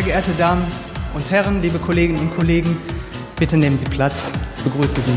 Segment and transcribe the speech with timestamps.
[0.00, 0.66] Sehr geehrte Damen
[1.14, 2.74] und Herren, liebe Kolleginnen und Kollegen,
[3.38, 4.32] bitte nehmen Sie Platz.
[4.56, 5.12] Ich begrüße Sie.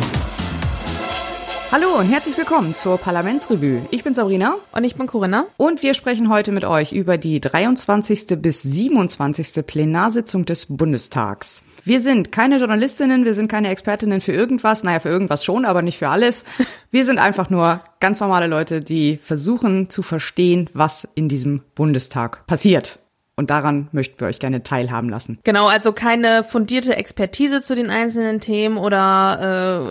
[1.72, 3.88] Hallo und herzlich willkommen zur Parlamentsrevue.
[3.92, 4.56] Ich bin Sabrina.
[4.74, 5.46] Und ich bin Corinna.
[5.56, 8.42] Und wir sprechen heute mit euch über die 23.
[8.42, 9.66] bis 27.
[9.66, 11.64] Plenarsitzung des Bundestags.
[11.86, 15.82] Wir sind keine Journalistinnen, wir sind keine Expertinnen für irgendwas, naja, für irgendwas schon, aber
[15.82, 16.44] nicht für alles.
[16.92, 22.46] Wir sind einfach nur ganz normale Leute, die versuchen zu verstehen, was in diesem Bundestag
[22.46, 23.00] passiert.
[23.36, 25.40] Und daran möchten wir euch gerne teilhaben lassen.
[25.44, 29.88] Genau, also keine fundierte Expertise zu den einzelnen Themen oder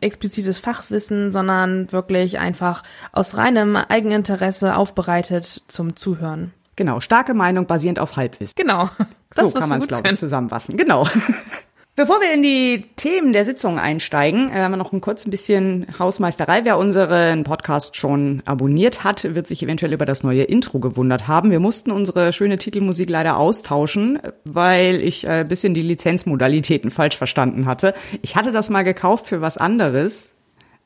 [0.00, 6.52] äh, explizites Fachwissen, sondern wirklich einfach aus reinem Eigeninteresse aufbereitet zum Zuhören.
[6.76, 8.54] Genau, starke Meinung basierend auf Halbwissen.
[8.56, 8.88] Genau.
[9.36, 10.76] Das, so kann man es, glaube ich, zusammenfassen.
[10.76, 11.08] Genau.
[11.96, 15.30] Bevor wir in die Themen der Sitzung einsteigen, äh, haben wir noch ein kurz ein
[15.30, 16.64] bisschen Hausmeisterei.
[16.64, 21.52] Wer unseren Podcast schon abonniert hat, wird sich eventuell über das neue Intro gewundert haben.
[21.52, 27.16] Wir mussten unsere schöne Titelmusik leider austauschen, weil ich ein äh, bisschen die Lizenzmodalitäten falsch
[27.16, 27.94] verstanden hatte.
[28.22, 30.32] Ich hatte das mal gekauft für was anderes,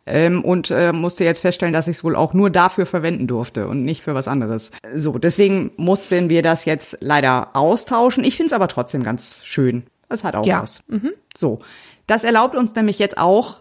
[0.05, 3.66] ähm, und äh, musste jetzt feststellen, dass ich es wohl auch nur dafür verwenden durfte
[3.66, 4.70] und nicht für was anderes.
[4.94, 8.24] So, deswegen mussten wir das jetzt leider austauschen.
[8.24, 9.84] Ich finde es aber trotzdem ganz schön.
[10.09, 10.62] Es hat auch ja.
[10.62, 10.83] was.
[10.89, 11.12] Mhm.
[11.37, 11.61] So,
[12.06, 13.61] das erlaubt uns nämlich jetzt auch,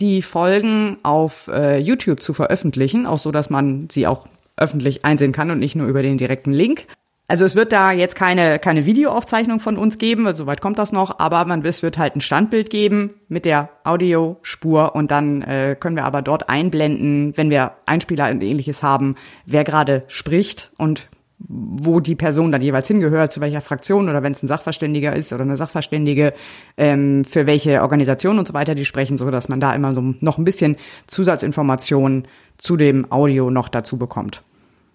[0.00, 5.32] die Folgen auf äh, YouTube zu veröffentlichen, auch so, dass man sie auch öffentlich einsehen
[5.32, 6.86] kann und nicht nur über den direkten Link.
[7.26, 10.92] Also es wird da jetzt keine, keine Videoaufzeichnung von uns geben, also soweit kommt das
[10.92, 15.74] noch, aber man, es wird halt ein Standbild geben mit der Audiospur und dann äh,
[15.78, 21.08] können wir aber dort einblenden, wenn wir Einspieler und ähnliches haben, wer gerade spricht und
[21.38, 25.32] wo die Person dann jeweils hingehört, zu welcher Fraktion oder wenn es ein Sachverständiger ist
[25.32, 26.32] oder eine Sachverständige,
[26.76, 30.14] ähm, für welche Organisation und so weiter die sprechen, so dass man da immer so
[30.20, 34.42] noch ein bisschen Zusatzinformationen zu dem Audio noch dazu bekommt.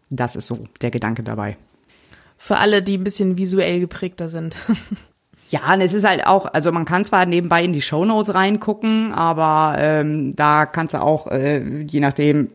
[0.10, 1.58] Das ist so der Gedanke dabei.
[2.38, 4.56] Für alle, die ein bisschen visuell geprägter sind.
[5.52, 9.12] Ja, und es ist halt auch, also man kann zwar nebenbei in die Shownotes reingucken,
[9.14, 12.52] aber ähm, da kannst du auch, äh, je nachdem,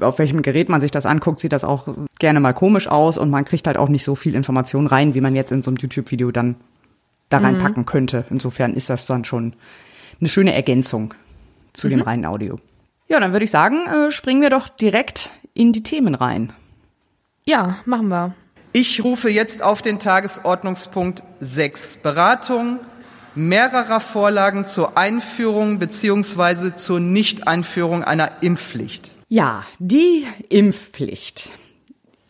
[0.00, 1.88] auf welchem Gerät man sich das anguckt, sieht das auch
[2.18, 5.20] gerne mal komisch aus und man kriegt halt auch nicht so viel Information rein, wie
[5.20, 6.56] man jetzt in so einem YouTube-Video dann
[7.28, 7.86] da reinpacken mhm.
[7.86, 8.24] könnte.
[8.30, 9.54] Insofern ist das dann schon
[10.20, 11.14] eine schöne Ergänzung
[11.72, 11.90] zu mhm.
[11.90, 12.58] dem reinen Audio.
[13.08, 16.52] Ja, dann würde ich sagen, äh, springen wir doch direkt in die Themen rein.
[17.44, 18.34] Ja, machen wir.
[18.72, 22.80] Ich rufe jetzt auf den Tagesordnungspunkt 6 Beratung
[23.34, 26.74] mehrerer Vorlagen zur Einführung bzw.
[26.74, 29.15] zur Nichteinführung einer Impfpflicht.
[29.28, 31.50] Ja, die Impfpflicht.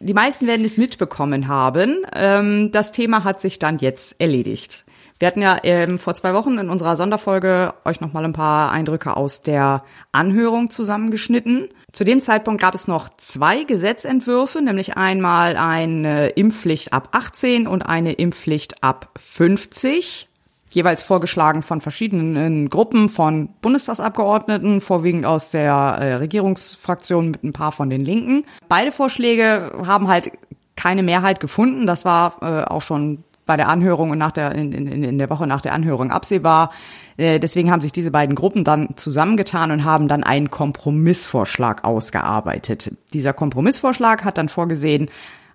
[0.00, 2.06] Die meisten werden es mitbekommen haben.
[2.14, 4.86] Ähm, das Thema hat sich dann jetzt erledigt.
[5.18, 8.70] Wir hatten ja ähm, vor zwei Wochen in unserer Sonderfolge euch noch mal ein paar
[8.70, 11.68] Eindrücke aus der Anhörung zusammengeschnitten.
[11.92, 17.82] Zu dem Zeitpunkt gab es noch zwei Gesetzentwürfe, nämlich einmal eine Impfpflicht ab 18 und
[17.82, 20.28] eine Impfpflicht ab 50
[20.70, 27.72] jeweils vorgeschlagen von verschiedenen Gruppen von Bundestagsabgeordneten, vorwiegend aus der äh, Regierungsfraktion mit ein paar
[27.72, 28.44] von den Linken.
[28.68, 30.32] Beide Vorschläge haben halt
[30.74, 31.86] keine Mehrheit gefunden.
[31.86, 35.30] Das war äh, auch schon bei der Anhörung und nach der, in, in, in der
[35.30, 36.72] Woche nach der Anhörung absehbar.
[37.16, 42.92] Äh, deswegen haben sich diese beiden Gruppen dann zusammengetan und haben dann einen Kompromissvorschlag ausgearbeitet.
[43.12, 45.08] Dieser Kompromissvorschlag hat dann vorgesehen,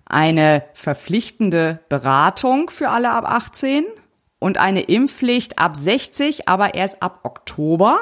[0.06, 3.84] eine verpflichtende Beratung für alle ab 18
[4.42, 7.96] und eine Impfpflicht ab 60, aber erst ab Oktober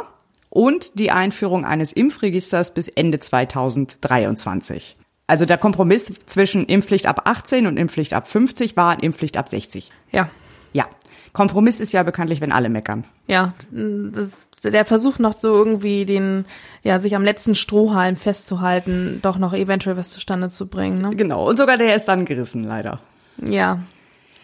[0.49, 4.97] und die Einführung eines Impfregisters bis Ende 2023.
[5.27, 9.93] Also der Kompromiss zwischen Impfpflicht ab 18 und Impfpflicht ab 50 war Impfpflicht ab 60.
[10.11, 10.29] Ja.
[10.73, 10.87] Ja.
[11.33, 13.05] Kompromiss ist ja bekanntlich, wenn alle meckern.
[13.29, 14.31] Ja, das,
[14.65, 16.47] der Versuch noch so irgendwie den,
[16.83, 21.01] ja, sich am letzten Strohhalm festzuhalten, doch noch eventuell was zustande zu bringen.
[21.01, 21.15] Ne?
[21.15, 21.49] Genau.
[21.49, 22.99] Und sogar der ist dann gerissen, leider.
[23.41, 23.79] Ja,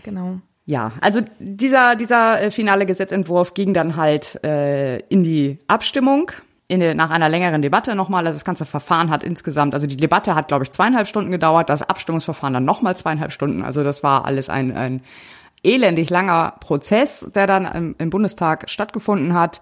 [0.04, 0.40] genau.
[0.68, 6.32] Ja, also dieser, dieser äh, finale Gesetzentwurf ging dann halt äh, in die Abstimmung.
[6.68, 9.96] In der, nach einer längeren Debatte nochmal, also das ganze Verfahren hat insgesamt, also die
[9.96, 13.62] Debatte hat, glaube ich, zweieinhalb Stunden gedauert, das Abstimmungsverfahren dann nochmal zweieinhalb Stunden.
[13.62, 15.02] Also das war alles ein, ein
[15.62, 19.60] elendig langer Prozess, der dann im, im Bundestag stattgefunden hat.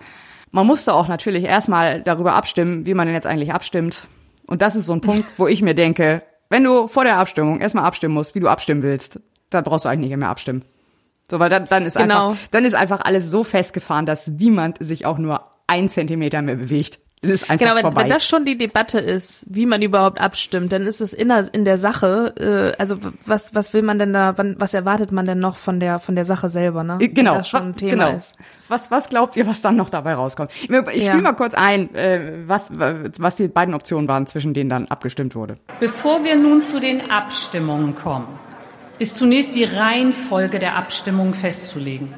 [0.53, 4.09] Man musste auch natürlich erstmal darüber abstimmen, wie man denn jetzt eigentlich abstimmt.
[4.47, 7.61] Und das ist so ein Punkt, wo ich mir denke, wenn du vor der Abstimmung
[7.61, 10.65] erstmal abstimmen musst, wie du abstimmen willst, dann brauchst du eigentlich nicht mehr abstimmen.
[11.31, 12.31] So, weil dann, dann ist genau.
[12.31, 16.57] einfach, dann ist einfach alles so festgefahren, dass niemand sich auch nur ein Zentimeter mehr
[16.57, 16.99] bewegt.
[17.25, 18.03] Es ist einfach genau, wenn, vorbei.
[18.03, 21.53] wenn das schon die Debatte ist, wie man überhaupt abstimmt, dann ist es in der,
[21.53, 22.35] in der Sache,
[22.77, 25.81] äh, also was, was will man denn da, wann, was erwartet man denn noch von
[25.81, 26.99] der, von der Sache selber, ne?
[27.01, 28.17] Äh, genau, das schon ein Thema genau.
[28.19, 28.37] Ist.
[28.69, 30.51] Was, was glaubt ihr, was dann noch dabei rauskommt?
[30.63, 31.11] Ich, ich ja.
[31.11, 35.35] spiele mal kurz ein, äh, was, was die beiden Optionen waren, zwischen denen dann abgestimmt
[35.35, 35.57] wurde.
[35.81, 38.27] Bevor wir nun zu den Abstimmungen kommen,
[38.99, 42.15] ist zunächst die Reihenfolge der Abstimmung festzulegen.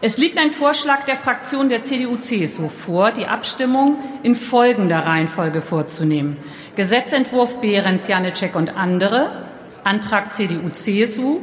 [0.00, 6.36] Es liegt ein Vorschlag der Fraktion der CDU-CSU vor, die Abstimmung in folgender Reihenfolge vorzunehmen.
[6.74, 9.48] Gesetzentwurf Behrens, Janecek und andere,
[9.84, 11.40] Antrag CDU-CSU,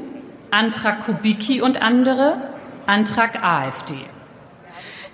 [0.51, 2.49] Antrag Kubicki und andere,
[2.85, 3.95] Antrag AfD.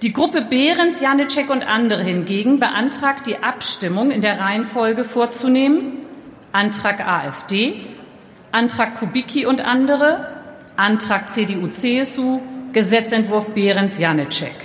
[0.02, 6.00] Die Gruppe Behrens, Janecek und andere hingegen beantragt, die Abstimmung in der Reihenfolge vorzunehmen.
[6.52, 7.82] Antrag AfD,
[8.56, 10.28] Antrag Kubicki und andere,
[10.78, 12.40] Antrag CDU-CSU,
[12.72, 14.56] Gesetzentwurf Behrens, Janecek.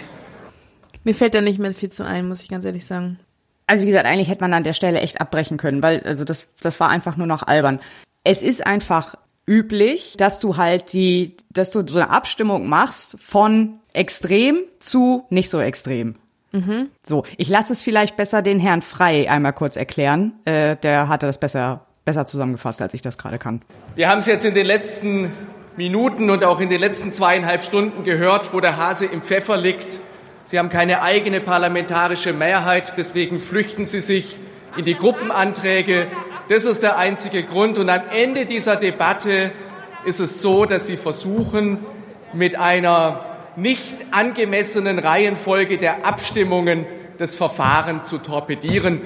[1.03, 3.19] Mir fällt da nicht mehr viel zu ein, muss ich ganz ehrlich sagen.
[3.67, 6.47] Also wie gesagt, eigentlich hätte man an der Stelle echt abbrechen können, weil also das,
[6.61, 7.81] das war einfach nur noch albern.
[8.23, 13.81] Es ist einfach üblich, dass du halt die, dass du so eine Abstimmung machst von
[13.93, 16.15] extrem zu nicht so extrem.
[16.53, 16.91] Mhm.
[17.03, 20.35] So, ich lasse es vielleicht besser den Herrn Frei einmal kurz erklären.
[20.45, 23.63] Äh, der hatte das besser besser zusammengefasst, als ich das gerade kann.
[23.95, 25.33] Wir haben es jetzt in den letzten
[25.77, 30.01] Minuten und auch in den letzten zweieinhalb Stunden gehört, wo der Hase im Pfeffer liegt.
[30.45, 34.39] Sie haben keine eigene parlamentarische Mehrheit, deswegen flüchten Sie sich
[34.77, 36.09] in die Gruppenanträge.
[36.49, 37.79] Das ist der einzige Grund.
[37.79, 39.53] Und am Ende dieser Debatte
[40.05, 41.79] ist es so, dass Sie versuchen,
[42.33, 43.25] mit einer
[43.57, 46.87] nicht angemessenen Reihenfolge der Abstimmungen
[47.19, 49.03] das Verfahren zu torpedieren.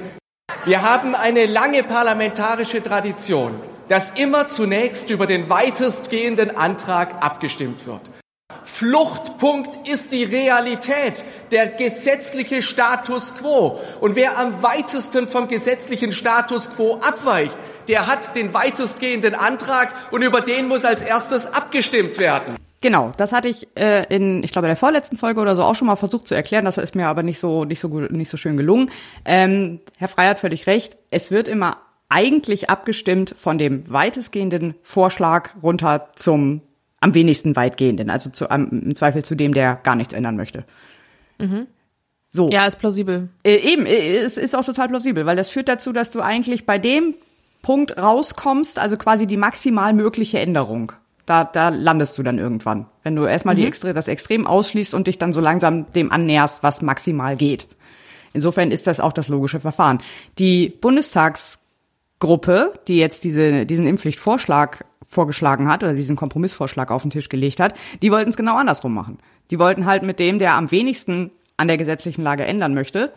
[0.67, 8.01] Wir haben eine lange parlamentarische Tradition, dass immer zunächst über den weitestgehenden Antrag abgestimmt wird.
[8.63, 13.79] Fluchtpunkt ist die Realität, der gesetzliche Status quo.
[14.01, 17.59] Und wer am weitesten vom gesetzlichen Status quo abweicht,
[17.89, 22.57] der hat den weitestgehenden Antrag und über den muss als erstes abgestimmt werden.
[22.85, 25.87] Genau, das hatte ich äh, in, ich glaube, der vorletzten Folge oder so auch schon
[25.87, 26.67] mal versucht zu erklären.
[26.67, 28.91] Das ist mir aber nicht so, nicht so gut, nicht so schön gelungen.
[29.25, 30.99] Ähm, Herr Frey hat völlig recht.
[31.11, 31.79] Es wird immer
[32.11, 36.61] eigentlich abgestimmt von dem weitestgehenden Vorschlag runter zum
[37.01, 40.67] am wenigsten weitgehenden, also zu, am, im Zweifel zu dem, der gar nichts ändern möchte.
[41.39, 41.69] Mhm.
[42.29, 42.51] So.
[42.51, 43.31] Ja, ist plausibel.
[43.45, 46.67] Äh, eben, äh, es ist auch total plausibel, weil das führt dazu, dass du eigentlich
[46.67, 47.15] bei dem
[47.63, 50.93] Punkt rauskommst, also quasi die maximal mögliche Änderung
[51.27, 52.87] da, da landest du dann irgendwann.
[53.03, 53.61] Wenn du erstmal mhm.
[53.61, 57.69] die Extre das Extrem ausschließt und dich dann so langsam dem annäherst, was maximal geht.
[58.33, 60.03] Insofern ist das auch das logische Verfahren.
[60.39, 67.29] Die Bundestagsgruppe, die jetzt diese, diesen Impfpflichtvorschlag vorgeschlagen hat oder diesen Kompromissvorschlag auf den Tisch
[67.29, 69.19] gelegt hat, die wollten es genau andersrum machen.
[69.51, 73.13] Die wollten halt mit dem, der am wenigsten an der gesetzlichen Lage ändern möchte,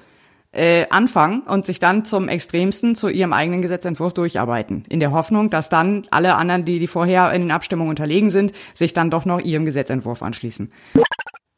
[0.51, 4.83] äh, anfangen und sich dann zum Extremsten zu ihrem eigenen Gesetzentwurf durcharbeiten.
[4.89, 8.53] In der Hoffnung, dass dann alle anderen, die, die vorher in den Abstimmungen unterlegen sind,
[8.73, 10.71] sich dann doch noch ihrem Gesetzentwurf anschließen.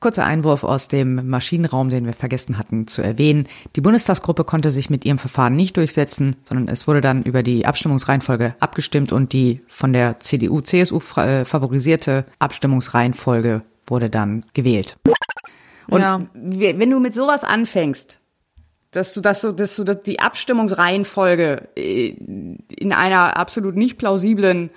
[0.01, 3.49] Kurzer Einwurf aus dem Maschinenraum, den wir vergessen hatten zu erwähnen.
[3.75, 7.65] Die Bundestagsgruppe konnte sich mit ihrem Verfahren nicht durchsetzen, sondern es wurde dann über die
[7.65, 14.97] Abstimmungsreihenfolge abgestimmt und die von der CDU-CSU äh, favorisierte Abstimmungsreihenfolge wurde dann gewählt.
[15.89, 16.21] Und ja.
[16.33, 18.18] wenn du mit sowas anfängst,
[18.91, 24.71] dass du, dass du, dass du die Abstimmungsreihenfolge äh, in einer absolut nicht plausiblen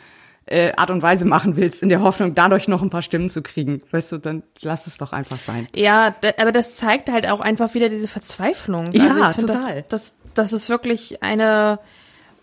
[0.46, 3.42] äh, Art und Weise machen willst, in der Hoffnung, dadurch noch ein paar Stimmen zu
[3.42, 3.82] kriegen.
[3.90, 5.68] Weißt du, dann lass es doch einfach sein.
[5.74, 8.92] Ja, aber das zeigt halt auch einfach wieder diese Verzweiflung.
[8.92, 9.84] Ja, also total.
[9.88, 11.78] Das, das, das ist wirklich eine,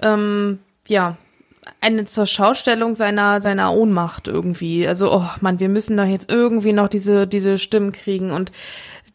[0.01, 1.17] ähm, ja,
[1.81, 4.87] eine zur Schaustellung seiner seiner Ohnmacht irgendwie.
[4.87, 8.51] Also, oh Mann, wir müssen doch jetzt irgendwie noch diese diese Stimmen kriegen und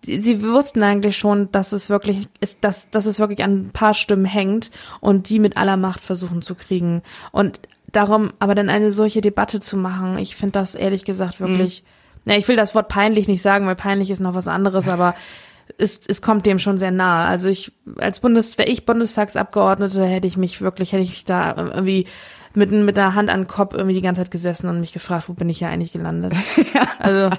[0.06, 3.94] sie wussten eigentlich schon, dass es wirklich ist, dass, dass es wirklich an ein paar
[3.94, 4.70] Stimmen hängt
[5.00, 7.02] und die mit aller Macht versuchen zu kriegen.
[7.32, 7.61] Und
[7.92, 12.23] darum, aber dann eine solche Debatte zu machen, ich finde das ehrlich gesagt wirklich, mhm.
[12.26, 15.14] na, ich will das Wort peinlich nicht sagen, weil peinlich ist noch was anderes, aber
[15.78, 17.26] es, es kommt dem schon sehr nahe.
[17.26, 22.06] Also ich, als Bundes, wäre ich Bundestagsabgeordnete, hätte ich mich wirklich, hätte ich da irgendwie
[22.54, 25.28] mit, mit der Hand an den Kopf irgendwie die ganze Zeit gesessen und mich gefragt,
[25.28, 26.34] wo bin ich hier eigentlich gelandet?
[26.75, 26.87] ja.
[26.99, 27.30] Also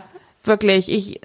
[0.43, 1.21] wirklich, ich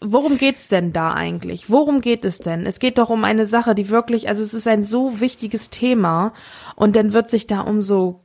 [0.00, 1.70] worum geht's denn da eigentlich?
[1.70, 2.66] Worum geht es denn?
[2.66, 6.32] Es geht doch um eine Sache, die wirklich, also es ist ein so wichtiges Thema
[6.74, 8.20] und dann wird sich da um so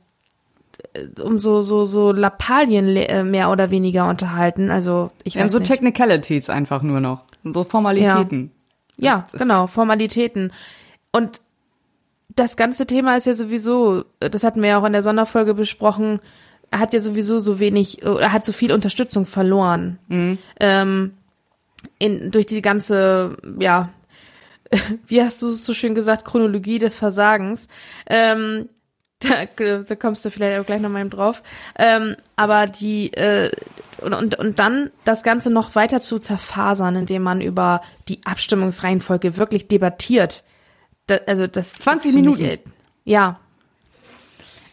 [0.94, 4.70] äh, um so so so Lappalien äh, mehr oder weniger unterhalten.
[4.70, 5.68] Also ich weiß ja, so nicht.
[5.68, 8.50] Technicalities einfach nur noch, so Formalitäten.
[8.96, 10.52] Ja, ja genau, Formalitäten.
[11.12, 11.40] Und
[12.34, 16.20] das ganze Thema ist ja sowieso, das hatten wir ja auch in der Sonderfolge besprochen,
[16.70, 19.98] hat ja sowieso so wenig, er hat so viel Unterstützung verloren.
[20.08, 20.38] Mhm.
[20.58, 21.12] Ähm,
[21.98, 23.90] in, durch die ganze, ja,
[25.06, 27.68] wie hast du es so schön gesagt, Chronologie des Versagens.
[28.06, 28.68] Ähm,
[29.20, 31.42] da, da kommst du vielleicht auch gleich noch mal drauf.
[31.78, 33.50] Ähm, aber die äh,
[33.98, 39.36] und, und, und dann das Ganze noch weiter zu zerfasern, indem man über die Abstimmungsreihenfolge
[39.36, 40.42] wirklich debattiert.
[41.06, 42.42] Da, also das 20 Minuten.
[42.42, 42.60] Mich,
[43.04, 43.38] ja.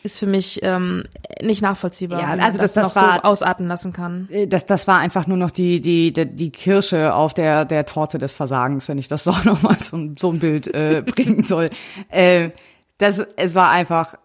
[0.03, 1.03] Ist für mich ähm,
[1.41, 2.19] nicht nachvollziehbar.
[2.21, 4.27] Ja, also man das- das noch war- so ausarten lassen kann.
[4.31, 7.85] Äh, Das, das war einfach nur noch die, die, die, die Kirsche auf der, der
[7.85, 11.69] Torte des Versagens, wenn ich das so nochmal so, so ein Bild äh, bringen soll.
[12.09, 12.51] Äh,
[12.97, 14.15] das, es war einfach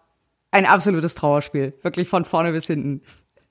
[0.51, 3.01] ein absolutes Trauerspiel, wirklich von vorne bis hinten.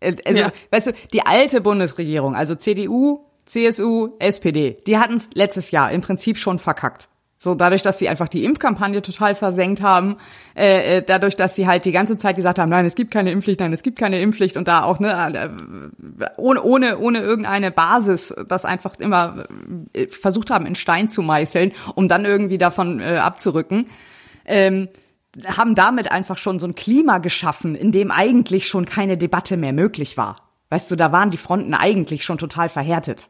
[0.00, 0.52] Äh, Also, Ja.
[0.70, 6.00] weißt du, die alte Bundesregierung, also CDU, CSU, SPD, die hatten es letztes Jahr im
[6.00, 7.08] Prinzip schon verkackt.
[7.44, 10.16] So dadurch, dass sie einfach die Impfkampagne total versenkt haben,
[10.56, 13.30] äh, äh, dadurch, dass sie halt die ganze Zeit gesagt haben, nein, es gibt keine
[13.30, 15.52] Impfpflicht, nein, es gibt keine Impfpflicht und da auch ne,
[16.38, 19.44] ohne ohne ohne irgendeine Basis, das einfach immer
[19.92, 23.86] äh, versucht haben in Stein zu meißeln, um dann irgendwie davon äh, abzurücken.
[24.46, 24.88] Ähm,
[25.44, 29.72] haben damit einfach schon so ein Klima geschaffen, in dem eigentlich schon keine Debatte mehr
[29.72, 30.36] möglich war.
[30.70, 33.28] Weißt du, da waren die Fronten eigentlich schon total verhärtet.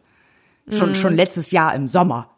[0.70, 2.33] Schon, schon letztes Jahr im Sommer.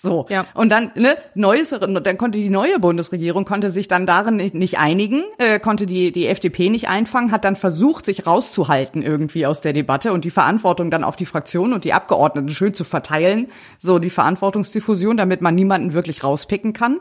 [0.00, 0.26] So.
[0.28, 0.46] Ja.
[0.54, 5.24] Und dann, ne, neues, dann konnte die neue Bundesregierung, konnte sich dann darin nicht, einigen,
[5.38, 9.72] äh, konnte die, die FDP nicht einfangen, hat dann versucht, sich rauszuhalten irgendwie aus der
[9.72, 13.48] Debatte und die Verantwortung dann auf die Fraktionen und die Abgeordneten schön zu verteilen.
[13.80, 16.98] So die Verantwortungsdiffusion, damit man niemanden wirklich rauspicken kann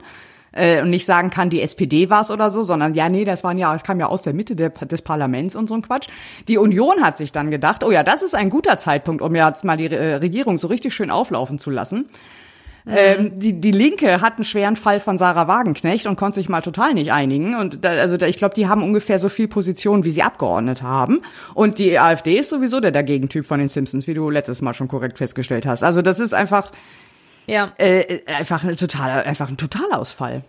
[0.53, 3.43] äh, und nicht sagen kann, die SPD war es oder so, sondern ja, nee, das
[3.43, 6.07] waren ja, es kam ja aus der Mitte der, des Parlaments und so ein Quatsch.
[6.47, 9.63] Die Union hat sich dann gedacht, oh ja, das ist ein guter Zeitpunkt, um jetzt
[9.63, 12.09] mal die äh, Regierung so richtig schön auflaufen zu lassen.
[12.89, 16.61] Ähm, die, die Linke hat einen schweren Fall von Sarah Wagenknecht und konnte sich mal
[16.61, 17.55] total nicht einigen.
[17.55, 20.83] Und da, also da, ich glaube, die haben ungefähr so viel Position, wie sie Abgeordnete
[20.83, 21.21] haben.
[21.53, 24.87] Und die AfD ist sowieso der Dagegentyp von den Simpsons, wie du letztes Mal schon
[24.87, 25.83] korrekt festgestellt hast.
[25.83, 26.71] Also das ist einfach
[27.45, 27.71] Ja.
[27.77, 30.43] äh, einfach ein totaler, einfach ein Totalausfall.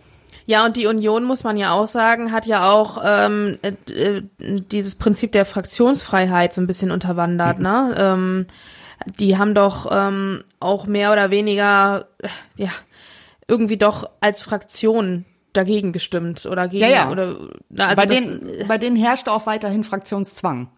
[0.45, 4.23] Ja, und die Union, muss man ja auch sagen, hat ja auch ähm, äh, äh,
[4.39, 7.93] dieses Prinzip der Fraktionsfreiheit so ein bisschen unterwandert, ne?
[7.97, 8.45] Ähm,
[9.19, 12.27] die haben doch ähm, auch mehr oder weniger, äh,
[12.57, 12.69] ja,
[13.47, 17.09] irgendwie doch als Fraktion dagegen gestimmt oder gegen Ja, ja.
[17.09, 17.35] oder
[17.69, 20.69] na, also bei, das, denen, bei denen herrschte auch weiterhin Fraktionszwang.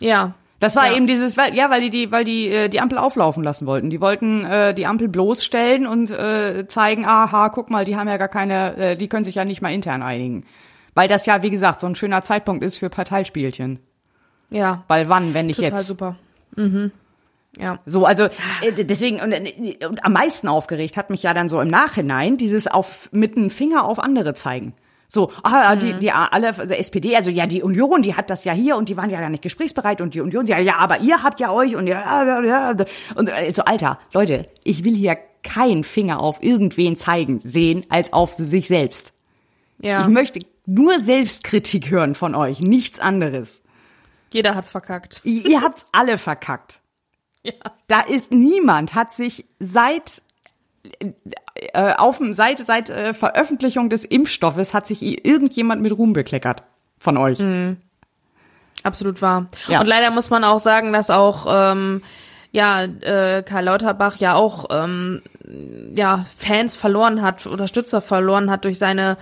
[0.00, 0.96] ja Das war Ja.
[0.96, 3.88] eben dieses, weil, ja, weil die, die, weil die äh, die Ampel auflaufen lassen wollten.
[3.90, 8.18] Die wollten äh, die Ampel bloßstellen und äh, zeigen, aha, guck mal, die haben ja
[8.18, 10.44] gar keine, äh, die können sich ja nicht mal intern einigen.
[10.94, 13.78] Weil das ja, wie gesagt, so ein schöner Zeitpunkt ist für Parteispielchen.
[14.50, 15.86] ja Weil wann, wenn nicht total jetzt?
[15.86, 16.16] super
[16.54, 16.92] mhm.
[17.58, 18.24] Ja So, also
[18.62, 22.36] äh, deswegen und, äh, und am meisten aufgeregt hat mich ja dann so im Nachhinein
[22.36, 24.74] dieses auf mit dem Finger auf andere zeigen.
[25.14, 28.54] So, ah, die, die alle also SPD, also ja, die Union, die hat das ja
[28.54, 31.22] hier und die waren ja gar nicht gesprächsbereit und die Union, sie, ja, aber ihr
[31.22, 32.74] habt ja euch und ja, ja, ja
[33.14, 38.14] und äh, so, Alter, Leute, ich will hier keinen Finger auf irgendwen zeigen sehen als
[38.14, 39.12] auf sich selbst.
[39.80, 43.60] ja Ich möchte nur Selbstkritik hören von euch, nichts anderes.
[44.32, 46.80] jeder hat's verkackt Ihr ihr habt's alle verkackt.
[47.44, 47.52] ja
[47.88, 50.22] Da ist niemand, hat sich seit
[51.72, 56.62] äh, auf dem seit seit äh, Veröffentlichung des Impfstoffes hat sich irgendjemand mit Ruhm bekleckert
[56.98, 57.38] von euch.
[58.82, 59.46] Absolut wahr.
[59.68, 59.80] Ja.
[59.80, 62.02] Und leider muss man auch sagen, dass auch ähm,
[62.50, 65.22] ja äh, Karl Lauterbach ja auch ähm,
[65.94, 69.18] ja Fans verloren hat, Unterstützer verloren hat durch seine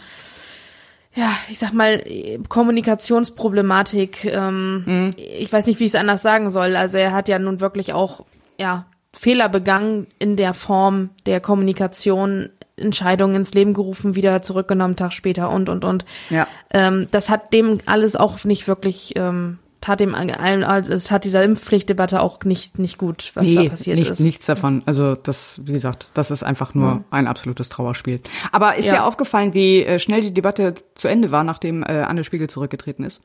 [1.15, 2.03] ja, ich sag mal,
[2.49, 4.25] Kommunikationsproblematik.
[4.27, 6.77] Ähm, Ich weiß nicht, wie ich es anders sagen soll.
[6.77, 8.25] Also er hat ja nun wirklich auch
[8.59, 15.13] ja Fehler begangen in der Form der Kommunikation, Entscheidungen ins Leben gerufen, wieder zurückgenommen, Tag
[15.13, 16.05] später und und und.
[16.31, 16.47] Ja.
[16.73, 21.43] Ähm, das hat dem alles auch nicht wirklich, ähm, tat dem also es hat dieser
[21.43, 24.21] Impfpflichtdebatte auch nicht nicht gut, was da passiert nicht, ist.
[24.21, 24.83] nichts davon.
[24.87, 28.21] Also das, wie gesagt, das ist einfach nur ein absolutes Trauerspiel.
[28.53, 28.95] Aber ist Ja.
[28.95, 33.05] ja, aufgefallen, wie äh, schnell die Debatte zu Ende war, nachdem äh, Anne Spiegel zurückgetreten
[33.05, 33.23] ist?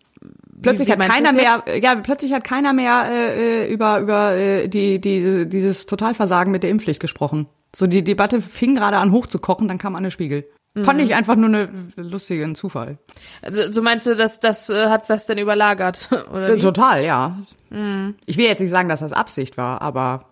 [0.61, 4.67] Plötzlich wie hat meinst keiner mehr, ja, plötzlich hat keiner mehr äh, über über äh,
[4.67, 7.47] die die dieses Totalversagen mit der Impfpflicht gesprochen.
[7.75, 10.45] So die Debatte fing gerade an hochzukochen, dann kam Anne Spiegel.
[10.83, 11.05] Fand Mhm.
[11.05, 12.97] ich einfach nur eine lustigen Zufall.
[13.41, 16.59] Also, so meinst du, dass das äh, hat das denn überlagert oder wie?
[16.59, 17.37] Total, ja.
[18.25, 20.25] Ich will jetzt nicht sagen, dass das Absicht war, aber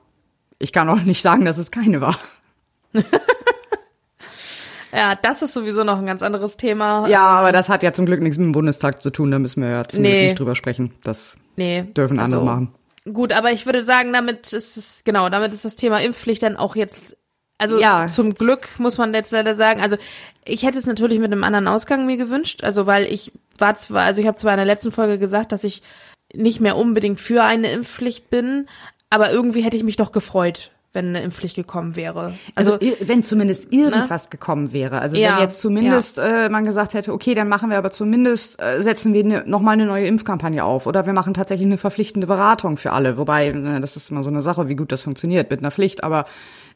[0.60, 2.18] ich kann auch nicht sagen, dass es keine war.
[4.96, 7.08] Ja, das ist sowieso noch ein ganz anderes Thema.
[7.08, 9.64] Ja, aber das hat ja zum Glück nichts mit dem Bundestag zu tun, da müssen
[9.64, 10.10] wir ja zum Nee.
[10.12, 10.94] Glück nicht drüber sprechen.
[11.04, 12.76] Das nee, dürfen andere also, machen.
[13.12, 16.58] Gut, aber ich würde sagen, damit ist es genau, damit ist das Thema Impfpflicht dann
[16.58, 17.18] auch jetzt
[17.58, 18.08] also Ja.
[18.08, 19.96] zum Glück muss man jetzt leider sagen, also
[20.46, 24.04] ich hätte es natürlich mit einem anderen Ausgang mir gewünscht, also weil ich war zwar,
[24.04, 25.82] also ich habe zwar in der letzten Folge gesagt, dass ich
[26.34, 28.68] nicht mehr unbedingt für eine Impfpflicht bin,
[29.10, 32.34] aber irgendwie hätte ich mich doch gefreut, wenn eine Impfpflicht gekommen wäre.
[32.54, 34.30] Also, also wenn zumindest irgendwas ne?
[34.30, 35.02] gekommen wäre.
[35.02, 36.46] Also ja, wenn jetzt zumindest ja.
[36.46, 39.74] äh, man gesagt hätte, okay, dann machen wir aber zumindest, äh, setzen wir ne, nochmal
[39.74, 43.18] eine neue Impfkampagne auf oder wir machen tatsächlich eine verpflichtende Beratung für alle.
[43.18, 46.04] Wobei, äh, das ist immer so eine Sache, wie gut das funktioniert mit einer Pflicht,
[46.04, 46.26] aber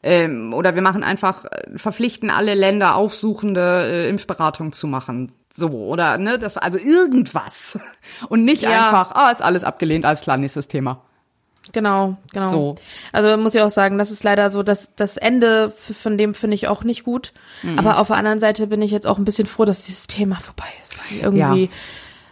[0.02, 5.32] ähm, oder wir machen einfach, äh, verpflichten alle Länder aufsuchende äh, Impfberatung zu machen.
[5.52, 7.78] So, oder, ne, das, also irgendwas.
[8.28, 8.70] Und nicht ja.
[8.70, 11.02] einfach, ah, ist alles abgelehnt, alles klar, nächstes Thema.
[11.72, 12.48] Genau, genau.
[12.48, 12.74] So.
[13.12, 16.54] Also muss ich auch sagen, das ist leider so, dass das Ende von dem finde
[16.54, 17.32] ich auch nicht gut.
[17.62, 17.78] Mhm.
[17.78, 20.36] Aber auf der anderen Seite bin ich jetzt auch ein bisschen froh, dass dieses Thema
[20.36, 21.70] vorbei ist, weil irgendwie ja.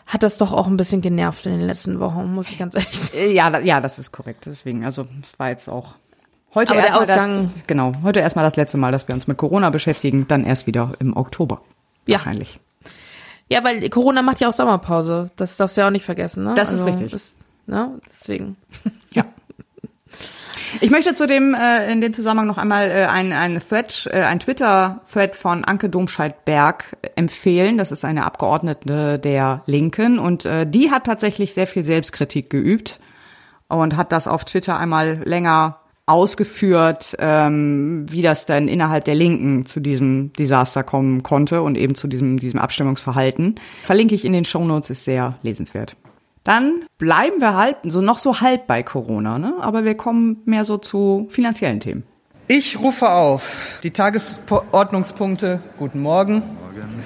[0.07, 2.99] hat das doch auch ein bisschen genervt in den letzten Wochen, muss ich ganz ehrlich
[2.99, 3.31] sagen.
[3.33, 4.47] Ja, ja, das ist korrekt.
[4.47, 5.95] Deswegen, also es war jetzt auch
[6.55, 10.27] heute erstmal das, genau, heute erstmal das letzte Mal, dass wir uns mit Corona beschäftigen,
[10.29, 11.61] dann erst wieder im Oktober.
[12.07, 12.19] Ja.
[12.19, 12.61] Wahrscheinlich.
[13.49, 15.31] Ja, weil Corona macht ja auch Sommerpause.
[15.37, 16.55] Das darfst du ja auch nicht vergessen, ne?
[16.55, 17.13] Das also, ist richtig.
[17.13, 17.37] Das,
[17.67, 18.01] ne?
[18.09, 18.57] Deswegen.
[19.15, 19.25] Ja.
[20.81, 24.23] Ich möchte zu dem äh, in dem Zusammenhang noch einmal äh, ein ein Thread, äh,
[24.23, 27.79] ein Twitter-Thread von Anke Domscheit-Berg empfehlen.
[27.79, 33.01] Das ist eine Abgeordnete der Linken und äh, die hat tatsächlich sehr viel Selbstkritik geübt
[33.69, 39.67] und hat das auf Twitter einmal länger ausgeführt, ähm, wie das denn innerhalb der Linken
[39.67, 43.57] zu diesem Desaster kommen konnte und eben zu diesem, diesem Abstimmungsverhalten.
[43.83, 45.97] Verlinke ich in den Shownotes, ist sehr lesenswert.
[46.47, 49.55] Dann bleiben wir halt so noch so halb bei Corona, ne?
[49.61, 52.05] aber wir kommen mehr so zu finanziellen Themen.
[52.47, 57.03] Ich rufe auf die Tagesordnungspunkte, guten Morgen, Morgen.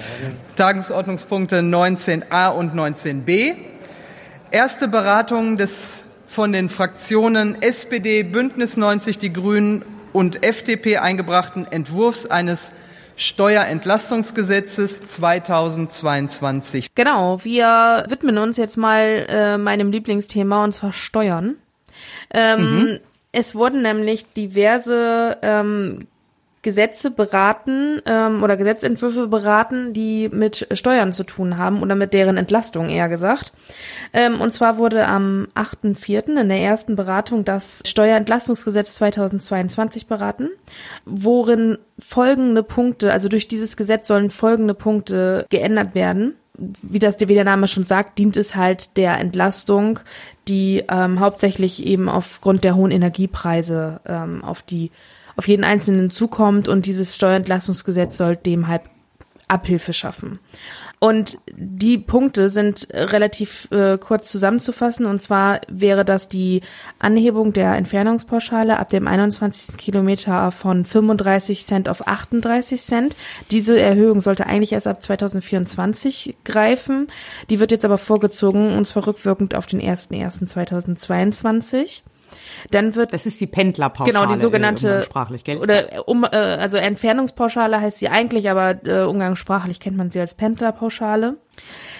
[0.55, 3.55] Tagesordnungspunkte 19a und 19b.
[4.51, 9.83] Erste Beratung des von den Fraktionen SPD, Bündnis 90, die Grünen
[10.13, 12.71] und FDP eingebrachten Entwurfs eines
[13.21, 16.95] Steuerentlastungsgesetzes 2022.
[16.95, 21.55] Genau, wir widmen uns jetzt mal äh, meinem Lieblingsthema und zwar Steuern.
[22.33, 22.99] Ähm, mhm.
[23.31, 26.07] Es wurden nämlich diverse ähm,
[26.63, 32.37] Gesetze beraten ähm, oder Gesetzentwürfe beraten, die mit Steuern zu tun haben oder mit deren
[32.37, 33.53] Entlastung eher gesagt.
[34.13, 36.39] Ähm, und zwar wurde am 8.4.
[36.39, 40.49] in der ersten Beratung das Steuerentlastungsgesetz 2022 beraten,
[41.05, 46.35] worin folgende Punkte, also durch dieses Gesetz sollen folgende Punkte geändert werden
[46.83, 49.99] wie das wie der Name schon sagt, dient es halt der Entlastung,
[50.47, 54.91] die ähm, hauptsächlich eben aufgrund der hohen Energiepreise ähm, auf die
[55.35, 58.83] auf jeden Einzelnen zukommt und dieses Steuerentlastungsgesetz soll dem halt
[59.51, 60.39] Abhilfe schaffen.
[60.99, 65.07] Und die Punkte sind relativ äh, kurz zusammenzufassen.
[65.07, 66.61] Und zwar wäre das die
[66.99, 69.77] Anhebung der Entfernungspauschale ab dem 21.
[69.77, 73.15] Kilometer von 35 Cent auf 38 Cent.
[73.49, 77.07] Diese Erhöhung sollte eigentlich erst ab 2024 greifen.
[77.49, 82.03] Die wird jetzt aber vorgezogen und zwar rückwirkend auf den 1.1.2022.
[82.69, 84.11] Dann wird das ist die Pendlerpauschale.
[84.11, 85.57] Genau, die sogenannte äh, sprachlich, gell?
[85.57, 90.35] oder um äh, also Entfernungspauschale heißt sie eigentlich, aber äh, umgangssprachlich kennt man sie als
[90.35, 91.37] Pendlerpauschale.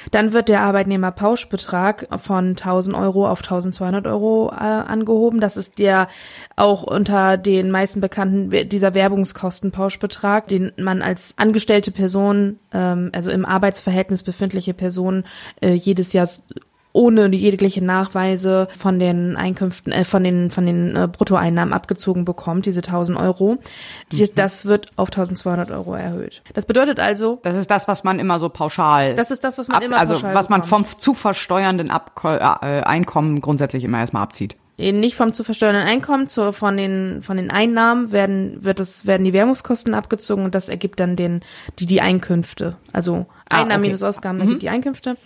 [0.09, 5.39] Dann wird der Arbeitnehmerpauschbetrag von 1000 Euro auf 1200 Euro äh, angehoben.
[5.39, 6.07] Das ist der
[6.55, 13.45] auch unter den meisten bekannten dieser Werbungskostenpauschbetrag, den man als angestellte Person, ähm, also im
[13.45, 15.25] Arbeitsverhältnis befindliche Person,
[15.61, 16.27] äh, jedes Jahr
[16.93, 22.65] ohne jegliche Nachweise von den Einkünften, äh, von den von den äh, Bruttoeinnahmen abgezogen bekommt,
[22.65, 23.57] diese 1000 Euro.
[24.11, 24.27] Mhm.
[24.35, 26.41] Das wird auf 1200 Euro erhöht.
[26.53, 29.15] Das bedeutet also, das ist das, was man immer so pauschal.
[29.15, 32.11] Das ist das, was man ab, immer also pauschal was man vom zu versteuernden Ab
[32.23, 37.37] äh, Einkommen grundsätzlich immer erstmal abzieht nicht vom zu versteuernden Einkommen, zu, von den von
[37.37, 41.41] den Einnahmen werden wird es werden die Werbungskosten abgezogen und das ergibt dann den
[41.79, 42.77] die die Einkünfte.
[42.91, 43.87] Also ah, Einnahmen okay.
[43.87, 44.43] minus Ausgaben mhm.
[44.43, 45.17] ergibt die Einkünfte.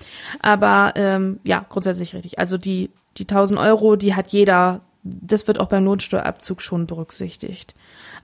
[0.41, 2.39] Aber ähm, ja grundsätzlich richtig.
[2.39, 4.81] Also die die 1000 Euro, die hat jeder.
[5.07, 7.75] Das wird auch beim Lohnsteuerabzug schon berücksichtigt.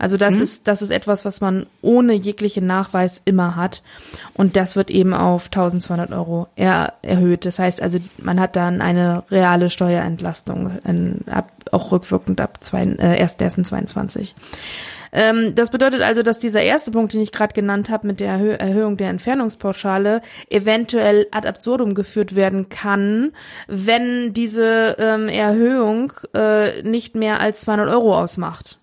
[0.02, 0.42] Also das mhm.
[0.42, 3.84] ist, das ist etwas, was man ohne jeglichen Nachweis immer hat.
[4.34, 7.46] Und das wird eben auf 1200 Euro er, erhöht.
[7.46, 12.82] Das heißt also, man hat dann eine reale Steuerentlastung, in, ab, auch rückwirkend ab zwei,
[12.82, 14.34] äh, 1.1.22.
[15.12, 18.32] Ähm, das bedeutet also, dass dieser erste Punkt, den ich gerade genannt habe, mit der
[18.32, 23.34] Erhö Erhöhung der Entfernungspauschale, eventuell ad absurdum geführt werden kann,
[23.68, 28.80] wenn diese ähm, Erhöhung äh, nicht mehr als 200 Euro ausmacht.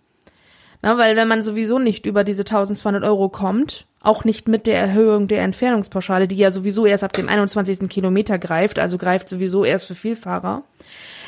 [0.80, 4.78] Na, weil wenn man sowieso nicht über diese 1200 Euro kommt, auch nicht mit der
[4.78, 7.88] Erhöhung der Entfernungspauschale, die ja sowieso erst ab dem 21.
[7.88, 10.62] Kilometer greift, also greift sowieso erst für Vielfahrer,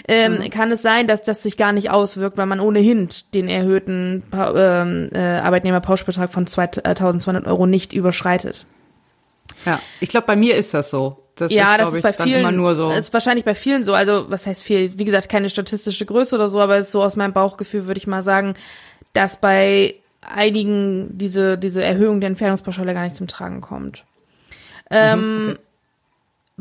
[0.06, 0.50] ähm, mhm.
[0.50, 5.10] kann es sein, dass das sich gar nicht auswirkt, weil man ohnehin den erhöhten ähm,
[5.12, 8.66] äh, Arbeitnehmerpauschbetrag von 2200 Euro nicht überschreitet.
[9.66, 11.24] Ja, ich glaube, bei mir ist das so.
[11.34, 12.90] Das ja, ist, das ist bei vielen, so.
[12.90, 13.94] ist wahrscheinlich bei vielen so.
[13.94, 14.98] Also, was heißt viel?
[14.98, 17.98] Wie gesagt, keine statistische Größe oder so, aber es ist so aus meinem Bauchgefühl, würde
[17.98, 18.54] ich mal sagen,
[19.12, 24.04] dass bei einigen diese, diese Erhöhung der Entfernungspauschale gar nicht zum Tragen kommt.
[24.90, 25.58] Ähm, Mhm, okay.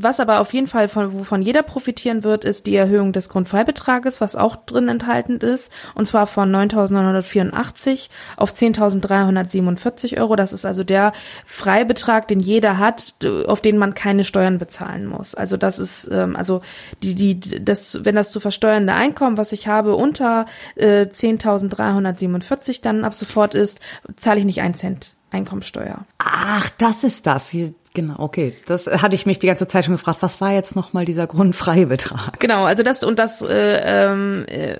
[0.01, 4.21] Was aber auf jeden Fall von, wovon jeder profitieren wird, ist die Erhöhung des Grundfreibetrages,
[4.21, 8.07] was auch drin enthalten ist, und zwar von 9.984
[8.37, 10.37] auf 10.347 Euro.
[10.37, 11.11] Das ist also der
[11.45, 13.13] Freibetrag, den jeder hat,
[13.47, 15.35] auf den man keine Steuern bezahlen muss.
[15.35, 16.61] Also das ist, ähm, also
[17.03, 23.03] die, die, das, wenn das zu versteuernde Einkommen, was ich habe, unter äh, 10.347 dann
[23.03, 23.81] ab sofort ist,
[24.15, 26.05] zahle ich nicht einen Cent Einkommensteuer.
[26.17, 27.55] Ach, das ist das.
[27.93, 28.55] Genau, okay.
[28.67, 30.19] Das hatte ich mich die ganze Zeit schon gefragt.
[30.21, 32.39] Was war jetzt nochmal dieser Grundfreibetrag?
[32.39, 34.77] Genau, also das und das äh, ähm, äh,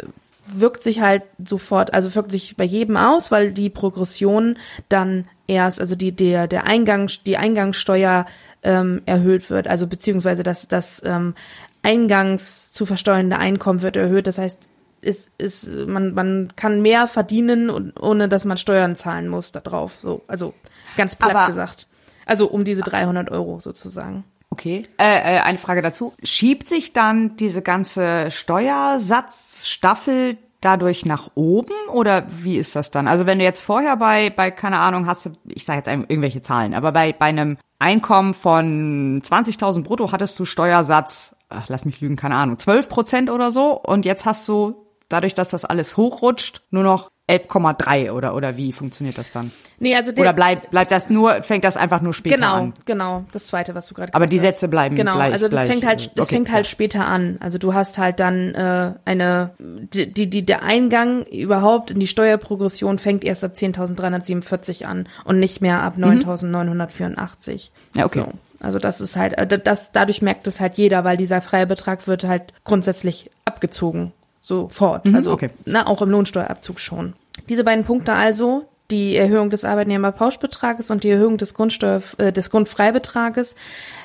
[0.47, 4.57] wirkt sich halt sofort, also wirkt sich bei jedem aus, weil die Progression
[4.89, 8.25] dann erst, also die der der Eingang, die Eingangssteuer
[8.61, 11.33] ähm, erhöht wird, also beziehungsweise das das ähm,
[11.81, 14.27] Eingangs zu versteuernde Einkommen wird erhöht.
[14.27, 14.67] Das heißt,
[15.01, 19.61] ist, ist, man, man kann mehr verdienen, und, ohne dass man Steuern zahlen muss da
[19.61, 19.99] drauf.
[20.01, 20.53] So, also
[20.97, 21.87] ganz platt Aber- gesagt.
[22.29, 24.23] Also um diese 300 Euro sozusagen.
[24.51, 24.83] Okay.
[24.97, 26.13] Äh, äh, eine Frage dazu.
[26.23, 33.07] Schiebt sich dann diese ganze Steuersatzstaffel dadurch nach oben oder wie ist das dann?
[33.07, 36.43] Also wenn du jetzt vorher bei, bei keine Ahnung, hast du, ich sage jetzt irgendwelche
[36.43, 42.01] Zahlen, aber bei, bei einem Einkommen von 20.000 brutto hattest du Steuersatz, ach, lass mich
[42.01, 45.97] lügen, keine Ahnung, 12 Prozent oder so und jetzt hast du, dadurch, dass das alles
[45.97, 49.51] hochrutscht, nur noch 11,3 oder, oder wie funktioniert das dann?
[49.81, 52.73] Nee, also der, Oder bleibt, bleibt das nur, fängt das einfach nur später Genau, an?
[52.85, 54.53] genau, das zweite, was du gerade Aber gesagt die hast.
[54.55, 56.69] Sätze bleiben Genau, gleich- also das gleich, fängt halt, das okay, fängt halt ja.
[56.71, 57.37] später an.
[57.39, 62.07] Also du hast halt dann äh, eine, die, die, die, der Eingang überhaupt in die
[62.07, 67.51] Steuerprogression fängt erst ab 10.347 an und nicht mehr ab 9.984.
[67.93, 67.99] Mhm.
[67.99, 68.19] Ja, okay.
[68.25, 68.31] So.
[68.61, 72.07] Also das ist halt, äh, das, dadurch merkt es halt jeder, weil dieser freie Betrag
[72.07, 74.11] wird halt grundsätzlich abgezogen.
[74.49, 75.05] Sofort.
[75.13, 75.49] also Mhm, okay.
[75.65, 77.13] na, auch im Lohnsteuerabzug schon.
[77.49, 82.49] Diese beiden Punkte also, die Erhöhung des Arbeitnehmerpauschbetrages und die Erhöhung des Grundsteuer, äh, des
[82.49, 83.55] Grundfreibetrages,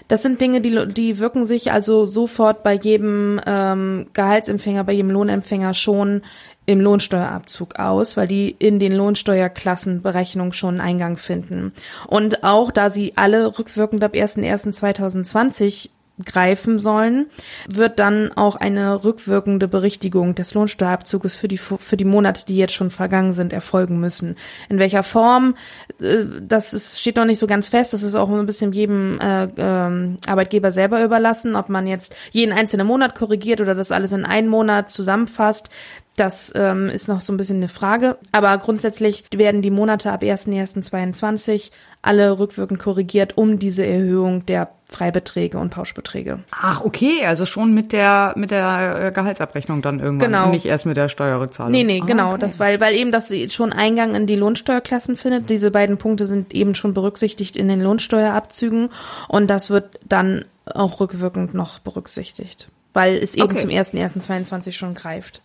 [0.09, 5.11] das sind Dinge, die, die wirken sich also sofort bei jedem ähm, Gehaltsempfänger, bei jedem
[5.11, 6.21] Lohnempfänger schon
[6.67, 11.73] im Lohnsteuerabzug aus, weil die in den Lohnsteuerklassenberechnungen schon Eingang finden.
[12.07, 15.89] Und auch da sie alle rückwirkend ab 01.01.2020
[16.25, 17.27] greifen sollen,
[17.69, 22.73] wird dann auch eine rückwirkende Berichtigung des Lohnsteuerabzuges für die für die Monate, die jetzt
[22.73, 24.37] schon vergangen sind, erfolgen müssen.
[24.69, 25.57] In welcher Form,
[26.01, 27.93] äh, das ist, steht noch nicht so ganz fest.
[27.93, 32.53] Das ist auch ein bisschen jedem äh, ähm, Arbeitgeber selber überlassen, ob man jetzt jeden
[32.53, 35.69] einzelnen Monat korrigiert oder das alles in einen Monat zusammenfasst.
[36.17, 38.19] Das ähm, ist noch so ein bisschen eine Frage.
[38.31, 41.71] Aber grundsätzlich werden die Monate ab 1.1.22
[42.03, 46.41] alle rückwirkend korrigiert um diese Erhöhung der Freibeträge und Pauschbeträge.
[46.53, 50.51] Ach, okay, also schon mit der mit der äh, Gehaltsabrechnung dann irgendwann, Genau.
[50.51, 51.73] nicht erst mit der Steuerrückzahlung.
[51.73, 52.39] Nee, nee, Ah, genau, okay.
[52.41, 55.49] das, weil, weil eben das schon Eingang in die Lohnsteuerklassen findet.
[55.51, 58.91] Diese beiden Punkte sind eben schon berücksichtigt in den Lohnsteuerabzügen
[59.29, 63.57] und das wird dann auch rückwirkend noch berücksichtigt, weil es eben Okay.
[63.57, 65.41] zum 1.1.22 schon greift.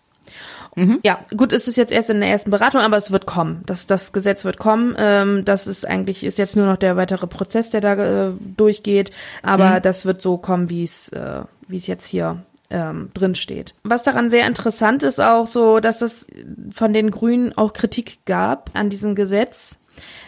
[1.03, 3.63] Ja, gut, es ist jetzt erst in der ersten Beratung, aber es wird kommen.
[3.65, 4.95] Das, das Gesetz wird kommen.
[4.97, 7.93] Ähm, das ist eigentlich, ist jetzt nur noch der weitere Prozess, der da
[8.27, 9.11] äh, durchgeht.
[9.41, 13.73] Aber das wird so kommen, wie es, äh, wie es jetzt hier ähm, drin steht.
[13.83, 16.27] Was daran sehr interessant ist auch so, dass es
[16.71, 19.79] von den Grünen auch Kritik gab an diesem Gesetz,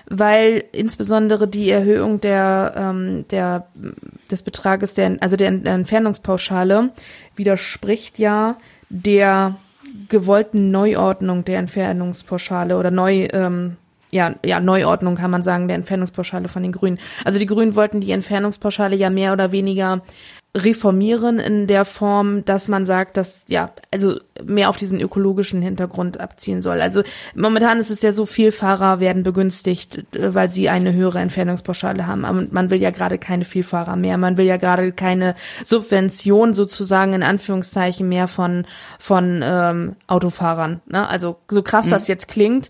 [0.07, 3.67] weil insbesondere die Erhöhung der, ähm, der
[4.29, 6.89] des Betrages der, also der Entfernungspauschale
[7.35, 8.57] widerspricht ja
[8.89, 9.55] der
[10.12, 13.78] gewollten Neuordnung der Entfernungspauschale oder neu ähm,
[14.12, 17.00] ja, ja, Neuordnung kann man sagen, der Entfernungspauschale von den Grünen.
[17.24, 20.02] Also die Grünen wollten die Entfernungspauschale ja mehr oder weniger
[20.56, 26.19] reformieren in der Form, dass man sagt, dass ja, also mehr auf diesen ökologischen Hintergrund
[26.19, 26.82] abziehen soll.
[26.82, 27.04] Also
[27.36, 32.08] momentan ist es ja so, viel Fahrer werden begünstigt, äh, weil sie eine höhere Entfernungspauschale
[32.08, 32.25] haben.
[32.25, 34.17] Aber man will ja gerade keine Vielfahrer mehr.
[34.17, 38.65] Man will ja gerade keine Subvention sozusagen in Anführungszeichen mehr von
[38.99, 40.82] von ähm, Autofahrern.
[40.88, 41.08] Ne?
[41.08, 42.69] Also so krass das jetzt klingt,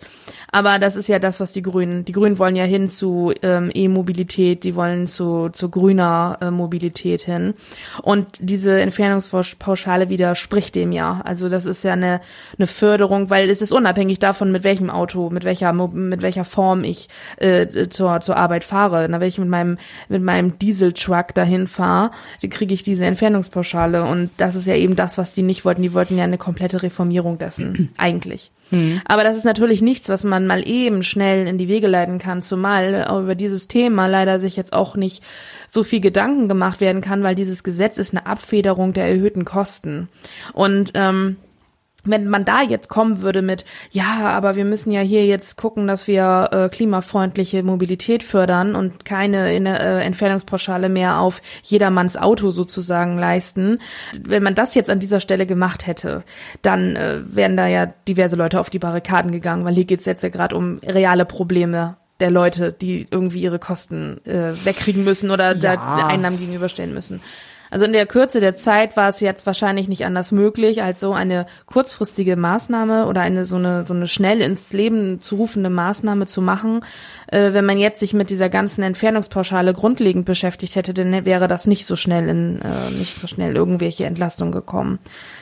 [0.52, 2.04] aber das ist ja das, was die Grünen.
[2.06, 7.22] Die Grünen wollen ja hin zu ähm, E-Mobilität, die wollen zu, zu grüner äh, Mobilität
[7.22, 7.54] hin.
[8.02, 11.22] Und diese Entfernungspauschale widerspricht dem ja.
[11.24, 12.22] Also das ist ja eine,
[12.58, 16.84] eine Förderung, weil es ist unabhängig davon, mit welchem Auto, mit welcher mit welcher Form
[16.84, 19.08] ich äh, zur, zur Arbeit fahre.
[19.10, 19.78] Na, wenn ich mit meinem
[20.10, 22.12] mit meinem Dieseltruck dahin fahre,
[22.50, 24.04] kriege ich diese Entfernungspauschale.
[24.04, 25.82] Und das ist ja eben das, was die nicht wollten.
[25.82, 28.52] Die wollten ja eine komplette Reformierung dessen eigentlich.
[29.06, 32.42] Aber das ist natürlich nichts, was man mal eben schnell in die Wege leiten kann,
[32.42, 35.22] zumal über dieses Thema leider sich jetzt auch nicht
[35.70, 40.08] so viel Gedanken gemacht werden kann, weil dieses Gesetz ist eine Abfederung der erhöhten Kosten.
[40.54, 41.36] Und ähm,
[42.04, 45.88] wenn man da jetzt kommen würde mit, ja, aber wir müssen ja hier jetzt gucken,
[45.88, 52.52] dass wir äh, klimafreundliche Mobilität fördern und keine in, äh, Entfernungspauschale mehr auf jedermanns Auto
[52.52, 53.80] sozusagen leisten.
[54.20, 56.24] Wenn man das jetzt an dieser Stelle gemacht hätte,
[56.62, 60.24] dann äh, wären da ja diverse Leute auf die Barrikaden gegangen, weil hier geht's jetzt
[60.24, 65.56] ja gerade um reale Probleme der Leute, die irgendwie ihre Kosten äh, wegkriegen müssen oder
[65.56, 65.76] ja.
[65.76, 67.22] der Einnahmen gegenüberstellen müssen.
[67.72, 71.14] Also in der Kürze der Zeit war es jetzt wahrscheinlich nicht anders möglich, als so
[71.14, 76.28] eine kurzfristige Maßnahme oder eine so eine so eine schnell ins Leben zu rufende Maßnahme
[76.28, 76.84] zu machen.
[77.28, 81.66] Äh, wenn man jetzt sich mit dieser ganzen Entfernungspauschale grundlegend beschäftigt hätte, dann wäre das
[81.66, 85.00] nicht so schnell in äh, nicht so schnell irgendwelche Entlastung gekommen.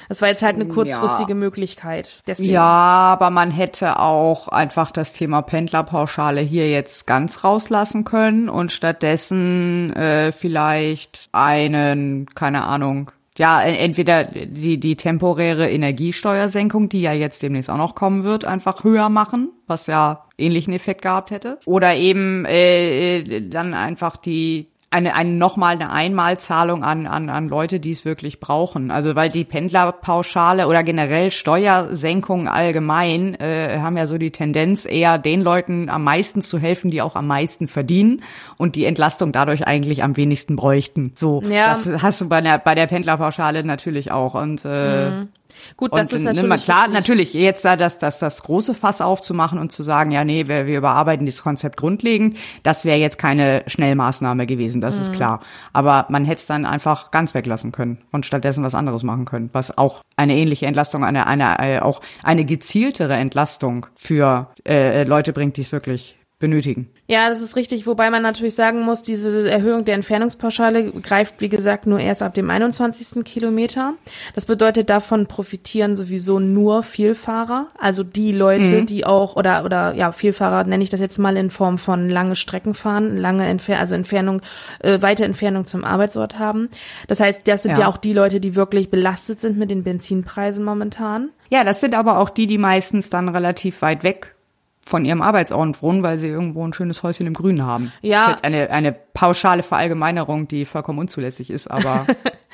[0.10, 1.36] Das war jetzt halt eine kurzfristige ja.
[1.36, 2.22] Möglichkeit.
[2.26, 2.52] Deswegen.
[2.52, 8.72] Ja, aber man hätte auch einfach das Thema Pendlerpauschale hier jetzt ganz rauslassen können und
[8.72, 17.42] stattdessen äh, vielleicht einen, keine Ahnung, ja, entweder die, die temporäre Energiesteuersenkung, die ja jetzt
[17.42, 21.58] demnächst auch noch kommen wird, einfach höher machen, was ja ähnlichen Effekt gehabt hätte.
[21.66, 27.48] Oder eben äh, äh dann einfach die eine, eine nochmal eine Einmalzahlung an, an, an
[27.48, 28.90] Leute, die es wirklich brauchen.
[28.90, 35.20] Also weil die Pendlerpauschale oder generell Steuersenkungen allgemein äh, haben ja so die Tendenz, eher
[35.20, 38.24] den Leuten am meisten zu helfen, die auch am meisten verdienen
[38.58, 41.12] und die Entlastung dadurch eigentlich am wenigsten bräuchten.
[41.14, 41.70] So, ja.
[41.70, 44.34] das hast du bei der, bei der Pendlerpauschale natürlich auch.
[44.34, 45.28] Und äh, mhm.
[45.78, 46.50] Gut, das und, ist natürlich.
[46.50, 46.94] Ne, klar, richtig.
[46.94, 50.68] natürlich, jetzt da das, das, das große Fass aufzumachen und zu sagen, ja, nee, wir,
[50.68, 55.02] wir überarbeiten dieses Konzept grundlegend, das wäre jetzt keine Schnellmaßnahme gewesen, das mhm.
[55.02, 55.40] ist klar.
[55.74, 59.50] Aber man hätte es dann einfach ganz weglassen können und stattdessen was anderes machen können,
[59.54, 65.34] was auch eine ähnliche Entlastung, eine, eine, äh, auch eine gezieltere Entlastung für äh, Leute
[65.34, 66.90] bringt, die es wirklich benötigen.
[67.06, 71.50] Ja, das ist richtig, wobei man natürlich sagen muss, diese Erhöhung der Entfernungspauschale greift, wie
[71.50, 73.26] gesagt, nur erst ab dem 21.
[73.26, 73.96] Kilometer.
[74.36, 78.86] Das bedeutet, davon profitieren sowieso nur Vielfahrer, also die Leute, mhm.
[78.86, 82.38] die auch, oder, oder, ja, Vielfahrer nenne ich das jetzt mal in Form von lange
[82.38, 84.42] Strecken fahren, lange Entfernung, also Entfernung,
[84.80, 86.70] äh, weite Entfernung zum Arbeitsort haben.
[87.08, 87.80] Das heißt, das sind ja.
[87.80, 91.32] ja auch die Leute, die wirklich belastet sind mit den Benzinpreisen momentan.
[91.50, 94.36] Ja, das sind aber auch die, die meistens dann relativ weit weg
[94.86, 97.92] von ihrem Arbeitsort wohnen, weil sie irgendwo ein schönes Häuschen im Grünen haben.
[98.02, 98.18] Ja.
[98.18, 102.08] Das ist jetzt eine, eine pauschale Verallgemeinerung, die vollkommen unzulässig ist, aber.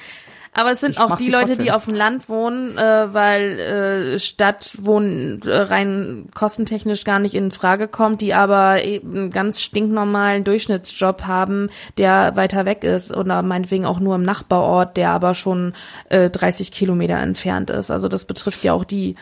[0.54, 1.66] aber es sind auch die Leute, trotzdem.
[1.66, 7.52] die auf dem Land wohnen, äh, weil äh, Stadtwohnen äh, rein kostentechnisch gar nicht in
[7.52, 13.44] Frage kommt, die aber eben einen ganz stinknormalen Durchschnittsjob haben, der weiter weg ist oder
[13.44, 15.74] meinetwegen auch nur im Nachbarort, der aber schon
[16.10, 17.92] äh, 30 Kilometer entfernt ist.
[17.92, 19.16] Also das betrifft ja auch die.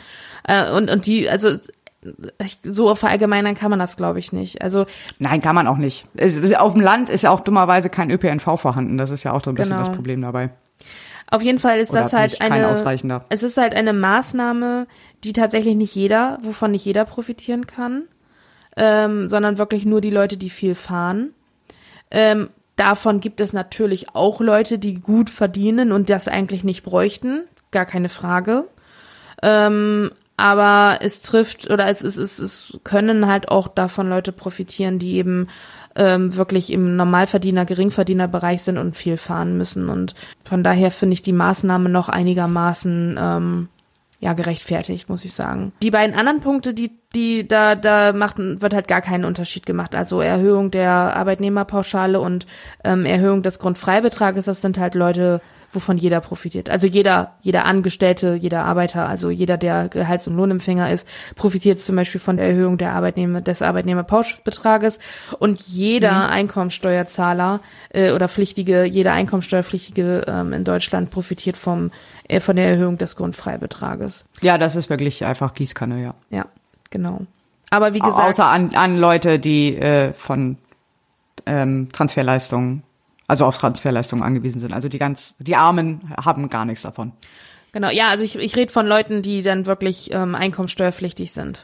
[0.46, 1.58] Äh, und, und die, also
[2.64, 4.62] so verallgemeinern kann man das, glaube ich, nicht.
[4.62, 4.86] Also
[5.20, 6.06] nein, kann man auch nicht.
[6.58, 8.98] Auf dem Land ist ja auch dummerweise kein ÖPNV vorhanden.
[8.98, 9.88] Das ist ja auch so ein bisschen genau.
[9.88, 10.52] das Problem dabei.
[11.30, 12.70] Auf jeden Fall ist Oder das halt eine.
[13.30, 14.88] Es ist halt eine Maßnahme,
[15.24, 18.04] die tatsächlich nicht jeder, wovon nicht jeder profitieren kann,
[18.78, 21.34] ähm, sondern wirklich nur die Leute, die viel fahren.
[22.12, 27.42] Ähm, davon gibt es natürlich auch Leute, die gut verdienen und das eigentlich nicht bräuchten,
[27.72, 28.66] gar keine Frage.
[29.42, 35.00] Ähm, aber es trifft oder es, es, es, es können halt auch davon Leute profitieren,
[35.00, 35.48] die eben
[35.96, 39.90] ähm, wirklich im Normalverdiener, Geringverdienerbereich sind und viel fahren müssen.
[39.90, 43.68] Und von daher finde ich die Maßnahme noch einigermaßen ähm,
[44.20, 45.74] ja gerechtfertigt, muss ich sagen.
[45.84, 49.94] Die beiden anderen Punkte, die die da da macht wird halt gar keinen Unterschied gemacht.
[49.94, 52.48] Also Erhöhung der Arbeitnehmerpauschale und
[52.84, 55.42] ähm, Erhöhung des Grundfreibetrages, das sind halt Leute
[55.74, 56.70] wovon jeder profitiert.
[56.70, 61.96] Also jeder, jeder Angestellte, jeder Arbeiter, also jeder, der Gehalts- und Lohnempfänger ist, profitiert zum
[61.96, 65.00] Beispiel von der Erhöhung der Arbeitnehmer, des Arbeitnehmerpauschbetrages
[65.40, 66.34] und jeder mhm.
[66.34, 67.60] Einkommensteuerzahler
[67.90, 71.92] äh, oder Pflichtige, jeder Einkommensteuerpflichtige ähm, in Deutschland profitiert vom
[72.28, 74.26] äh, von der Erhöhung des Grundfreibetrages.
[74.42, 76.14] Ja, das ist wirklich einfach Gießkanne, ja.
[76.30, 76.46] Ja,
[76.90, 77.22] genau.
[77.70, 78.30] Aber wie gesagt.
[78.30, 80.58] Außer an, an Leute, die äh, von
[81.46, 82.84] ähm, Transferleistungen
[83.34, 84.74] also auf Transferleistungen angewiesen sind.
[84.74, 87.14] Also die ganz, die Armen haben gar nichts davon.
[87.72, 91.64] Genau, ja, also ich, ich rede von Leuten, die dann wirklich ähm, einkommenssteuerpflichtig sind.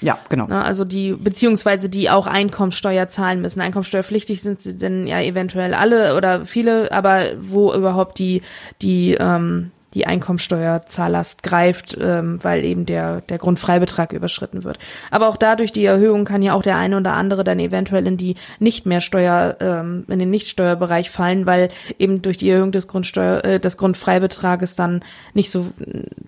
[0.00, 0.46] Ja, genau.
[0.48, 3.60] Na, also die, beziehungsweise die auch Einkommenssteuer zahlen müssen.
[3.60, 8.40] Einkommenssteuerpflichtig sind sie denn ja eventuell alle oder viele, aber wo überhaupt die,
[8.80, 14.78] die ähm, die Einkommensteuerzahllast greift, ähm, weil eben der, der Grundfreibetrag überschritten wird.
[15.10, 18.16] Aber auch dadurch die Erhöhung kann ja auch der eine oder andere dann eventuell in
[18.16, 22.88] die nicht mehr Steuer, ähm, in den Nichtsteuerbereich fallen, weil eben durch die Erhöhung des
[22.88, 25.02] Grundsteuer, äh, des Grundfreibetrages dann
[25.32, 25.68] nicht so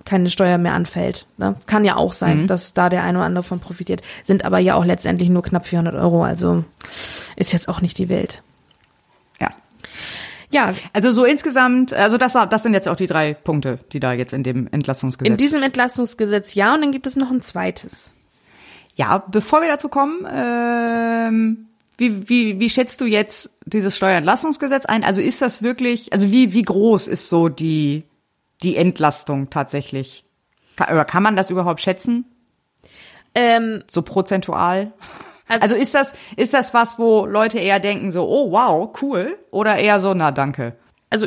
[0.04, 1.26] keine Steuer mehr anfällt.
[1.36, 1.56] Ne?
[1.66, 2.46] Kann ja auch sein, mhm.
[2.46, 5.66] dass da der eine oder andere von profitiert, sind aber ja auch letztendlich nur knapp
[5.66, 6.64] 400 Euro, also
[7.34, 8.42] ist jetzt auch nicht die Welt.
[10.50, 14.12] Ja, also so insgesamt, also das, das sind jetzt auch die drei Punkte, die da
[14.12, 15.30] jetzt in dem Entlastungsgesetz.
[15.30, 18.12] In diesem Entlastungsgesetz ja, und dann gibt es noch ein zweites.
[18.94, 21.66] Ja, bevor wir dazu kommen, ähm,
[21.98, 25.04] wie, wie, wie schätzt du jetzt dieses Steuerentlastungsgesetz ein?
[25.04, 28.04] Also ist das wirklich, also wie, wie groß ist so die,
[28.62, 30.24] die Entlastung tatsächlich?
[30.76, 32.24] Kann, oder kann man das überhaupt schätzen?
[33.34, 34.92] Ähm, so prozentual?
[35.48, 39.38] Also, also ist das, ist das was, wo Leute eher denken so, oh wow, cool?
[39.50, 40.74] Oder eher so, na danke?
[41.10, 41.26] Also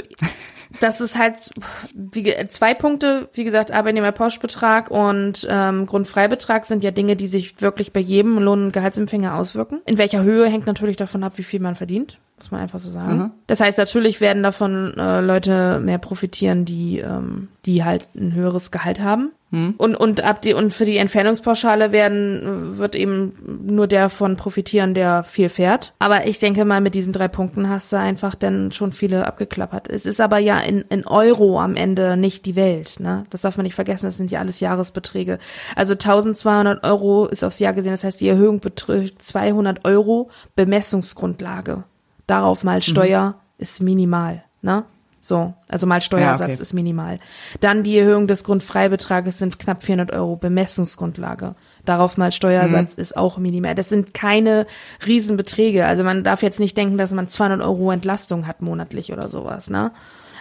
[0.79, 1.49] das ist halt
[1.93, 7.91] wie, zwei Punkte, wie gesagt, Arbeitnehmerpauschbetrag und ähm, Grundfreibetrag sind ja Dinge, die sich wirklich
[7.91, 9.81] bei jedem Lohn- und Gehaltsempfänger auswirken.
[9.85, 12.89] In welcher Höhe hängt natürlich davon ab, wie viel man verdient, muss man einfach so
[12.89, 13.17] sagen.
[13.17, 13.31] Mhm.
[13.47, 18.69] Das heißt, natürlich werden davon äh, Leute mehr profitieren, die, ähm, die halt ein höheres
[18.69, 19.31] Gehalt haben.
[19.51, 19.73] Hm.
[19.77, 23.33] Und, und ab die, und für die Entfernungspauschale werden, wird eben
[23.65, 25.93] nur der von profitieren, der viel fährt.
[25.97, 29.89] Aber ich denke mal, mit diesen drei Punkten hast du einfach dann schon viele abgeklappert.
[29.89, 33.25] Es ist aber ja in, in Euro am Ende nicht die Welt, ne?
[33.31, 35.39] Das darf man nicht vergessen, das sind ja alles Jahresbeträge.
[35.75, 41.85] Also 1200 Euro ist aufs Jahr gesehen, das heißt, die Erhöhung betrifft 200 Euro Bemessungsgrundlage.
[42.27, 43.33] Darauf mal Steuer mhm.
[43.57, 44.85] ist minimal, ne?
[45.21, 46.61] So, also mal Steuersatz ja, okay.
[46.61, 47.19] ist minimal.
[47.59, 51.55] Dann die Erhöhung des Grundfreibetrages sind knapp 400 Euro Bemessungsgrundlage.
[51.85, 53.01] Darauf mal Steuersatz mhm.
[53.01, 53.75] ist auch minimal.
[53.75, 54.65] Das sind keine
[55.05, 55.85] Riesenbeträge.
[55.85, 59.69] Also man darf jetzt nicht denken, dass man 200 Euro Entlastung hat monatlich oder sowas,
[59.69, 59.91] ne?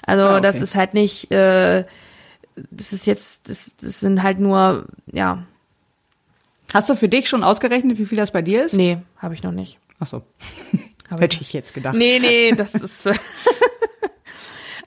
[0.03, 0.43] Also ja, okay.
[0.43, 1.85] das ist halt nicht, äh,
[2.71, 5.45] das ist jetzt, das, das sind halt nur, ja.
[6.73, 8.75] Hast du für dich schon ausgerechnet, wie viel das bei dir ist?
[8.75, 9.79] Nee, habe ich noch nicht.
[9.99, 10.23] Ach so.
[11.11, 11.97] Hätte ich jetzt gedacht.
[11.97, 13.09] Nee, nee, das ist.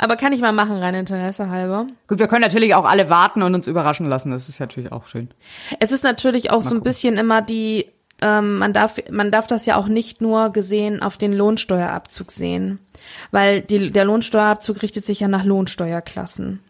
[0.02, 1.86] Aber kann ich mal machen, rein Interesse halber.
[2.08, 4.32] Gut, wir können natürlich auch alle warten und uns überraschen lassen.
[4.32, 5.30] Das ist natürlich auch schön.
[5.80, 6.84] Es ist natürlich auch mal so ein gucken.
[6.84, 7.86] bisschen immer die,
[8.20, 12.80] ähm, man darf, man darf das ja auch nicht nur gesehen auf den Lohnsteuerabzug sehen.
[13.30, 16.62] Weil die, der Lohnsteuerabzug richtet sich ja nach Lohnsteuerklassen.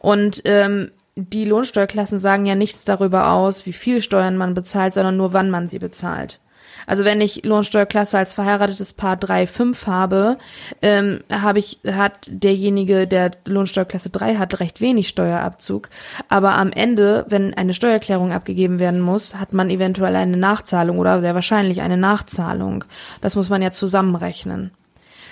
[0.00, 5.16] Und ähm, die Lohnsteuerklassen sagen ja nichts darüber aus, wie viel Steuern man bezahlt, sondern
[5.16, 6.38] nur wann man sie bezahlt.
[6.86, 10.38] Also wenn ich Lohnsteuerklasse als verheiratetes Paar 3, 5 habe,
[10.82, 15.90] ähm, habe ich, hat derjenige, der Lohnsteuerklasse 3 hat, recht wenig Steuerabzug.
[16.28, 21.20] Aber am Ende, wenn eine Steuererklärung abgegeben werden muss, hat man eventuell eine Nachzahlung oder
[21.20, 22.84] sehr wahrscheinlich eine Nachzahlung.
[23.20, 24.72] Das muss man ja zusammenrechnen.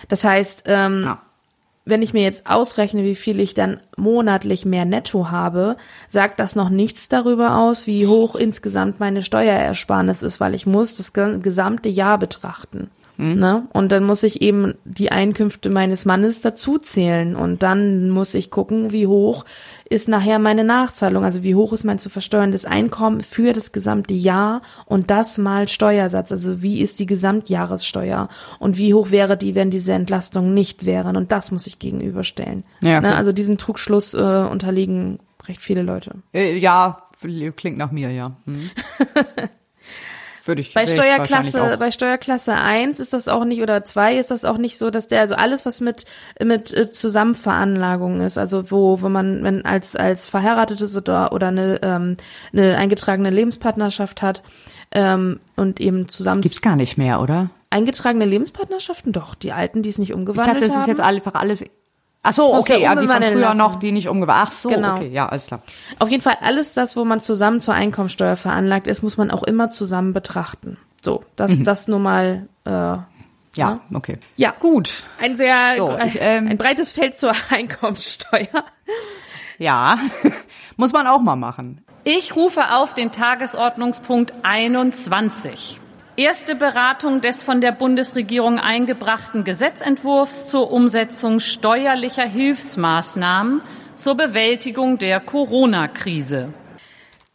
[0.08, 1.22] Das heißt, ähm, ja
[1.84, 5.76] wenn ich mir jetzt ausrechne, wie viel ich dann monatlich mehr netto habe,
[6.08, 10.96] sagt das noch nichts darüber aus, wie hoch insgesamt meine Steuerersparnis ist, weil ich muss
[10.96, 12.90] das gesamte Jahr betrachten.
[13.16, 13.34] Mhm.
[13.34, 13.66] Ne?
[13.72, 18.50] Und dann muss ich eben die Einkünfte meines Mannes dazu zählen und dann muss ich
[18.50, 19.44] gucken, wie hoch
[19.92, 24.14] ist nachher meine Nachzahlung, also wie hoch ist mein zu versteuerndes Einkommen für das gesamte
[24.14, 28.28] Jahr und das mal Steuersatz, also wie ist die Gesamtjahressteuer
[28.58, 32.64] und wie hoch wäre die, wenn diese Entlastungen nicht wären und das muss ich gegenüberstellen.
[32.80, 33.08] Ja, okay.
[33.08, 33.14] ne?
[33.14, 36.16] Also diesem Trugschluss äh, unterliegen recht viele Leute.
[36.32, 37.08] Äh, ja,
[37.56, 38.36] klingt nach mir, ja.
[38.46, 38.70] Hm.
[40.44, 44.44] Würde ich, bei Steuerklasse, bei Steuerklasse 1 ist das auch nicht, oder 2 ist das
[44.44, 46.04] auch nicht so, dass der, also alles, was mit,
[46.42, 51.80] mit äh, Zusammenveranlagung ist, also wo, wo man, wenn als, als verheiratetes oder, oder eine,
[51.82, 52.16] ähm,
[52.52, 54.42] eine eingetragene Lebenspartnerschaft hat,
[54.92, 56.40] ähm, und eben zusammen.
[56.40, 57.50] Gibt's gar nicht mehr, oder?
[57.70, 59.12] Eingetragene Lebenspartnerschaften?
[59.12, 60.56] Doch, die alten, die es nicht umgewandelt haben.
[60.56, 61.64] Ich dachte, das ist jetzt einfach alles
[62.24, 63.58] Ach so, okay, ja, die von früher lassen.
[63.58, 64.48] noch, die nicht umgewandelt.
[64.48, 64.92] Ach so, genau.
[64.92, 65.62] okay, ja, alles klar.
[65.98, 69.42] Auf jeden Fall alles das, wo man zusammen zur Einkommensteuer veranlagt ist, muss man auch
[69.42, 70.78] immer zusammen betrachten.
[71.02, 71.64] So, das, mhm.
[71.64, 72.48] das nur mal.
[72.64, 73.06] Äh, ja,
[73.56, 74.18] ja, okay.
[74.36, 75.02] Ja, gut.
[75.20, 78.64] Ein sehr so, ich, ähm, ein breites Feld zur Einkommensteuer.
[79.58, 79.98] Ja,
[80.76, 81.84] muss man auch mal machen.
[82.04, 85.81] Ich rufe auf den Tagesordnungspunkt 21.
[86.16, 93.62] Erste Beratung des von der Bundesregierung eingebrachten Gesetzentwurfs zur Umsetzung steuerlicher Hilfsmaßnahmen
[93.94, 96.52] zur Bewältigung der Corona-Krise.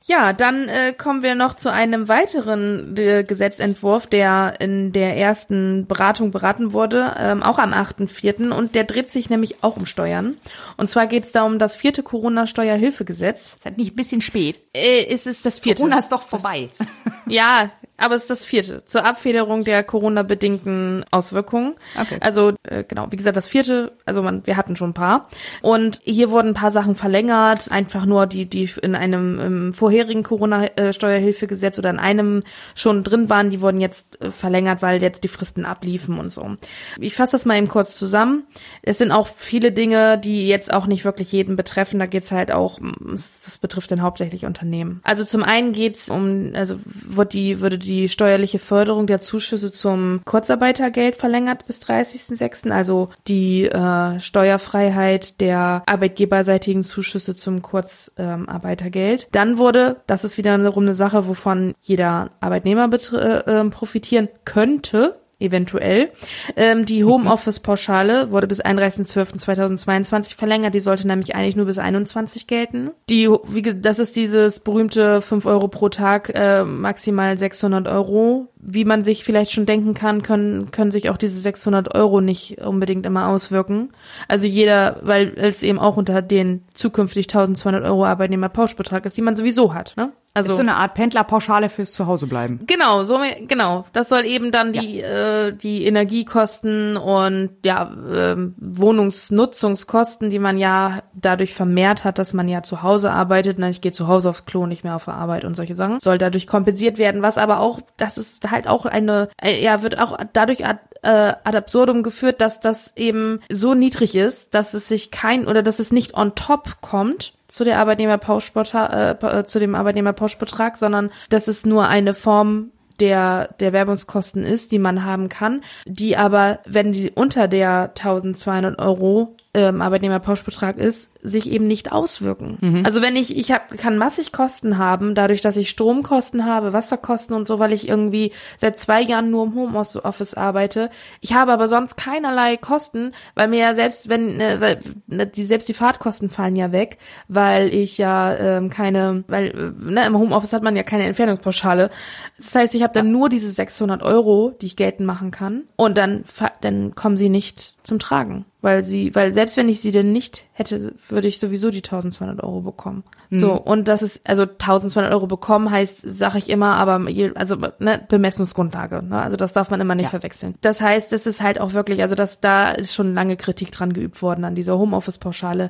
[0.06, 5.86] Ja, dann äh, kommen wir noch zu einem weiteren äh, Gesetzentwurf, der in der ersten
[5.88, 8.52] Beratung beraten wurde, ähm, auch am 8.4.
[8.52, 10.38] Und der dreht sich nämlich auch um Steuern.
[10.78, 13.56] Und zwar geht es da um das vierte Corona-Steuerhilfegesetz.
[13.56, 14.60] Ist halt nicht ein bisschen spät.
[14.74, 15.82] Äh, ist es das vierte.
[15.82, 16.70] Corona ist doch vorbei.
[16.78, 16.88] Das,
[17.28, 21.76] ja, aber es ist das vierte, zur Abfederung der Corona-bedingten Auswirkungen.
[22.00, 22.18] Okay.
[22.20, 25.30] Also äh, genau, wie gesagt, das vierte, also man, wir hatten schon ein paar.
[25.62, 30.22] Und hier wurden ein paar Sachen verlängert, einfach nur die, die in einem im vorherigen
[30.22, 32.44] Corona-Steuerhilfegesetz oder in einem
[32.76, 36.56] schon drin waren, die wurden jetzt äh, verlängert, weil jetzt die Fristen abliefen und so.
[37.00, 38.44] Ich fasse das mal eben kurz zusammen.
[38.84, 42.00] Es sind auch viele Dinge, die jetzt auch nicht wirklich jeden betreffen.
[42.00, 42.80] Da geht's halt auch,
[43.10, 45.02] das betrifft dann hauptsächlich Unternehmen.
[45.04, 49.72] Also zum einen geht's um, also wird die, würde die die steuerliche Förderung der Zuschüsse
[49.72, 59.24] zum Kurzarbeitergeld verlängert bis 30.06., also die äh, Steuerfreiheit der arbeitgeberseitigen Zuschüsse zum Kurzarbeitergeld.
[59.24, 65.16] Ähm, Dann wurde, das ist wiederum eine Sache, wovon jeder Arbeitnehmer äh, ähm, profitieren könnte,
[65.40, 66.10] eventuell.
[66.56, 70.74] Ähm, die Homeoffice-Pauschale wurde bis 31.12.2022 verlängert.
[70.74, 72.92] Die sollte nämlich eigentlich nur bis 21 gelten.
[73.10, 78.48] Die, wie, das ist dieses berühmte 5 Euro pro Tag, äh, maximal 600 Euro.
[78.60, 82.60] Wie man sich vielleicht schon denken kann, können, können sich auch diese 600 Euro nicht
[82.60, 83.92] unbedingt immer auswirken.
[84.28, 89.36] Also jeder, weil es eben auch unter den zukünftig 1200 Euro Arbeitnehmerpauschbetrag ist, die man
[89.36, 89.94] sowieso hat.
[89.96, 90.12] Ne?
[90.38, 92.62] Also ist so eine Art Pendlerpauschale fürs Zuhausebleiben.
[92.68, 93.86] Genau, so genau.
[93.94, 95.48] Das soll eben dann die ja.
[95.48, 102.48] äh, die Energiekosten und ja äh, Wohnungsnutzungskosten, die man ja dadurch vermehrt hat, dass man
[102.48, 103.58] ja zu Hause arbeitet.
[103.60, 106.00] Na, ich gehe zu Hause aufs Klo, nicht mehr auf der Arbeit und solche Sachen,
[106.00, 107.22] soll dadurch kompensiert werden.
[107.22, 111.34] Was aber auch, das ist halt auch eine, äh, ja, wird auch dadurch ad, äh,
[111.44, 115.80] ad absurdum geführt, dass das eben so niedrig ist, dass es sich kein oder dass
[115.80, 121.66] es nicht on top kommt zu der Arbeitnehmerpauschbetrag, äh, zu dem Arbeitnehmerpauschbetrag, sondern das ist
[121.66, 127.12] nur eine Form der, der Werbungskosten ist, die man haben kann, die aber, wenn die
[127.12, 132.58] unter der 1200 Euro ähm, Arbeitnehmerpauschbetrag ist, sich eben nicht auswirken.
[132.62, 132.86] Mhm.
[132.86, 137.36] Also wenn ich, ich hab, kann massig Kosten haben, dadurch, dass ich Stromkosten habe, Wasserkosten
[137.36, 140.92] und so, weil ich irgendwie seit zwei Jahren nur im Homeoffice arbeite.
[141.22, 145.46] Ich habe aber sonst keinerlei Kosten, weil mir ja selbst, wenn, äh, weil, ne, die,
[145.46, 150.18] selbst die Fahrtkosten fallen ja weg, weil ich ja ähm, keine, weil äh, ne, im
[150.18, 151.90] Homeoffice hat man ja keine Entfernungspauschale.
[152.38, 153.12] Das heißt, ich habe dann ja.
[153.12, 156.24] nur diese 600 Euro, die ich geltend machen kann und dann,
[156.62, 160.44] dann kommen sie nicht zum Tragen weil sie, weil selbst wenn ich sie denn nicht
[160.52, 163.06] hätte, würde ich sowieso die 1200 Euro bekommen.
[163.30, 163.38] Mhm.
[163.38, 167.56] So, und das ist, also 1200 Euro bekommen heißt, sage ich immer, aber je, also
[167.80, 169.22] ne, Bemessungsgrundlage, ne?
[169.22, 170.10] also das darf man immer nicht ja.
[170.10, 170.56] verwechseln.
[170.60, 173.94] Das heißt, das ist halt auch wirklich, also das, da ist schon lange Kritik dran
[173.94, 175.70] geübt worden an dieser Homeoffice-Pauschale.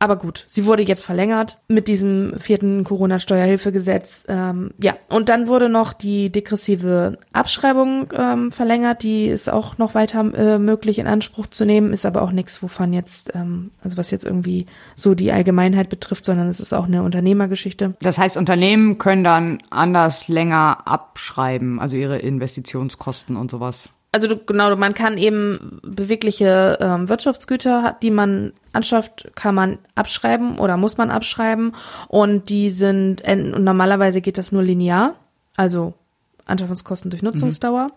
[0.00, 4.24] Aber gut, sie wurde jetzt verlängert mit diesem vierten Corona-Steuerhilfegesetz.
[4.28, 9.02] Ähm, ja, und dann wurde noch die degressive Abschreibung ähm, verlängert.
[9.02, 12.62] Die ist auch noch weiter äh, möglich in Anspruch zu nehmen, ist aber auch nichts,
[12.62, 16.86] wovon jetzt, ähm, also was jetzt irgendwie so die Allgemeinheit betrifft, sondern es ist auch
[16.86, 17.94] eine Unternehmergeschichte.
[18.00, 23.90] Das heißt, Unternehmen können dann anders länger abschreiben, also ihre Investitionskosten und sowas.
[24.10, 30.58] Also du, genau, man kann eben bewegliche ähm, Wirtschaftsgüter, die man anschafft, kann man abschreiben
[30.58, 31.74] oder muss man abschreiben.
[32.08, 35.14] Und die sind und normalerweise geht das nur linear,
[35.56, 35.92] also
[36.48, 37.84] Anschaffungskosten durch Nutzungsdauer.
[37.84, 37.88] Mhm.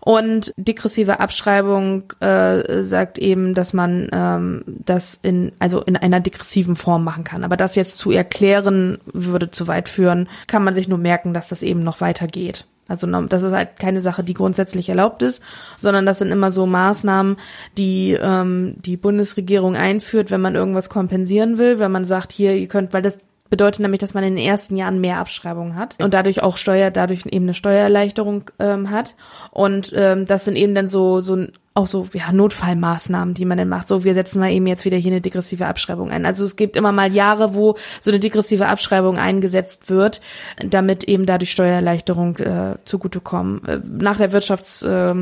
[0.00, 6.76] Und degressive Abschreibung äh, sagt eben, dass man ähm, das in also in einer degressiven
[6.76, 7.44] Form machen kann.
[7.44, 10.28] Aber das jetzt zu erklären würde zu weit führen.
[10.46, 12.66] Kann man sich nur merken, dass das eben noch weitergeht.
[12.86, 15.42] Also das ist halt keine Sache, die grundsätzlich erlaubt ist,
[15.80, 17.36] sondern das sind immer so Maßnahmen,
[17.78, 22.68] die ähm, die Bundesregierung einführt, wenn man irgendwas kompensieren will, wenn man sagt, hier, ihr
[22.68, 23.18] könnt, weil das
[23.50, 26.90] bedeutet nämlich, dass man in den ersten Jahren mehr Abschreibungen hat und dadurch auch Steuer,
[26.90, 29.14] dadurch eben eine Steuererleichterung ähm, hat.
[29.50, 33.68] Und ähm, das sind eben dann so so auch so ja Notfallmaßnahmen, die man dann
[33.68, 33.88] macht.
[33.88, 36.24] So, wir setzen mal eben jetzt wieder hier eine degressive Abschreibung ein.
[36.24, 40.20] Also es gibt immer mal Jahre, wo so eine degressive Abschreibung eingesetzt wird,
[40.64, 43.64] damit eben dadurch Steuererleichterung äh, zugutekommen.
[43.66, 45.14] Äh, nach der Wirtschafts äh,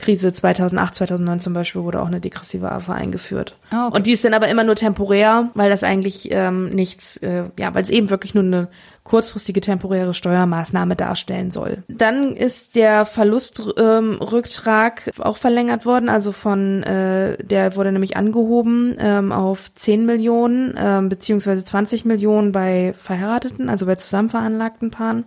[0.00, 3.56] Krise 2008, 2009 zum Beispiel wurde auch eine degressive AFA eingeführt.
[3.72, 3.96] Oh, okay.
[3.96, 7.74] Und die ist dann aber immer nur temporär, weil das eigentlich ähm, nichts, äh, ja,
[7.74, 8.68] weil es eben wirklich nur eine
[9.04, 11.82] kurzfristige temporäre Steuermaßnahme darstellen soll.
[11.88, 18.96] Dann ist der Verlustrücktrag ähm, auch verlängert worden, also von äh, der wurde nämlich angehoben
[18.98, 25.24] ähm, auf 10 Millionen ähm, beziehungsweise 20 Millionen bei Verheirateten, also bei zusammenveranlagten Paaren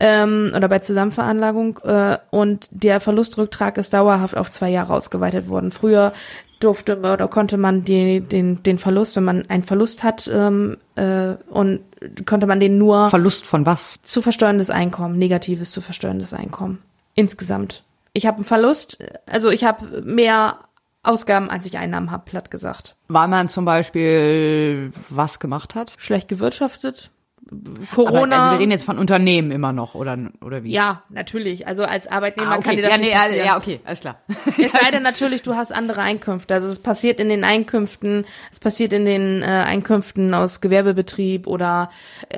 [0.00, 5.70] ähm, oder bei Zusammenveranlagung äh, und der Verlustrücktrag ist dauerhaft auf zwei Jahre ausgeweitet worden.
[5.70, 6.12] Früher
[6.60, 11.34] durfte oder konnte man die, den, den Verlust, wenn man einen Verlust hat, ähm, äh,
[11.48, 11.80] und
[12.26, 14.00] konnte man den nur Verlust von was?
[14.02, 16.82] Zu versteuerndes Einkommen, negatives zu versteuerndes Einkommen.
[17.14, 17.84] Insgesamt.
[18.12, 20.58] Ich habe einen Verlust, also ich habe mehr
[21.02, 22.96] Ausgaben, als ich Einnahmen habe, platt gesagt.
[23.08, 25.92] Weil man zum Beispiel was gemacht hat?
[25.98, 27.10] Schlecht gewirtschaftet,
[27.94, 28.36] Corona.
[28.36, 30.70] Aber, also wir reden jetzt von Unternehmen immer noch, oder, oder wie?
[30.72, 31.66] Ja, natürlich.
[31.66, 32.62] Also als Arbeitnehmer ah, okay.
[32.62, 33.46] kann dir das ja, nee, nicht passieren.
[33.46, 34.16] Ja, okay, alles klar.
[34.58, 36.54] Es sei denn natürlich, du hast andere Einkünfte.
[36.54, 41.90] Also es passiert in den Einkünften, es passiert in den äh, Einkünften aus Gewerbebetrieb oder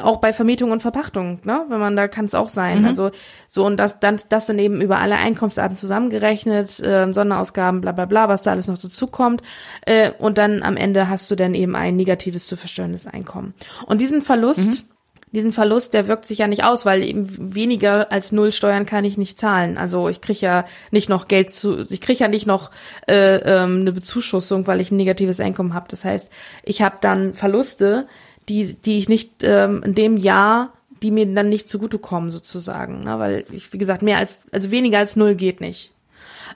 [0.03, 1.65] auch bei Vermietung und Verpachtung, ne?
[1.69, 2.81] Wenn man, da kann es auch sein.
[2.81, 2.87] Mhm.
[2.87, 3.11] Also
[3.49, 8.07] so und das, dann, das dann eben über alle Einkunftsarten zusammengerechnet, äh, Sonderausgaben, bla bla
[8.07, 9.43] bla, was da alles noch dazu kommt.
[9.83, 13.55] Äh, und dann am Ende hast du dann eben ein negatives zu verstörendes Einkommen.
[13.87, 14.97] Und diesen Verlust, mhm
[15.37, 19.05] diesen Verlust, der wirkt sich ja nicht aus, weil eben weniger als null Steuern kann
[19.05, 19.77] ich nicht zahlen.
[19.77, 22.71] Also ich kriege ja nicht noch Geld zu, ich kriege ja nicht noch
[23.07, 25.89] äh, ähm, eine Bezuschussung, weil ich ein negatives Einkommen habe.
[25.91, 26.33] Das heißt,
[26.63, 28.09] ich habe dann Verluste,
[28.49, 30.73] die, die ich nicht ähm, in dem Jahr,
[31.03, 33.19] die mir dann nicht zugutekommen sozusagen, ne?
[33.19, 35.93] weil ich, wie gesagt, mehr als, also weniger als null geht nicht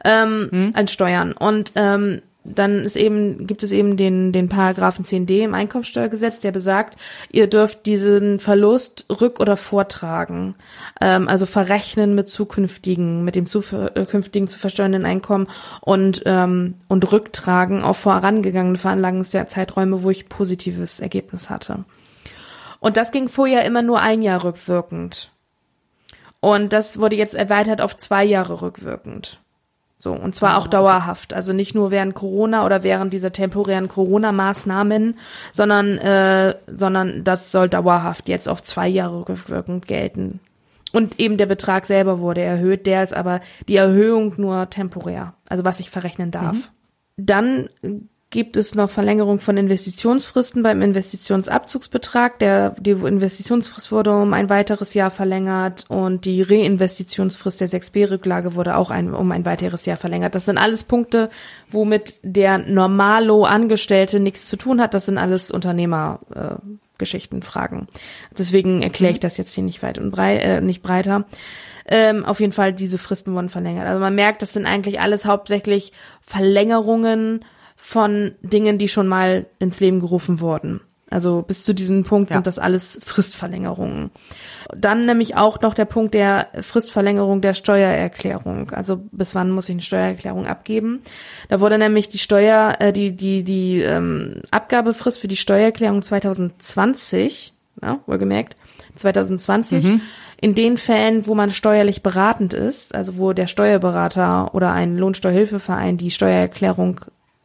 [0.07, 0.72] ähm, hm.
[0.74, 1.33] an Steuern.
[1.33, 6.53] Und ähm, dann ist eben, gibt es eben den, den Paragraphen 10d im Einkommensteuergesetz, der
[6.53, 6.99] besagt,
[7.30, 10.55] ihr dürft diesen Verlust rück- oder vortragen.
[11.01, 15.49] Ähm, also verrechnen mit zukünftigen, mit dem zukünftigen zu versteuernden Einkommen
[15.82, 21.84] und, ähm, und rücktragen auf vorangegangene Veranlagungszeiträume, wo ich positives Ergebnis hatte.
[22.80, 25.30] Und das ging vorher immer nur ein Jahr rückwirkend.
[26.41, 29.41] Und das wurde jetzt erweitert auf zwei Jahre rückwirkend.
[30.03, 31.34] So, und zwar auch dauerhaft.
[31.34, 35.18] Also nicht nur während Corona oder während dieser temporären Corona-Maßnahmen,
[35.53, 40.40] sondern, äh, sondern das soll dauerhaft jetzt auf zwei Jahre rückwirkend gelten.
[40.92, 45.64] Und eben der Betrag selber wurde erhöht, der ist aber die Erhöhung nur temporär, also
[45.66, 46.57] was ich verrechnen darf.
[46.57, 46.62] Mhm.
[47.18, 47.68] Dann
[48.31, 52.39] gibt es noch Verlängerung von Investitionsfristen beim Investitionsabzugsbetrag.
[52.39, 58.76] Der, die Investitionsfrist wurde um ein weiteres Jahr verlängert und die Reinvestitionsfrist der 6b-Rücklage wurde
[58.76, 60.37] auch ein, um ein weiteres Jahr verlängert.
[60.37, 61.28] Das sind alles Punkte,
[61.70, 64.95] womit der Normalo-Angestellte nichts zu tun hat.
[64.95, 67.89] Das sind alles Unternehmergeschichten, äh, Fragen.
[68.39, 71.24] Deswegen erkläre ich das jetzt hier nicht weit und brei äh, nicht breiter.
[71.85, 73.89] Ähm, auf jeden Fall, diese Fristen wurden verlängert.
[73.89, 77.45] Also man merkt, das sind eigentlich alles hauptsächlich Verlängerungen
[77.81, 80.81] von Dingen, die schon mal ins Leben gerufen wurden.
[81.11, 82.35] Also bis zu diesem Punkt ja.
[82.35, 84.12] sind das alles Fristverlängerungen.
[84.76, 88.70] Dann nämlich auch noch der Punkt der Fristverlängerung der Steuererklärung.
[88.70, 91.01] Also bis wann muss ich eine Steuererklärung abgeben?
[91.49, 97.55] Da wurde nämlich die Steuer, äh, die die die ähm, Abgabefrist für die Steuererklärung 2020,
[97.83, 98.57] ja, wohlgemerkt
[98.95, 100.01] 2020, mhm.
[100.41, 105.97] in den Fällen, wo man steuerlich beratend ist, also wo der Steuerberater oder ein Lohnsteuerhilfeverein
[105.97, 107.01] die Steuererklärung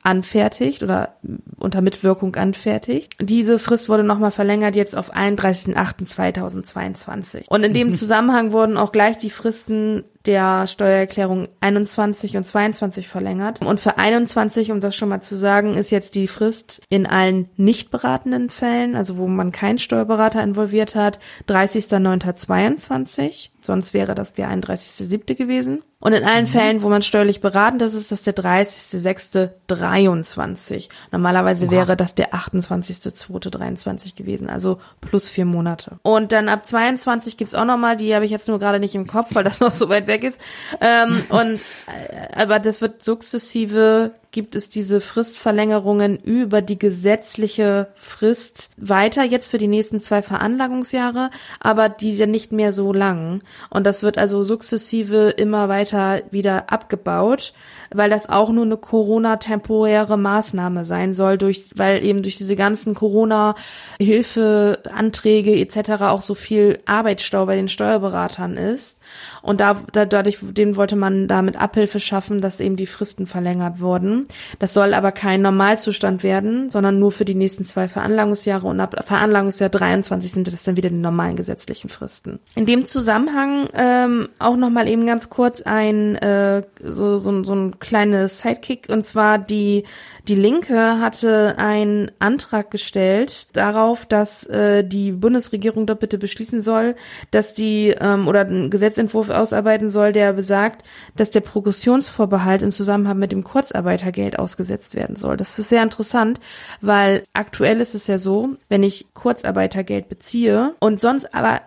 [0.05, 1.15] anfertigt oder
[1.57, 3.13] unter Mitwirkung anfertigt.
[3.19, 7.49] Diese Frist wurde nochmal verlängert jetzt auf 31.08.2022.
[7.49, 7.93] Und in dem mhm.
[7.93, 13.63] Zusammenhang wurden auch gleich die Fristen der Steuererklärung 21 und 22 verlängert.
[13.63, 17.49] Und für 21, um das schon mal zu sagen, ist jetzt die Frist in allen
[17.57, 23.49] nicht beratenden Fällen, also wo man keinen Steuerberater involviert hat, 30.09.22.
[23.61, 25.35] Sonst wäre das der 31.07.
[25.35, 25.81] gewesen.
[25.99, 26.49] Und in allen mhm.
[26.49, 30.89] Fällen, wo man steuerlich beraten ist, ist das der 30.06.23.
[31.11, 31.71] Normalerweise Oha.
[31.71, 35.97] wäre das der 28.02.23 gewesen, also plus vier Monate.
[36.03, 39.07] Und dann ab 22 gibt's auch nochmal, die habe ich jetzt nur gerade nicht im
[39.07, 40.39] Kopf, weil das noch so weit weg ist.
[40.81, 48.69] Ähm, und äh, aber das wird sukzessive gibt es diese Fristverlängerungen über die gesetzliche Frist
[48.75, 51.29] weiter, jetzt für die nächsten zwei Veranlagungsjahre,
[51.61, 53.41] aber die dann nicht mehr so lang.
[53.69, 57.53] Und das wird also sukzessive immer weiter wieder abgebaut,
[57.93, 62.93] weil das auch nur eine Corona-temporäre Maßnahme sein soll, durch, weil eben durch diese ganzen
[62.93, 65.91] Corona-Hilfeanträge etc.
[66.01, 68.99] auch so viel Arbeitsstau bei den Steuerberatern ist.
[69.41, 73.79] Und da, da dadurch, den wollte man damit Abhilfe schaffen, dass eben die Fristen verlängert
[73.79, 74.25] wurden.
[74.59, 78.95] Das soll aber kein Normalzustand werden, sondern nur für die nächsten zwei Veranlagungsjahre und ab
[79.05, 82.39] Veranlagungsjahr 23 sind das dann wieder die normalen gesetzlichen Fristen.
[82.55, 87.79] In dem Zusammenhang ähm, auch nochmal eben ganz kurz ein äh, so, so, so ein
[87.79, 89.83] kleines Sidekick und zwar die
[90.27, 96.95] die Linke hatte einen Antrag gestellt darauf, dass äh, die Bundesregierung doch bitte beschließen soll,
[97.31, 100.83] dass die ähm, oder einen Gesetzentwurf ausarbeiten soll, der besagt,
[101.15, 105.37] dass der Progressionsvorbehalt in Zusammenhang mit dem Kurzarbeitergeld ausgesetzt werden soll.
[105.37, 106.39] Das ist sehr interessant,
[106.81, 111.61] weil aktuell ist es ja so, wenn ich Kurzarbeitergeld beziehe und sonst aber,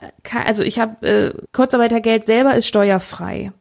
[0.45, 3.53] also ich habe äh, Kurzarbeitergeld selber ist steuerfrei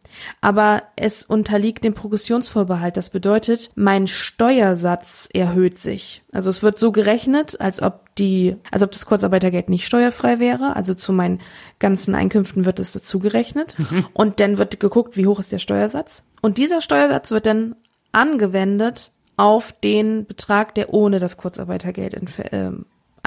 [0.42, 2.98] aber es unterliegt dem Progressionsvorbehalt.
[2.98, 6.24] Das bedeutet, mein Steuersatz erhöht sich.
[6.32, 10.76] Also es wird so gerechnet, als ob die, als ob das Kurzarbeitergeld nicht steuerfrei wäre.
[10.76, 11.42] Also zu meinen
[11.80, 13.78] ganzen Einkünften wird es dazu gerechnet.
[13.78, 14.06] Mhm.
[14.14, 16.24] Und dann wird geguckt, wie hoch ist der Steuersatz.
[16.42, 17.76] Und dieser Steuersatz wird dann
[18.12, 22.16] angewendet auf den Betrag, der ohne das Kurzarbeitergeld
[22.52, 22.72] äh,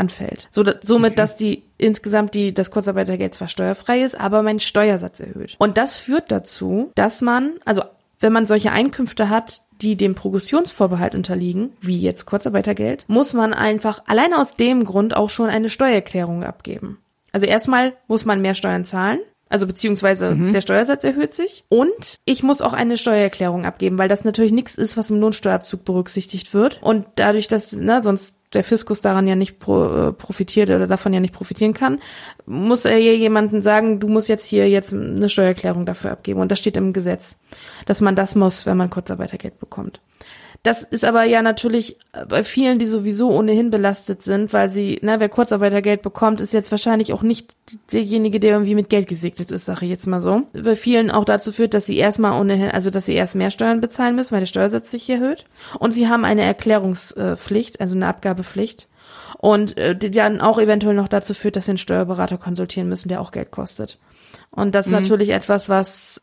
[0.00, 0.48] anfällt.
[0.50, 5.54] So, somit, dass die insgesamt die, das Kurzarbeitergeld zwar steuerfrei ist, aber mein Steuersatz erhöht.
[5.58, 7.82] Und das führt dazu, dass man, also
[8.18, 14.02] wenn man solche Einkünfte hat, die dem Progressionsvorbehalt unterliegen, wie jetzt Kurzarbeitergeld, muss man einfach
[14.06, 16.98] allein aus dem Grund auch schon eine Steuererklärung abgeben.
[17.32, 20.52] Also erstmal muss man mehr Steuern zahlen, also beziehungsweise mhm.
[20.52, 21.64] der Steuersatz erhöht sich.
[21.68, 25.84] Und ich muss auch eine Steuererklärung abgeben, weil das natürlich nichts ist, was im Lohnsteuerabzug
[25.84, 26.78] berücksichtigt wird.
[26.82, 31.20] Und dadurch, dass, ne, sonst der Fiskus daran ja nicht äh, profitiert oder davon ja
[31.20, 32.00] nicht profitieren kann,
[32.46, 36.40] muss er hier jemanden sagen, du musst jetzt hier jetzt eine Steuererklärung dafür abgeben.
[36.40, 37.36] Und das steht im Gesetz,
[37.86, 40.00] dass man das muss, wenn man Kurzarbeitergeld bekommt.
[40.62, 41.96] Das ist aber ja natürlich
[42.28, 46.70] bei vielen, die sowieso ohnehin belastet sind, weil sie, ne, wer Kurzarbeitergeld bekommt, ist jetzt
[46.70, 47.56] wahrscheinlich auch nicht
[47.92, 50.42] derjenige, der irgendwie mit Geld gesegnet ist, sage ich jetzt mal so.
[50.52, 53.80] Bei vielen auch dazu führt, dass sie erstmal ohnehin, also dass sie erst mehr Steuern
[53.80, 55.46] bezahlen müssen, weil der Steuersatz sich erhöht.
[55.78, 58.86] Und sie haben eine Erklärungspflicht, also eine Abgabepflicht.
[59.38, 63.08] Und äh, die dann auch eventuell noch dazu führt, dass sie einen Steuerberater konsultieren müssen,
[63.08, 63.98] der auch Geld kostet.
[64.50, 65.00] Und das ist mhm.
[65.00, 66.20] natürlich etwas, was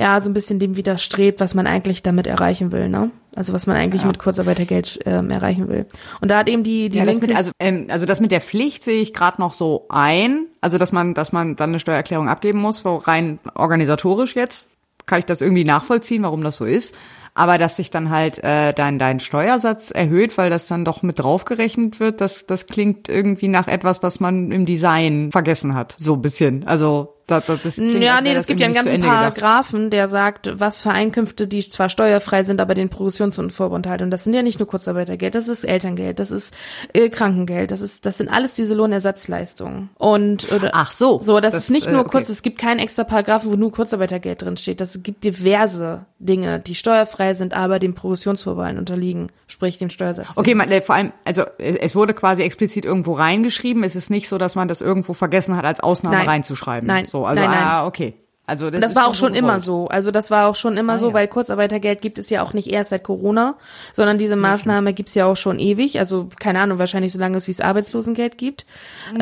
[0.00, 3.10] ja so ein bisschen dem widerstrebt, was man eigentlich damit erreichen will, ne?
[3.36, 4.08] Also was man eigentlich ja.
[4.08, 5.86] mit Kurzarbeitergeld ähm, erreichen will.
[6.20, 8.40] Und da hat eben die die ja, Linke, mit, also ähm, also das mit der
[8.40, 12.28] Pflicht sehe ich gerade noch so ein, also dass man dass man dann eine Steuererklärung
[12.28, 14.68] abgeben muss, so rein organisatorisch jetzt
[15.06, 16.96] kann ich das irgendwie nachvollziehen, warum das so ist.
[17.34, 21.18] Aber dass sich dann halt äh, dein, dein Steuersatz erhöht, weil das dann doch mit
[21.18, 25.96] draufgerechnet wird, das, das klingt irgendwie nach etwas, was man im Design vergessen hat.
[25.98, 26.66] So ein bisschen.
[26.66, 30.80] Also das, das klingt, ja, nee, es gibt ja einen ganzen Paragraphen, der sagt, was
[30.80, 34.04] für Einkünfte, die zwar steuerfrei sind, aber den Progressions- und Vorbehalten.
[34.04, 36.54] Und das sind ja nicht nur Kurzarbeitergeld, das ist Elterngeld, das ist
[36.92, 39.90] äh, Krankengeld, das ist, das sind alles diese Lohnersatzleistungen.
[39.98, 42.10] Und oder, ach so, so, das, das ist nicht nur äh, okay.
[42.10, 44.80] kurz, es gibt keinen extra Paragraphen, wo nur Kurzarbeitergeld drin steht.
[44.80, 50.28] Das gibt diverse Dinge, die steuerfrei sind, aber dem Progressionsvorbehalten unterliegen, sprich dem Steuersatz.
[50.36, 53.84] Okay, man, vor allem, also es wurde quasi explizit irgendwo reingeschrieben.
[53.84, 56.28] Es ist nicht so, dass man das irgendwo vergessen hat, als Ausnahme Nein.
[56.28, 56.86] reinzuschreiben.
[56.86, 57.06] Nein.
[57.06, 57.62] So also nein, nein.
[57.62, 58.14] ah, okay.
[58.50, 59.86] Also das, das war auch schon immer so.
[59.86, 61.14] Also das war auch schon immer ah, so, ja.
[61.14, 63.56] weil Kurzarbeitergeld gibt es ja auch nicht erst seit Corona,
[63.92, 66.00] sondern diese Maßnahme gibt's ja auch schon ewig.
[66.00, 68.66] Also keine Ahnung, wahrscheinlich so lange es wie es Arbeitslosengeld gibt.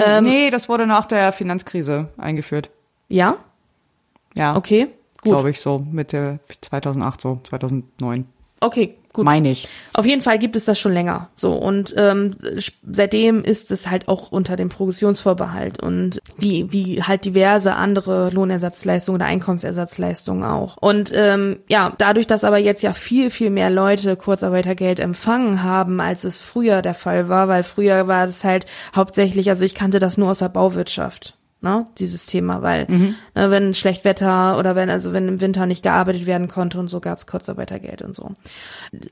[0.03, 2.70] Ähm, nee, das wurde nach der Finanzkrise eingeführt.
[3.09, 3.36] Ja?
[4.34, 4.57] Ja.
[4.57, 4.88] Okay,
[5.20, 5.32] gut.
[5.32, 8.24] Glaube ich so, Mitte 2008 so, 2009.
[8.61, 9.24] Okay, gut.
[9.24, 9.68] Meine ich.
[9.92, 11.28] Auf jeden Fall gibt es das schon länger.
[11.34, 12.32] So und ähm,
[12.90, 19.20] seitdem ist es halt auch unter dem Progressionsvorbehalt und wie wie halt diverse andere Lohnersatzleistungen
[19.20, 20.76] oder Einkommensersatzleistungen auch.
[20.78, 26.00] Und ähm, ja, dadurch, dass aber jetzt ja viel viel mehr Leute Kurzarbeitergeld empfangen haben,
[26.00, 30.00] als es früher der Fall war, weil früher war es halt hauptsächlich, also ich kannte
[30.00, 33.14] das nur aus der Bauwirtschaft ne, dieses Thema, weil mhm.
[33.34, 36.88] ne, wenn schlecht Wetter oder wenn also wenn im Winter nicht gearbeitet werden konnte und
[36.88, 38.30] so gab es Kurzarbeitergeld und so.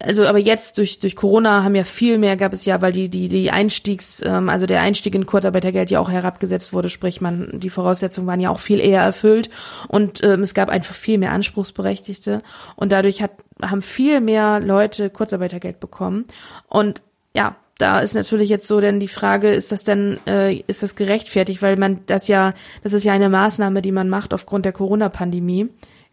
[0.01, 3.09] Also aber jetzt durch durch Corona haben ja viel mehr gab es ja, weil die
[3.09, 7.59] die die Einstiegs ähm, also der Einstieg in Kurzarbeitergeld ja auch herabgesetzt wurde, sprich man
[7.59, 9.51] die Voraussetzungen waren ja auch viel eher erfüllt
[9.89, 12.43] und ähm, es gab einfach viel mehr Anspruchsberechtigte
[12.77, 13.33] und dadurch hat
[13.63, 16.27] haben viel mehr Leute Kurzarbeitergeld bekommen
[16.69, 17.03] und
[17.35, 20.97] ja, da ist natürlich jetzt so denn die Frage, ist das denn, äh, ist das
[20.97, 24.73] gerechtfertigt, weil man das ja, das ist ja eine Maßnahme, die man macht aufgrund der
[24.73, 25.69] Corona-Pandemie,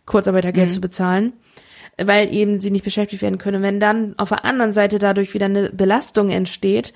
[0.05, 0.73] Kurzarbeitergeld mhm.
[0.73, 1.33] zu bezahlen,
[1.97, 3.61] weil eben sie nicht beschäftigt werden können.
[3.61, 6.93] Wenn dann auf der anderen Seite dadurch wieder eine Belastung entsteht,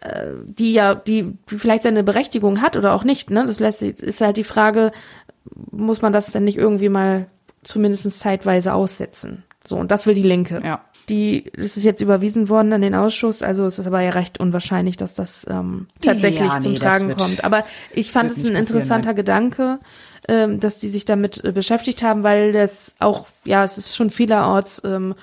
[0.00, 3.46] äh, die ja, die vielleicht seine Berechtigung hat oder auch nicht, ne?
[3.46, 4.92] Das lässt sich, ist halt die Frage,
[5.70, 7.28] muss man das denn nicht irgendwie mal
[7.62, 9.44] zumindest zeitweise aussetzen?
[9.64, 10.60] So, und das will die Linke.
[10.62, 10.84] Ja.
[11.08, 14.40] Die, das ist jetzt überwiesen worden an den Ausschuss, also es ist aber ja recht
[14.40, 17.44] unwahrscheinlich, dass das ähm, tatsächlich ja, nee, zum Tragen wird, kommt.
[17.44, 19.16] Aber ich fand es ein interessanter nein.
[19.16, 19.78] Gedanke,
[20.28, 24.10] ähm, dass die sich damit äh, beschäftigt haben, weil das auch, ja, es ist schon
[24.10, 25.14] vielerorts ähm,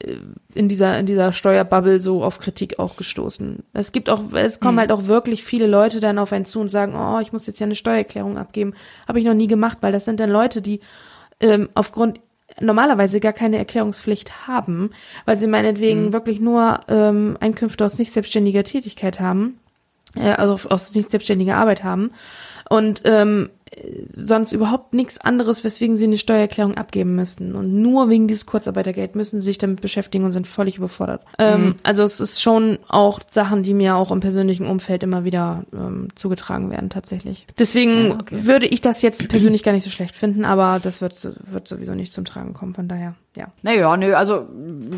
[0.00, 0.16] äh,
[0.54, 3.62] in dieser in dieser Steuerbubble so auf Kritik auch gestoßen.
[3.72, 4.80] Es gibt auch es kommen hm.
[4.80, 7.60] halt auch wirklich viele Leute dann auf einen zu und sagen, oh, ich muss jetzt
[7.60, 8.74] ja eine Steuererklärung abgeben,
[9.08, 10.80] habe ich noch nie gemacht, weil das sind dann Leute, die
[11.40, 12.20] ähm, aufgrund
[12.60, 14.90] normalerweise gar keine Erklärungspflicht haben,
[15.24, 16.12] weil sie meinetwegen mhm.
[16.12, 19.58] wirklich nur ähm, Einkünfte aus nicht selbstständiger Tätigkeit haben,
[20.14, 22.12] äh, also aus nicht selbstständiger Arbeit haben
[22.68, 23.50] und ähm,
[24.12, 27.54] sonst überhaupt nichts anderes, weswegen sie eine Steuererklärung abgeben müssten.
[27.54, 31.22] Und nur wegen dieses Kurzarbeitergeld müssen sie sich damit beschäftigen und sind völlig überfordert.
[31.38, 31.66] Ähm, mhm.
[31.66, 35.64] Ähm, also es ist schon auch Sachen, die mir auch im persönlichen Umfeld immer wieder
[35.72, 37.46] ähm, zugetragen werden, tatsächlich.
[37.58, 38.44] Deswegen ja, okay.
[38.44, 41.16] würde ich das jetzt persönlich gar nicht so schlecht finden, aber das wird,
[41.50, 43.46] wird sowieso nicht zum Tragen kommen, von daher, ja.
[43.62, 44.48] Naja, nö, also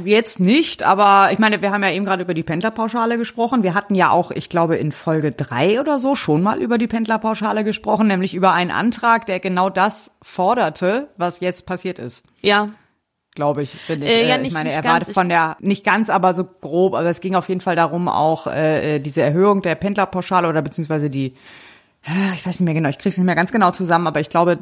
[0.04, 3.62] jetzt nicht, aber ich meine, wir haben ja eben gerade über die Pendlerpauschale gesprochen.
[3.62, 6.86] Wir hatten ja auch, ich glaube, in Folge drei oder so schon mal über die
[6.86, 12.24] Pendlerpauschale gesprochen, nämlich über einen Antrag, der genau das forderte, was jetzt passiert ist.
[12.40, 12.70] Ja.
[13.34, 14.12] Glaube ich, finde ich.
[14.12, 17.08] Äh, ja, nicht, ich meine, er war von der, nicht ganz, aber so grob, aber
[17.08, 21.34] es ging auf jeden Fall darum, auch äh, diese Erhöhung der Pendlerpauschale oder beziehungsweise die
[22.34, 24.28] ich weiß nicht mehr genau, ich kriege es nicht mehr ganz genau zusammen, aber ich
[24.28, 24.56] glaube,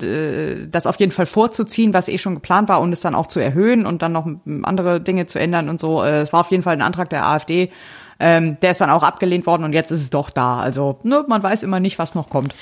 [0.71, 3.41] das auf jeden Fall vorzuziehen, was eh schon geplant war und es dann auch zu
[3.41, 4.29] erhöhen und dann noch
[4.63, 6.03] andere Dinge zu ändern und so.
[6.03, 7.71] Äh, es war auf jeden Fall ein Antrag der AfD.
[8.19, 10.59] Ähm, der ist dann auch abgelehnt worden und jetzt ist es doch da.
[10.59, 12.55] Also ne, man weiß immer nicht, was noch kommt.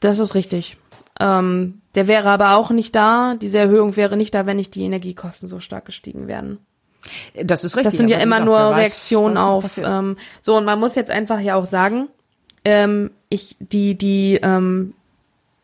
[0.00, 0.76] Das ist richtig.
[1.18, 3.34] Ähm, der wäre aber auch nicht da.
[3.34, 6.58] Diese Erhöhung wäre nicht da, wenn nicht die Energiekosten so stark gestiegen wären.
[7.42, 7.92] Das ist richtig.
[7.92, 9.78] Das sind ja immer gesagt, nur weiß, Reaktionen auf.
[9.78, 12.08] Ähm, so und man muss jetzt einfach ja auch sagen,
[12.64, 14.94] ähm, ich die die ähm,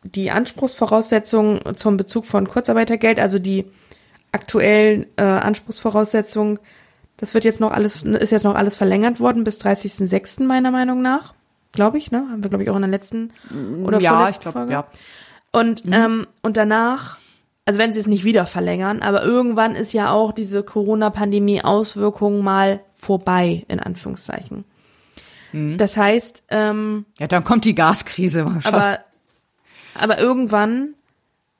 [0.03, 3.65] die Anspruchsvoraussetzungen zum Bezug von Kurzarbeitergeld, also die
[4.31, 6.59] aktuellen äh, Anspruchsvoraussetzungen,
[7.17, 10.43] das wird jetzt noch alles ist jetzt noch alles verlängert worden bis 30.06.
[10.43, 11.33] meiner Meinung nach,
[11.73, 12.25] glaube ich, ne?
[12.31, 13.33] Haben wir glaube ich auch in der letzten
[13.83, 14.73] oder ja, vorletzten ich glaube, Folge.
[14.73, 14.87] ja.
[15.51, 17.17] Und, ähm, und danach,
[17.65, 22.79] also wenn sie es nicht wieder verlängern, aber irgendwann ist ja auch diese Corona-Pandemie-Auswirkung mal
[22.95, 24.65] vorbei, in Anführungszeichen.
[25.77, 28.39] Das heißt, ähm, Ja, dann kommt die Gaskrise.
[28.39, 28.61] Schauen.
[28.63, 28.99] aber,
[29.93, 30.95] aber irgendwann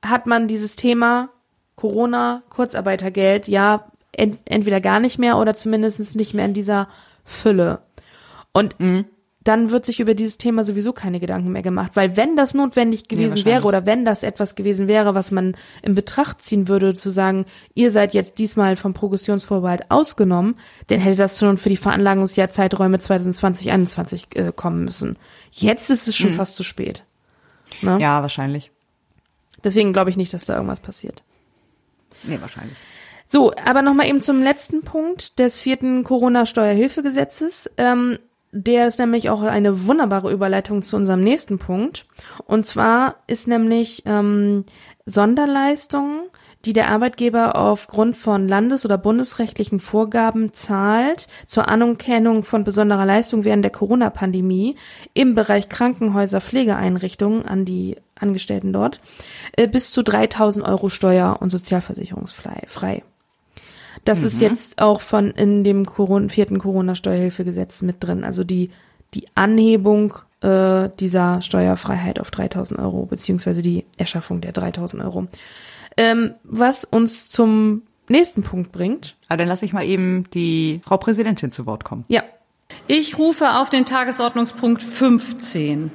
[0.03, 1.29] hat man dieses Thema
[1.75, 6.87] Corona, Kurzarbeitergeld, ja, ent, entweder gar nicht mehr oder zumindest nicht mehr in dieser
[7.23, 7.83] Fülle.
[8.51, 8.75] Und
[9.43, 13.07] dann wird sich über dieses Thema sowieso keine Gedanken mehr gemacht, weil wenn das notwendig
[13.07, 13.45] gewesen wahrscheinlich.
[13.45, 17.45] wäre oder wenn das etwas gewesen wäre, was man in Betracht ziehen würde, zu sagen,
[17.73, 20.55] ihr seid jetzt diesmal vom Progressionsvorbehalt ausgenommen,
[20.87, 25.17] dann hätte das schon für die Veranlagungsjahrzeiträume 2020, 2021 äh, kommen müssen.
[25.51, 27.03] Jetzt ist es schon fast zu spät.
[27.81, 27.97] Ne?
[27.99, 28.71] ja, wahrscheinlich.
[29.63, 31.23] Deswegen glaube ich nicht, dass da irgendwas passiert.
[32.23, 32.77] Nee, wahrscheinlich.
[33.27, 37.71] So, aber nochmal eben zum letzten Punkt des vierten Corona-Steuerhilfegesetzes.
[37.77, 38.19] Ähm,
[38.53, 42.05] der ist nämlich auch eine wunderbare Überleitung zu unserem nächsten Punkt.
[42.45, 44.65] Und zwar ist nämlich ähm,
[45.07, 46.29] Sonderleistungen,
[46.63, 53.43] die der Arbeitgeber aufgrund von landes- oder bundesrechtlichen Vorgaben zahlt zur Anerkennung von besonderer Leistung
[53.43, 54.75] während der Corona-Pandemie
[55.15, 59.01] im Bereich Krankenhäuser, Pflegeeinrichtungen an die Angestellten dort,
[59.57, 62.63] äh, bis zu 3000 Euro steuer- und sozialversicherungsfrei.
[62.67, 63.03] frei.
[64.05, 68.23] Das ist jetzt auch von in dem Corona, vierten Corona-Steuerhilfegesetz mit drin.
[68.23, 68.69] Also die,
[69.13, 75.27] die Anhebung äh, dieser Steuerfreiheit auf 3000 Euro, beziehungsweise die Erschaffung der 3000 Euro.
[75.95, 79.15] Ähm, was uns zum nächsten Punkt bringt.
[79.29, 82.03] Aber dann lasse ich mal eben die Frau Präsidentin zu Wort kommen.
[82.07, 82.23] Ja,
[82.87, 85.91] Ich rufe auf den Tagesordnungspunkt 15.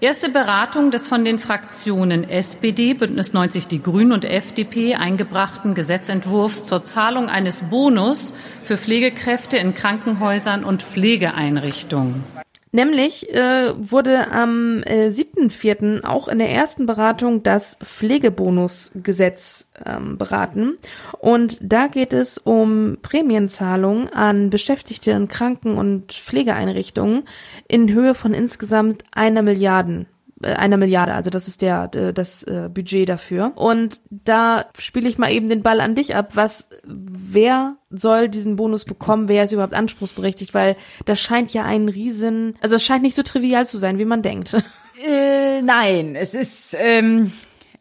[0.00, 6.66] Erste Beratung des von den Fraktionen SPD, Bündnis 90 Die Grünen und FDP eingebrachten Gesetzentwurfs
[6.66, 8.32] zur Zahlung eines Bonus
[8.62, 12.22] für Pflegekräfte in Krankenhäusern und Pflegeeinrichtungen.
[12.70, 16.04] Nämlich äh, wurde am äh, 7.4.
[16.04, 20.76] auch in der ersten Beratung das Pflegebonusgesetz ähm, beraten.
[21.18, 27.24] Und da geht es um Prämienzahlungen an Beschäftigte in Kranken- und Pflegeeinrichtungen
[27.68, 30.06] in Höhe von insgesamt einer Milliarden
[30.42, 33.52] einer Milliarde, also das ist der äh, das äh, Budget dafür.
[33.56, 36.32] Und da spiele ich mal eben den Ball an dich ab.
[36.34, 39.28] Was, wer soll diesen Bonus bekommen?
[39.28, 40.54] Wer ist überhaupt anspruchsberechtigt?
[40.54, 40.76] Weil
[41.06, 44.22] das scheint ja ein Riesen, also es scheint nicht so trivial zu sein, wie man
[44.22, 44.56] denkt.
[45.00, 47.30] Äh, nein, es ist, ähm,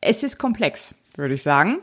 [0.01, 1.80] es ist komplex, würde ich sagen.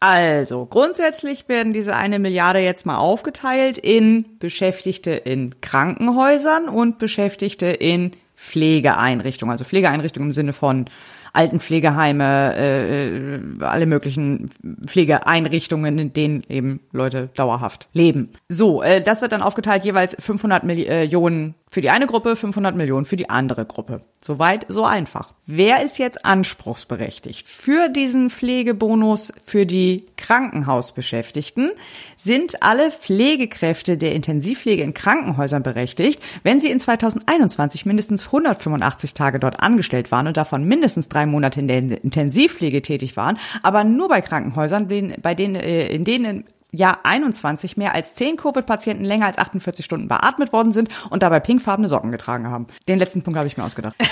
[0.00, 7.66] Also, grundsätzlich werden diese eine Milliarde jetzt mal aufgeteilt in Beschäftigte in Krankenhäusern und Beschäftigte
[7.66, 8.10] in
[8.44, 9.52] Pflegeeinrichtungen.
[9.52, 10.86] Also Pflegeeinrichtungen im Sinne von
[11.32, 14.50] Altenpflegeheime, äh, äh, alle möglichen
[14.86, 18.30] Pflegeeinrichtungen, in denen eben Leute dauerhaft leben.
[18.48, 23.04] So, äh, das wird dann aufgeteilt jeweils 500 Millionen für die eine Gruppe, 500 Millionen
[23.04, 24.02] für die andere Gruppe.
[24.22, 25.34] Soweit, so einfach.
[25.44, 27.48] Wer ist jetzt anspruchsberechtigt?
[27.48, 31.72] Für diesen Pflegebonus für die Krankenhausbeschäftigten
[32.16, 39.40] sind alle Pflegekräfte der Intensivpflege in Krankenhäusern berechtigt, wenn sie in 2021 mindestens 185 Tage
[39.40, 44.08] dort angestellt waren und davon mindestens drei Monate in der Intensivpflege tätig waren, aber nur
[44.08, 44.86] bei Krankenhäusern,
[45.20, 46.44] bei denen, äh, in denen
[46.74, 51.40] Jahr 21 mehr als 10 Covid-Patienten länger als 48 Stunden beatmet worden sind und dabei
[51.40, 52.66] pinkfarbene Socken getragen haben.
[52.88, 53.96] Den letzten Punkt habe ich mir ausgedacht.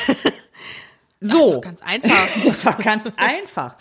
[1.24, 1.60] So.
[1.60, 2.10] ganz einfach.
[2.44, 3.76] Das war ganz einfach.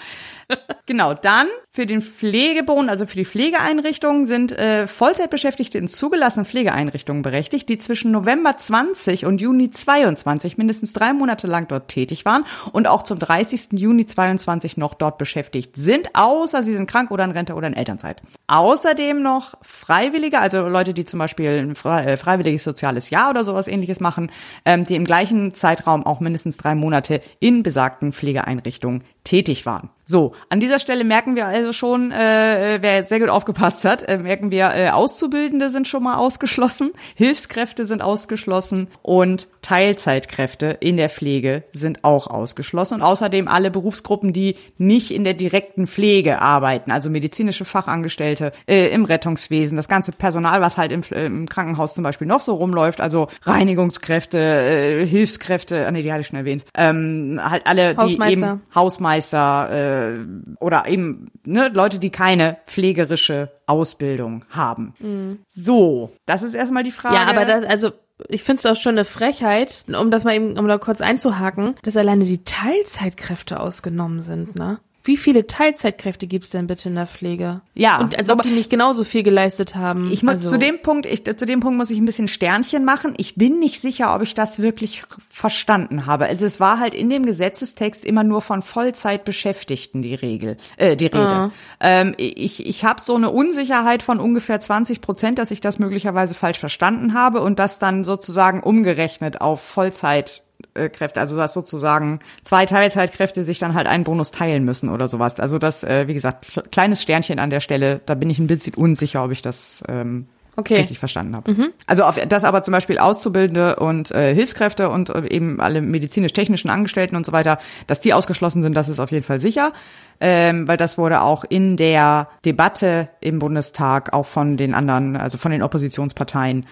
[0.86, 7.22] Genau, dann für den Pflegebonus, also für die Pflegeeinrichtungen sind äh, Vollzeitbeschäftigte in zugelassenen Pflegeeinrichtungen
[7.22, 12.44] berechtigt, die zwischen November 20 und Juni 22 mindestens drei Monate lang dort tätig waren
[12.74, 13.80] und auch zum 30.
[13.80, 17.74] Juni 22 noch dort beschäftigt sind, außer sie sind krank oder in Rente oder in
[17.74, 18.22] Elternzeit.
[18.48, 23.70] Außerdem noch Freiwillige, also Leute, die zum Beispiel ein äh, freiwilliges soziales Jahr oder sowas
[23.70, 24.30] ähnliches machen,
[24.66, 29.90] ähm, die im gleichen Zeitraum auch mindestens drei Monate in besagten Pflegeeinrichtungen tätig waren.
[30.12, 34.04] So, an dieser Stelle merken wir also schon, äh, wer jetzt sehr gut aufgepasst hat,
[34.10, 40.98] äh, merken wir, äh, Auszubildende sind schon mal ausgeschlossen, Hilfskräfte sind ausgeschlossen und Teilzeitkräfte in
[40.98, 46.42] der Pflege sind auch ausgeschlossen und außerdem alle Berufsgruppen, die nicht in der direkten Pflege
[46.42, 51.48] arbeiten, also medizinische Fachangestellte äh, im Rettungswesen, das ganze Personal, was halt im, äh, im
[51.48, 56.28] Krankenhaus zum Beispiel noch so rumläuft, also Reinigungskräfte, äh, Hilfskräfte, ah, nee, die hatte ich
[56.28, 60.26] schon erwähnt, ähm, halt alle, die eben Hausmeister Hausmeister äh,
[60.60, 64.94] oder eben ne, Leute, die keine pflegerische Ausbildung haben.
[65.00, 65.40] Mhm.
[65.48, 67.16] So, das ist erstmal die Frage.
[67.16, 67.92] Ja, aber das, also
[68.28, 71.76] ich finde es auch schon eine Frechheit, um das mal eben, um da kurz einzuhaken,
[71.84, 74.80] dass alleine die Teilzeitkräfte ausgenommen sind, ne?
[75.04, 77.62] Wie viele Teilzeitkräfte gibt's denn bitte in der Pflege?
[77.74, 78.00] Ja.
[78.00, 80.12] Und als ob die nicht genauso viel geleistet haben.
[80.12, 80.52] Ich muss also.
[80.52, 83.16] zu dem Punkt, ich, zu dem Punkt muss ich ein bisschen Sternchen machen.
[83.18, 86.26] Ich bin nicht sicher, ob ich das wirklich verstanden habe.
[86.26, 91.08] Also es war halt in dem Gesetzestext immer nur von Vollzeitbeschäftigten die Regel, äh, die
[91.08, 91.20] Rede.
[91.20, 91.52] Ah.
[91.80, 96.36] Ähm, ich ich habe so eine Unsicherheit von ungefähr 20 Prozent, dass ich das möglicherweise
[96.36, 100.44] falsch verstanden habe und das dann sozusagen umgerechnet auf Vollzeit
[100.74, 105.40] Kräfte, also dass sozusagen zwei Teilzeitkräfte sich dann halt einen Bonus teilen müssen oder sowas.
[105.40, 108.74] Also das, äh, wie gesagt, kleines Sternchen an der Stelle, da bin ich ein bisschen
[108.76, 110.76] unsicher, ob ich das ähm, Okay.
[110.76, 111.72] richtig verstanden habe.
[111.88, 116.70] Also auf das aber zum Beispiel Auszubildende und äh, Hilfskräfte und äh, eben alle medizinisch-technischen
[116.70, 117.58] Angestellten und so weiter,
[117.88, 119.72] dass die ausgeschlossen sind, das ist auf jeden Fall sicher.
[120.20, 125.38] Ähm, weil das wurde auch in der Debatte im Bundestag auch von den anderen, also
[125.38, 126.68] von den Oppositionsparteien,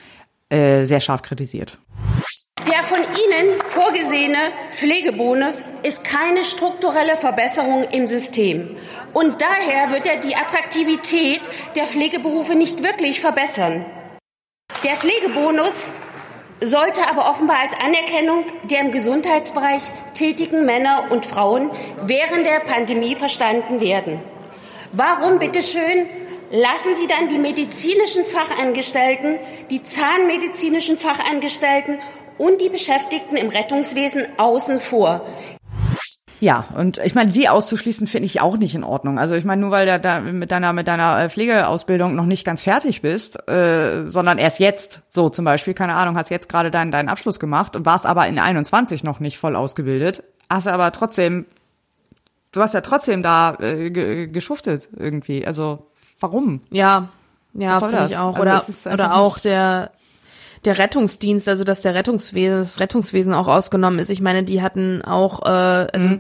[0.50, 1.80] äh, sehr scharf kritisiert.
[2.68, 8.76] Der von Ihnen vorgesehene Pflegebonus ist keine strukturelle Verbesserung im System.
[9.14, 11.42] Und daher wird er die Attraktivität
[11.76, 13.86] der Pflegeberufe nicht wirklich verbessern.
[14.84, 15.74] Der Pflegebonus
[16.62, 19.84] sollte aber offenbar als Anerkennung der im Gesundheitsbereich
[20.14, 21.72] tätigen Männer und Frauen
[22.04, 24.22] während der Pandemie verstanden werden.
[24.92, 26.08] Warum bitteschön
[26.52, 29.40] lassen Sie dann die medizinischen Fachangestellten,
[29.70, 32.00] die zahnmedizinischen Fachangestellten
[32.40, 35.22] und die Beschäftigten im Rettungswesen außen vor.
[36.42, 39.20] Ja, und ich meine, die auszuschließen finde ich auch nicht in Ordnung.
[39.20, 42.46] Also ich meine, nur weil du da mit deiner mit deiner äh, Pflegeausbildung noch nicht
[42.46, 46.72] ganz fertig bist, äh, sondern erst jetzt, so zum Beispiel, keine Ahnung, hast jetzt gerade
[46.72, 50.94] deinen deinen Abschluss gemacht und warst aber in 21 noch nicht voll ausgebildet, hast aber
[50.94, 51.46] trotzdem,
[52.54, 55.46] du hast ja trotzdem da äh, ge- geschuftet irgendwie.
[55.46, 55.88] Also
[56.22, 56.62] warum?
[56.72, 57.10] Ja,
[57.54, 58.36] ja, finde ich auch.
[58.38, 59.92] Also oder oder auch der
[60.66, 64.10] der Rettungsdienst, also dass der Rettungswesen, das Rettungswesen auch ausgenommen ist.
[64.10, 66.20] Ich meine, die hatten auch, äh, also Mhm.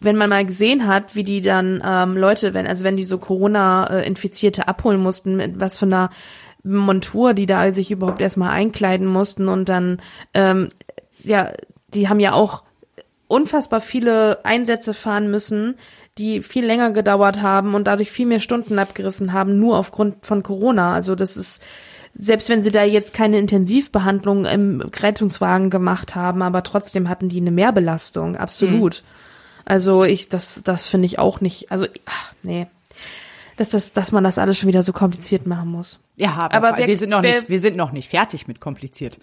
[0.00, 3.18] wenn man mal gesehen hat, wie die dann ähm, Leute, wenn also wenn die so
[3.18, 6.10] Corona-Infizierte abholen mussten, mit was von einer
[6.62, 10.00] Montur, die da sich überhaupt erstmal einkleiden mussten und dann
[10.34, 10.68] ähm,
[11.22, 11.52] ja,
[11.94, 12.62] die haben ja auch
[13.28, 15.76] unfassbar viele Einsätze fahren müssen,
[16.18, 20.42] die viel länger gedauert haben und dadurch viel mehr Stunden abgerissen haben, nur aufgrund von
[20.42, 20.94] Corona.
[20.94, 21.64] Also das ist,
[22.18, 27.40] selbst wenn sie da jetzt keine Intensivbehandlung im Rettungswagen gemacht haben, aber trotzdem hatten die
[27.40, 29.02] eine Mehrbelastung, absolut.
[29.64, 32.66] Also ich, das, das finde ich auch nicht, also, ach, nee.
[33.56, 35.98] Dass, das, dass man das alles schon wieder so kompliziert machen muss.
[36.16, 38.60] Ja, aber, Aber wer- wir sind noch wer- nicht, wir sind noch nicht fertig mit
[38.60, 39.18] kompliziert.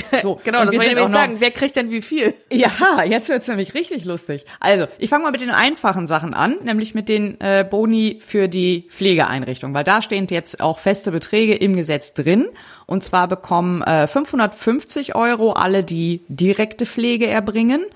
[0.22, 1.36] So, Genau, das wollte ich nämlich sagen.
[1.38, 2.34] Wer kriegt denn wie viel?
[2.52, 4.44] Ja, jetzt wird's nämlich richtig lustig.
[4.60, 8.48] Also, ich fange mal mit den einfachen Sachen an, nämlich mit den äh, Boni für
[8.48, 12.46] die Pflegeeinrichtung, weil da stehen jetzt auch feste Beträge im Gesetz drin.
[12.86, 17.86] Und zwar bekommen äh, 550 Euro alle, die direkte Pflege erbringen.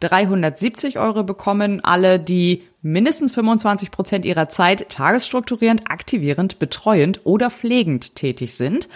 [0.00, 8.14] 370 Euro bekommen alle, die mindestens 25 Prozent ihrer Zeit tagesstrukturierend, aktivierend, betreuend oder pflegend
[8.14, 8.88] tätig sind.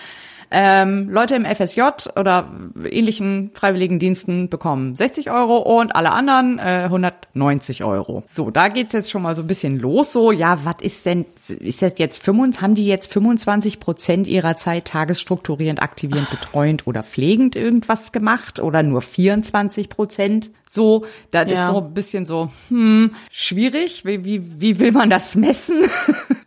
[0.51, 1.82] Ähm, Leute im FSJ
[2.16, 2.51] oder
[2.90, 8.22] ähnlichen freiwilligen Diensten bekommen 60 Euro und alle anderen äh, 190 Euro.
[8.26, 10.12] So, da geht's jetzt schon mal so ein bisschen los.
[10.12, 14.57] So, ja, was ist denn, ist das jetzt 25, haben die jetzt 25 Prozent ihrer
[14.57, 20.51] Zeit tagesstrukturierend, aktivierend, betreuend oder pflegend irgendwas gemacht oder nur 24 Prozent?
[20.70, 21.66] So, das ist Ja.
[21.68, 24.05] so ein bisschen so, hm, schwierig.
[24.05, 25.82] Wie, wie, wie will man das messen?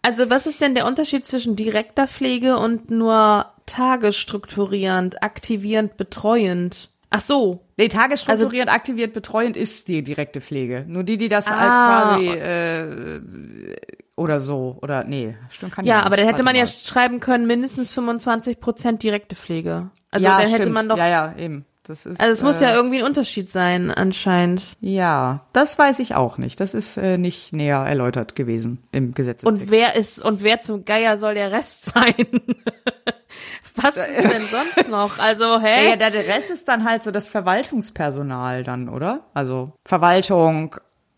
[0.03, 6.89] Also was ist denn der Unterschied zwischen direkter Pflege und nur tagesstrukturierend, aktivierend, betreuend?
[7.09, 7.65] Ach so.
[7.77, 10.85] Nee, tagesstrukturierend, aktiviert, betreuend ist die direkte Pflege.
[10.87, 12.15] Nur die, die das halt Ah.
[12.15, 13.75] quasi äh,
[14.15, 16.05] oder so oder nee, stimmt kann Ja, nicht.
[16.05, 16.67] aber dann hätte man ja mal.
[16.67, 19.89] schreiben können, mindestens 25 Prozent direkte Pflege.
[20.11, 20.75] Also ja, dann hätte stimmt.
[20.75, 20.97] man doch.
[20.97, 21.65] ja ja eben.
[21.83, 24.61] Das ist, Also es muss äh, ja irgendwie ein Unterschied sein, anscheinend.
[24.81, 26.59] ja, das weiß ich auch nicht.
[26.59, 29.61] Das ist äh, nicht näher erläutert gewesen im Gesetzestext.
[29.63, 32.13] Und wer ist und wer zum Geier soll der Rest sein?
[33.75, 35.17] Was ist denn sonst noch?
[35.17, 35.89] Also, hä?
[35.89, 39.21] ja, der Rest ist dann halt so das Verwaltungspersonal dann, oder?
[39.33, 40.75] Also Verwaltung,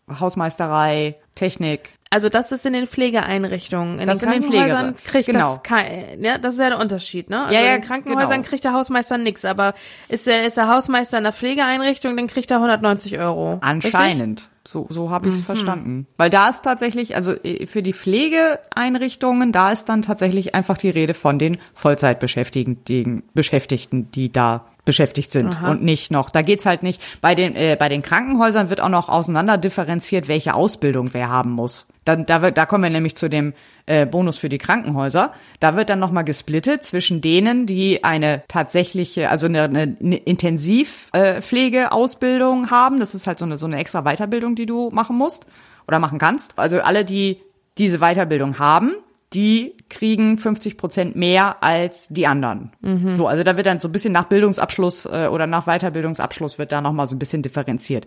[0.08, 1.98] Hausmeisterei, Technik.
[2.14, 3.98] Also das ist in den Pflegeeinrichtungen.
[3.98, 5.54] In Das den in den Krankenhäusern kriegt genau.
[5.54, 7.46] das kein, ja, das ist ja der Unterschied, ne?
[7.46, 8.42] Also Ja, ja, in Krankenhäusern genau.
[8.48, 9.74] kriegt der Hausmeister nix, aber
[10.08, 13.58] ist der, ist der Hausmeister in der Pflegeeinrichtung, dann kriegt er 190 Euro.
[13.62, 14.48] Anscheinend.
[14.66, 15.32] So, so habe Mhm.
[15.34, 16.06] ich es verstanden.
[16.16, 20.90] Weil da ist tatsächlich, also äh, für die Pflegeeinrichtungen, da ist dann tatsächlich einfach die
[20.90, 25.70] Rede von den Vollzeitbeschäftigten, die, Beschäftigten, die da beschäftigt sind Aha.
[25.70, 26.28] und nicht noch.
[26.30, 27.00] Da geht's halt nicht.
[27.20, 31.50] Bei den, äh, bei den Krankenhäusern wird auch noch auseinander differenziert, welche Ausbildung wer haben
[31.50, 31.86] muss.
[32.04, 33.54] Dann, da, wird, da kommen wir nämlich zu dem
[33.86, 35.32] äh, Bonus für die Krankenhäuser.
[35.58, 43.00] Da wird dann nochmal gesplittet zwischen denen, die eine tatsächliche, also eine, eine Intensivpflegeausbildung haben.
[43.00, 45.46] Das ist halt so eine, so eine extra Weiterbildung, die du machen musst
[45.88, 46.58] oder machen kannst.
[46.58, 47.40] Also alle, die
[47.78, 48.92] diese Weiterbildung haben,
[49.32, 52.72] die kriegen 50 Prozent mehr als die anderen.
[53.14, 56.72] So, also da wird dann so ein bisschen nach Bildungsabschluss äh, oder nach Weiterbildungsabschluss wird
[56.72, 58.06] da nochmal so ein bisschen differenziert.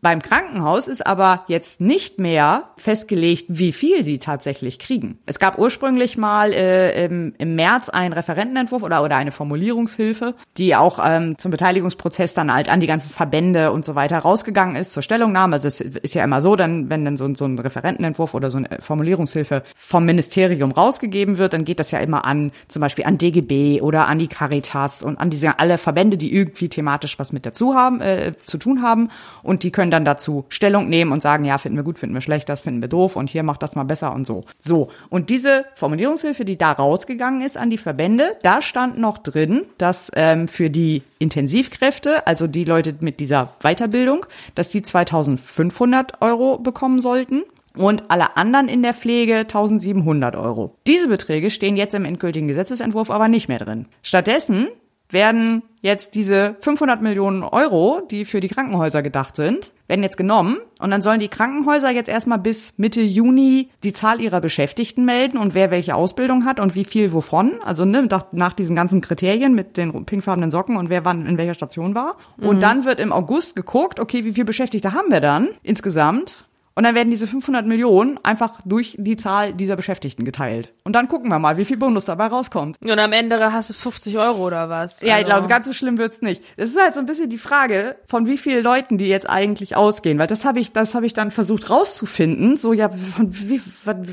[0.00, 5.18] Beim Krankenhaus ist aber jetzt nicht mehr festgelegt, wie viel sie tatsächlich kriegen.
[5.26, 10.76] Es gab ursprünglich mal äh, im, im März einen Referentenentwurf oder, oder eine Formulierungshilfe, die
[10.76, 14.92] auch ähm, zum Beteiligungsprozess dann halt an die ganzen Verbände und so weiter rausgegangen ist
[14.92, 15.54] zur Stellungnahme.
[15.54, 18.50] Also es ist ja immer so, dann wenn dann so, ein- so ein Referentenentwurf oder
[18.52, 23.04] so eine Formulierungshilfe vom Ministerium rausgegeben wird, dann geht das ja immer an zum Beispiel
[23.04, 27.32] an DGB oder an die Caritas und an diese alle Verbände, die irgendwie thematisch was
[27.32, 29.10] mit dazu haben, äh, zu tun haben
[29.42, 32.22] und die können dann dazu Stellung nehmen und sagen, ja, finden wir gut, finden wir
[32.22, 34.44] schlecht, das finden wir doof und hier macht das mal besser und so.
[34.58, 34.88] So.
[35.10, 40.10] Und diese Formulierungshilfe, die da rausgegangen ist an die Verbände, da stand noch drin, dass
[40.14, 44.24] ähm, für die Intensivkräfte, also die Leute mit dieser Weiterbildung,
[44.54, 47.42] dass die 2500 Euro bekommen sollten
[47.78, 50.76] und alle anderen in der Pflege 1700 Euro.
[50.86, 53.86] Diese Beträge stehen jetzt im endgültigen Gesetzesentwurf aber nicht mehr drin.
[54.02, 54.68] Stattdessen
[55.10, 60.58] werden jetzt diese 500 Millionen Euro, die für die Krankenhäuser gedacht sind, werden jetzt genommen
[60.80, 65.38] und dann sollen die Krankenhäuser jetzt erstmal bis Mitte Juni die Zahl ihrer Beschäftigten melden
[65.38, 67.52] und wer welche Ausbildung hat und wie viel wovon.
[67.64, 71.38] Also ne, nach, nach diesen ganzen Kriterien mit den pinkfarbenen Socken und wer wann in
[71.38, 72.16] welcher Station war.
[72.36, 76.47] Und dann wird im August geguckt, okay, wie viele Beschäftigte haben wir dann insgesamt?
[76.78, 80.72] Und dann werden diese 500 Millionen einfach durch die Zahl dieser Beschäftigten geteilt.
[80.84, 82.76] Und dann gucken wir mal, wie viel Bonus dabei rauskommt.
[82.80, 85.00] Und am Ende hast du 50 Euro oder was?
[85.00, 86.40] Ja, ich Also- glaube, ganz so schlimm wird's nicht.
[86.56, 89.74] Es ist halt so ein bisschen die Frage, von wie vielen Leuten die jetzt eigentlich
[89.74, 92.56] ausgehen, weil das habe ich, das habe ich dann versucht rauszufinden.
[92.56, 94.06] So ja, von, wie, von,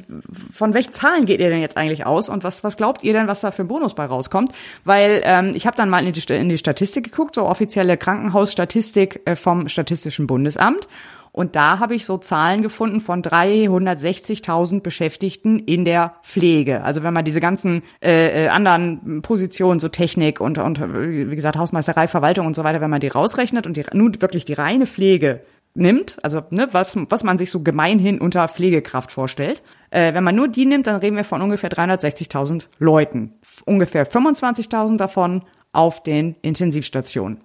[0.51, 3.28] von welchen Zahlen geht ihr denn jetzt eigentlich aus und was, was glaubt ihr denn,
[3.28, 4.51] was da für ein Bonus bei rauskommt?
[4.84, 9.22] Weil ähm, ich habe dann mal in die, in die Statistik geguckt, so offizielle Krankenhausstatistik
[9.26, 10.88] äh, vom Statistischen Bundesamt.
[11.36, 16.81] Und da habe ich so Zahlen gefunden von 360.000 Beschäftigten in der Pflege.
[16.81, 21.57] Also wenn man diese ganzen äh, äh, anderen Positionen, so Technik und, und wie gesagt
[21.57, 24.88] Hausmeisterei, Verwaltung und so weiter, wenn man die rausrechnet und die, nun wirklich die reine
[24.88, 25.41] Pflege
[25.73, 30.36] nimmt, also ne, was, was man sich so gemeinhin unter Pflegekraft vorstellt, äh, wenn man
[30.36, 33.33] nur die nimmt, dann reden wir von ungefähr 360.000 Leuten.
[33.65, 37.41] Ungefähr 25.000 davon auf den Intensivstationen.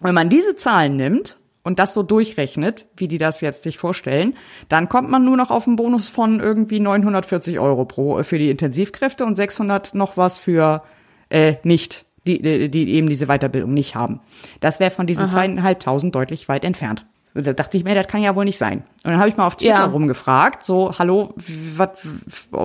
[0.00, 4.34] Wenn man diese Zahlen nimmt und das so durchrechnet, wie die das jetzt sich vorstellen,
[4.68, 8.38] dann kommt man nur noch auf einen Bonus von irgendwie 940 Euro pro äh, für
[8.38, 10.82] die Intensivkräfte und 600 noch was für
[11.30, 14.20] äh, nicht, die, die, eben diese Weiterbildung nicht haben.
[14.60, 17.06] Das wäre von diesen zweieinhalbtausend deutlich weit entfernt.
[17.34, 18.78] Und Da dachte ich mir, das kann ja wohl nicht sein.
[19.04, 19.84] Und dann habe ich mal auf Twitter Ja.
[19.84, 21.34] rumgefragt, so, hallo,
[21.76, 21.98] wat,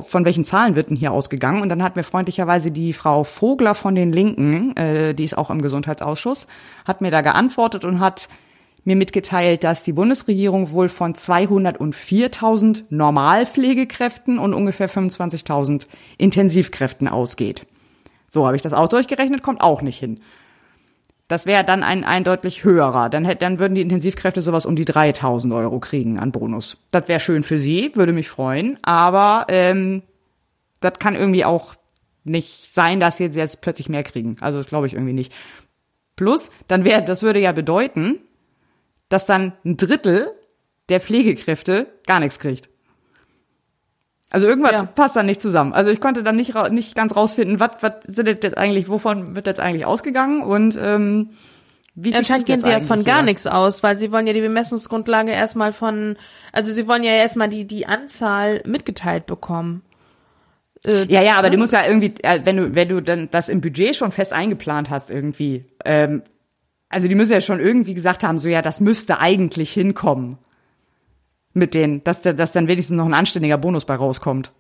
[0.08, 1.62] von welchen Zahlen wird denn hier ausgegangen?
[1.62, 5.50] Und dann hat mir freundlicherweise die Frau Vogler von den Linken, äh, die ist auch
[5.50, 6.48] im Gesundheitsausschuss,
[6.86, 8.30] hat mir da geantwortet und hat
[8.84, 17.66] mir mitgeteilt, dass die Bundesregierung wohl von 204.000 Normalpflegekräften und ungefähr 25.000 Intensivkräften ausgeht.
[18.30, 20.20] So habe ich das auch durchgerechnet, kommt auch nicht hin.
[21.28, 23.10] Das wäre dann ein, ein höherer.
[23.10, 26.78] Dann, hätt, dann würden die Intensivkräfte sowas um die 3000 Euro kriegen an Bonus.
[26.92, 28.78] Das wäre schön für sie, würde mich freuen.
[28.84, 30.04] Aber ähm,
[30.82, 31.76] das kann irgendwie auch
[32.26, 34.36] nicht sein, dass sie jetzt plötzlich mehr kriegen.
[34.42, 35.34] Also das glaube ich irgendwie nicht.
[36.16, 38.20] Plus, dann wäre, das würde ja bedeuten,
[39.14, 40.32] dass dann ein Drittel
[40.90, 42.70] der Pflegekräfte gar nichts kriegt.
[44.32, 44.84] Also irgendwas Ja.
[44.86, 45.74] passt dann nicht zusammen.
[45.74, 49.46] Also ich konnte dann nicht, nicht ganz rausfinden, was, was sind jetzt eigentlich, wovon wird
[49.46, 51.30] jetzt eigentlich ausgegangen und ähm,
[51.94, 54.42] wie viel Anscheinend gehen sie ja von gar nichts aus, weil sie wollen ja die
[54.42, 56.18] Bemessungsgrundlage erstmal von,
[56.52, 59.84] also sie wollen ja erstmal die, die Anzahl mitgeteilt bekommen.
[60.84, 63.48] Äh, Ja, ja, aber du musst ja irgendwie, äh, wenn du, wenn du dann das
[63.48, 66.24] im Budget schon fest eingeplant hast irgendwie, ähm,
[66.94, 70.38] also die müssen ja schon irgendwie gesagt haben, so ja, das müsste eigentlich hinkommen
[71.54, 74.52] mit denen, dass, dass dann wenigstens noch ein anständiger Bonus bei rauskommt.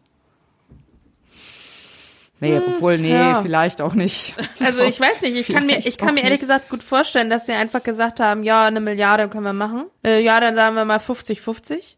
[2.40, 3.42] Nee, obwohl, nee, Hm, ja.
[3.42, 4.36] vielleicht auch nicht.
[4.66, 6.50] Also ich weiß nicht, ich kann mir, ich kann mir ehrlich nicht.
[6.50, 9.86] gesagt gut vorstellen, dass sie einfach gesagt haben, ja, eine Milliarde können wir machen.
[10.06, 11.96] Äh, ja, dann sagen wir mal 50-50.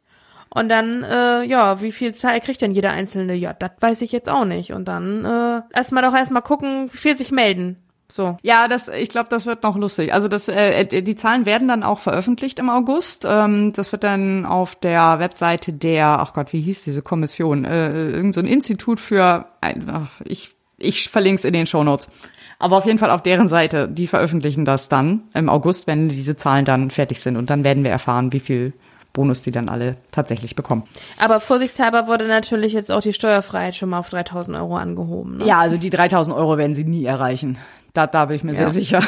[0.49, 3.33] Und dann, äh, ja, wie viel Zahl kriegt denn jeder Einzelne?
[3.33, 4.71] Ja, das weiß ich jetzt auch nicht.
[4.71, 7.77] Und dann äh, erstmal doch erstmal gucken, wie viel sich melden.
[8.15, 8.37] So.
[8.43, 10.13] Ja, das, ich glaube, das wird noch lustig.
[10.13, 13.27] Also das, äh, die Zahlen werden dann auch veröffentlicht im August.
[13.29, 17.65] Ähm, das wird dann auf der Webseite der, ach Gott, wie hieß diese Kommission?
[17.65, 22.07] Äh, irgend so ein Institut für, ach, ich, ich verlinke es in den Shownotes.
[22.57, 26.37] Aber auf jeden Fall auf deren Seite, die veröffentlichen das dann im August, wenn diese
[26.37, 27.35] Zahlen dann fertig sind.
[27.35, 28.71] Und dann werden wir erfahren, wie viel
[29.11, 30.83] Bonus die dann alle tatsächlich bekommen.
[31.19, 35.39] Aber vorsichtshalber wurde natürlich jetzt auch die Steuerfreiheit schon mal auf 3000 Euro angehoben.
[35.39, 35.45] Ne?
[35.45, 37.57] Ja, also die 3000 Euro werden sie nie erreichen.
[37.95, 38.57] Da, da bin ich mir ja.
[38.57, 39.01] sehr sicher.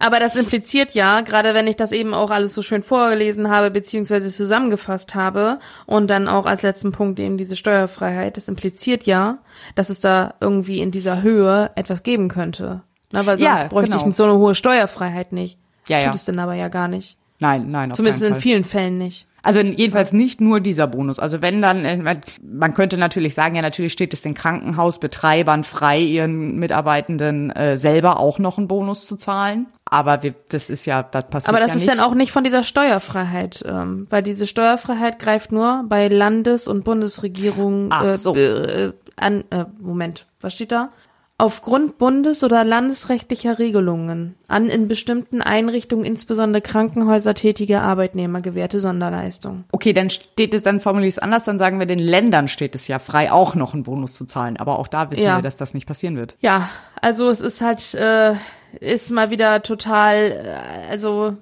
[0.00, 3.70] Aber das impliziert ja, gerade wenn ich das eben auch alles so schön vorgelesen habe,
[3.70, 9.38] beziehungsweise zusammengefasst habe und dann auch als letzten Punkt eben diese Steuerfreiheit, das impliziert ja,
[9.76, 12.82] dass es da irgendwie in dieser Höhe etwas geben könnte.
[13.12, 14.08] Na, weil sonst ja, bräuchte genau.
[14.08, 15.58] ich so eine hohe Steuerfreiheit nicht.
[15.86, 16.16] Das ja, tut ja.
[16.16, 17.16] es denn aber ja gar nicht.
[17.42, 19.26] Nein, nein, Zumindest in vielen Fällen nicht.
[19.42, 21.18] Also jedenfalls nicht nur dieser Bonus.
[21.18, 25.98] Also wenn dann, äh, man könnte natürlich sagen, ja natürlich steht es den Krankenhausbetreibern frei,
[25.98, 29.66] ihren Mitarbeitenden äh, selber auch noch einen Bonus zu zahlen.
[29.84, 32.44] Aber wir, das ist ja, das passiert Aber das ja ist dann auch nicht von
[32.44, 38.36] dieser Steuerfreiheit, ähm, weil diese Steuerfreiheit greift nur bei Landes- und Bundesregierungen Ach, so.
[38.36, 39.44] äh, an.
[39.50, 40.90] Äh, Moment, was steht da?
[41.38, 49.64] Aufgrund bundes- oder landesrechtlicher Regelungen an in bestimmten Einrichtungen, insbesondere Krankenhäuser, tätige Arbeitnehmer gewährte Sonderleistung.
[49.72, 52.74] Okay, dann steht es, dann formuliere ich es anders, dann sagen wir, den Ländern steht
[52.74, 54.56] es ja frei, auch noch einen Bonus zu zahlen.
[54.56, 55.38] Aber auch da wissen ja.
[55.38, 56.36] wir, dass das nicht passieren wird.
[56.40, 56.70] Ja,
[57.00, 58.34] also es ist halt, äh,
[58.78, 61.36] ist mal wieder total, äh, also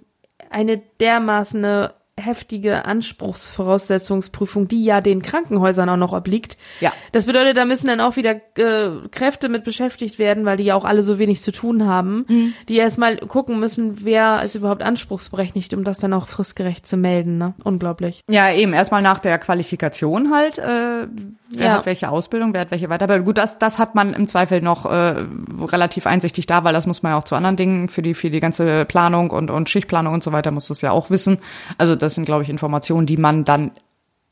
[0.50, 1.88] eine dermaßen
[2.20, 6.56] heftige Anspruchsvoraussetzungsprüfung, die ja den Krankenhäusern auch noch obliegt.
[6.80, 6.92] Ja.
[7.12, 10.74] Das bedeutet, da müssen dann auch wieder äh, Kräfte mit beschäftigt werden, weil die ja
[10.74, 12.54] auch alle so wenig zu tun haben, mhm.
[12.68, 17.38] die erstmal gucken müssen, wer ist überhaupt anspruchsberechtigt, um das dann auch fristgerecht zu melden.
[17.38, 17.54] Ne?
[17.64, 18.22] Unglaublich.
[18.28, 21.06] Ja, eben erstmal nach der Qualifikation halt, äh,
[21.50, 21.72] wer ja.
[21.74, 23.24] hat welche Ausbildung, wer hat welche Weiterbildung.
[23.26, 25.14] Gut, das, das hat man im Zweifel noch äh,
[25.60, 28.30] relativ einsichtig da, weil das muss man ja auch zu anderen Dingen für die für
[28.30, 31.38] die ganze Planung und und Schichtplanung und so weiter muss das ja auch wissen.
[31.78, 33.72] Also das sind glaube ich Informationen, die man dann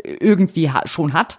[0.02, 1.38] irgendwie ha schon hat.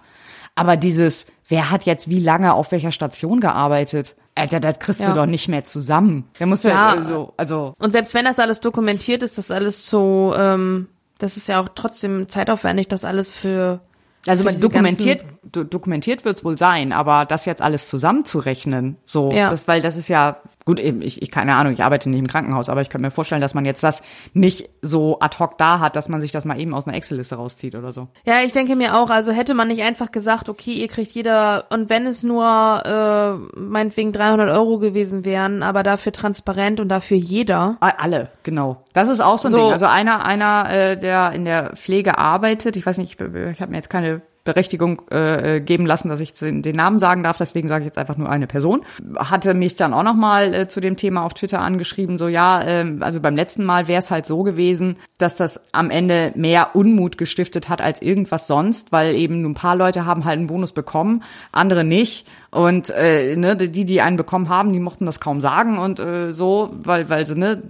[0.54, 4.14] Aber dieses, wer hat jetzt wie lange auf welcher Station gearbeitet?
[4.34, 5.08] Alter, das kriegst ja.
[5.08, 6.28] du doch nicht mehr zusammen.
[6.38, 7.74] Der muss ja, ja so, also.
[7.78, 11.68] Und selbst wenn das alles dokumentiert ist, das alles so, ähm, das ist ja auch
[11.74, 13.80] trotzdem zeitaufwendig, das alles für
[14.26, 19.50] also man dokumentiert, dokumentiert wird es wohl sein, aber das jetzt alles zusammenzurechnen, so, ja.
[19.50, 20.40] das, weil das ist ja,
[20.70, 23.10] gut, eben, ich, ich keine Ahnung, ich arbeite nicht im Krankenhaus, aber ich könnte mir
[23.10, 24.02] vorstellen, dass man jetzt das
[24.34, 27.34] nicht so ad hoc da hat, dass man sich das mal eben aus einer Excel-Liste
[27.34, 28.06] rauszieht oder so.
[28.24, 31.64] Ja, ich denke mir auch, also hätte man nicht einfach gesagt, okay, ihr kriegt jeder,
[31.70, 32.44] und wenn es nur
[32.86, 37.76] äh, meinetwegen 300 Euro gewesen wären, aber dafür transparent und dafür jeder.
[37.80, 38.84] Alle, genau.
[38.92, 39.58] Das ist auch so ein so.
[39.58, 39.72] Ding.
[39.72, 43.72] Also einer, einer, äh, der in der Pflege arbeitet, ich weiß nicht, ich, ich habe
[43.72, 47.36] mir jetzt keine Berechtigung äh, geben lassen, dass ich den, Namen sagen darf.
[47.36, 48.82] Deswegen sage ich jetzt einfach nur eine Person.
[49.16, 52.62] Hatte mich dann auch noch mal äh, zu dem Thema auf Twitter angeschrieben, so ja,
[52.62, 56.74] äh, also beim letzten Mal wäre es halt so gewesen, dass das am Ende mehr
[56.74, 60.46] Unmut gestiftet hat als irgendwas sonst, weil eben nur ein paar Leute haben halt einen
[60.46, 61.22] Bonus bekommen,
[61.52, 62.26] andere nicht.
[62.52, 66.32] Und äh, ne, die, die einen bekommen haben, die mochten das kaum sagen und äh,
[66.32, 67.62] so, weil, weil sie ne,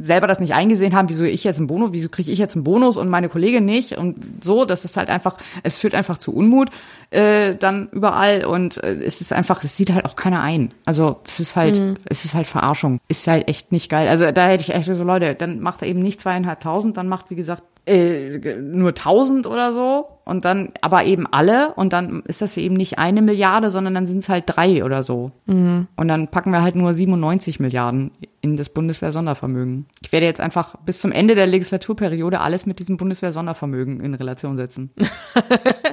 [0.00, 2.64] selber das nicht eingesehen haben, wieso ich jetzt einen Bonus, wieso kriege ich jetzt einen
[2.64, 6.34] Bonus und meine Kollegin nicht und so, das ist halt einfach, es führt einfach zu
[6.34, 6.70] Unmut
[7.10, 10.72] äh, dann überall und äh, es ist einfach, es sieht halt auch keiner ein.
[10.86, 11.96] Also es ist halt, mhm.
[12.06, 14.08] es ist halt Verarschung, ist halt echt nicht geil.
[14.08, 17.28] Also da hätte ich echt so Leute, dann macht er eben nicht zweieinhalbtausend, dann macht
[17.28, 22.40] wie gesagt äh, nur tausend oder so und dann aber eben alle und dann ist
[22.40, 25.32] das eben nicht eine Milliarde, sondern dann sind es halt drei oder so.
[25.46, 25.88] Mhm.
[25.96, 29.86] Und dann packen wir halt nur 97 Milliarden in das Bundeswehr-Sondervermögen.
[30.00, 34.56] Ich werde jetzt einfach bis zum Ende der Legislaturperiode alles mit diesem Bundeswehr-Sondervermögen in Relation
[34.56, 34.90] setzen.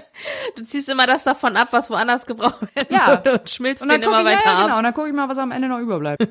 [0.55, 3.21] du ziehst immer das davon ab, was woanders gebraucht wird ja.
[3.33, 4.65] und schmilzt und den immer ich, weiter ja, ab.
[4.65, 6.21] Genau, und dann gucke ich mal, was am Ende noch überbleibt.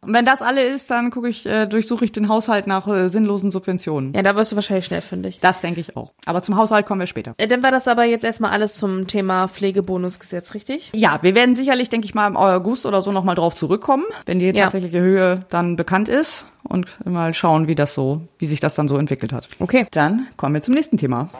[0.00, 3.08] und wenn das alle ist, dann gucke ich, äh, durchsuche ich den Haushalt nach äh,
[3.08, 4.14] sinnlosen Subventionen.
[4.14, 5.38] Ja, da wirst du wahrscheinlich schnell fündig.
[5.40, 6.12] Das denke ich auch.
[6.26, 7.34] Aber zum Haushalt kommen wir später.
[7.38, 10.90] Äh, dann war das aber jetzt erstmal alles zum Thema Pflegebonusgesetz, richtig?
[10.94, 14.38] Ja, wir werden sicherlich, denke ich mal, im August oder so nochmal drauf zurückkommen, wenn
[14.38, 15.02] die tatsächliche ja.
[15.02, 18.96] Höhe dann bekannt ist und mal schauen, wie das so, wie sich das dann so
[18.96, 19.48] entwickelt hat.
[19.58, 19.86] Okay.
[19.90, 21.30] Dann kommen wir zum nächsten Thema.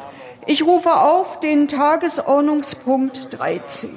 [0.47, 3.97] Ich rufe auf den Tagesordnungspunkt 13.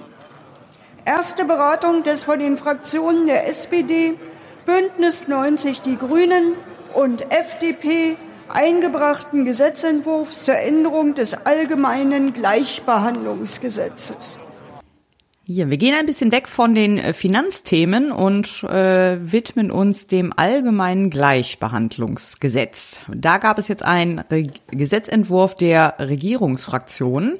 [1.04, 4.14] Erste Beratung des von den Fraktionen der SPD,
[4.66, 6.54] Bündnis 90 Die Grünen
[6.94, 8.16] und FDP
[8.48, 14.38] eingebrachten Gesetzentwurfs zur Änderung des allgemeinen Gleichbehandlungsgesetzes.
[15.50, 20.34] Ja, wir gehen ein bisschen weg von den äh, Finanzthemen und äh, widmen uns dem
[20.36, 23.00] allgemeinen Gleichbehandlungsgesetz.
[23.08, 27.40] Da gab es jetzt einen Re Gesetzentwurf der Regierungsfraktionen.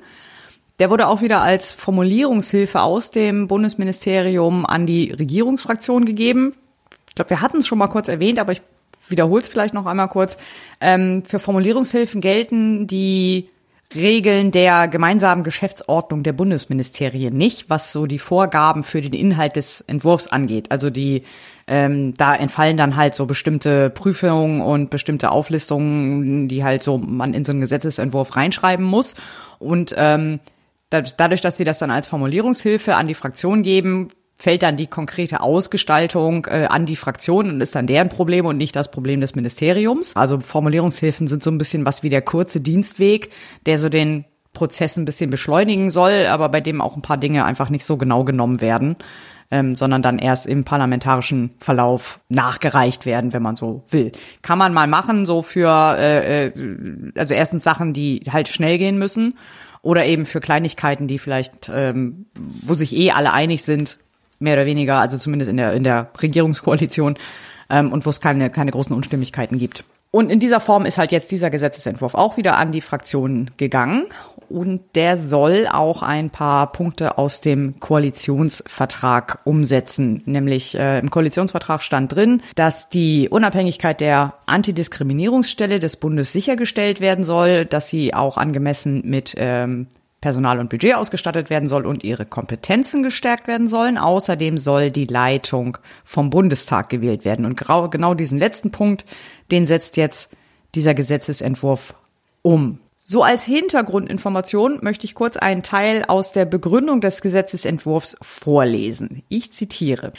[0.80, 6.54] Der wurde auch wieder als Formulierungshilfe aus dem Bundesministerium an die Regierungsfraktion gegeben.
[7.10, 8.62] Ich glaube, wir hatten es schon mal kurz erwähnt, aber ich
[9.10, 10.38] wiederhole es vielleicht noch einmal kurz.
[10.80, 13.50] Ähm, für Formulierungshilfen gelten die
[13.96, 19.82] Regeln der gemeinsamen Geschäftsordnung der Bundesministerien nicht, was so die Vorgaben für den Inhalt des
[19.82, 20.72] Entwurfs angeht.
[20.72, 21.24] Also die
[21.68, 27.34] ähm, da entfallen dann halt so bestimmte Prüfungen und bestimmte Auflistungen, die halt so man
[27.34, 29.16] in so einen Gesetzesentwurf reinschreiben muss.
[29.60, 30.40] Und ähm,
[30.90, 35.42] dadurch, dass sie das dann als Formulierungshilfe an die Fraktion geben, fällt dann die konkrete
[35.42, 39.36] Ausgestaltung äh, an die Fraktion und ist dann deren Problem und nicht das Problem des
[39.36, 40.16] Ministeriums.
[40.16, 43.32] Also Formulierungshilfen sind so ein bisschen was wie der kurze Dienstweg,
[43.66, 47.46] der so den Prozess ein bisschen beschleunigen soll, aber bei dem auch ein paar Dinge
[47.46, 48.96] einfach nicht so genau genommen werden,
[49.50, 54.12] ähm, sondern dann erst im parlamentarischen Verlauf nachgereicht werden, wenn man so will.
[54.44, 56.52] Kann man mal machen, so für äh, äh
[57.16, 59.36] also erstens Sachen, die halt schnell gehen müssen
[59.82, 63.98] oder eben für Kleinigkeiten, die vielleicht, ähm, wo sich eh alle einig sind,
[64.40, 67.18] mehr oder weniger, also zumindest in der, in der Regierungskoalition,
[67.70, 69.84] ähm, und wo es keine, keine großen Unstimmigkeiten gibt.
[70.10, 74.06] Und in dieser Form ist halt jetzt dieser Gesetzesentwurf auch wieder an die Fraktionen gegangen.
[74.50, 80.24] Und der soll auch ein paar Punkte aus dem Koalitionsvertrag umsetzen.
[80.26, 87.26] Nämlich äh, im Koalitionsvertrag stand drin, dass die Unabhängigkeit der Antidiskriminierungsstelle des Bundes sichergestellt werden
[87.26, 89.88] soll, dass sie auch angemessen mit ähm,
[90.22, 93.98] Personal und Budget ausgestattet werden soll und ihre Kompetenzen gestärkt werden sollen.
[93.98, 97.46] Außerdem soll die Leitung vom Bundestag gewählt werden.
[97.46, 99.06] Und genau diesen letzten Punkt,
[99.52, 100.32] den setzt jetzt
[100.76, 101.94] dieser Gesetzesentwurf
[102.42, 102.80] um.
[102.96, 109.24] So als Hintergrundinformation möchte ich kurz einen Teil aus der Begründung des Gesetzesentwurfs vorlesen.
[109.30, 110.12] Ich zitiere.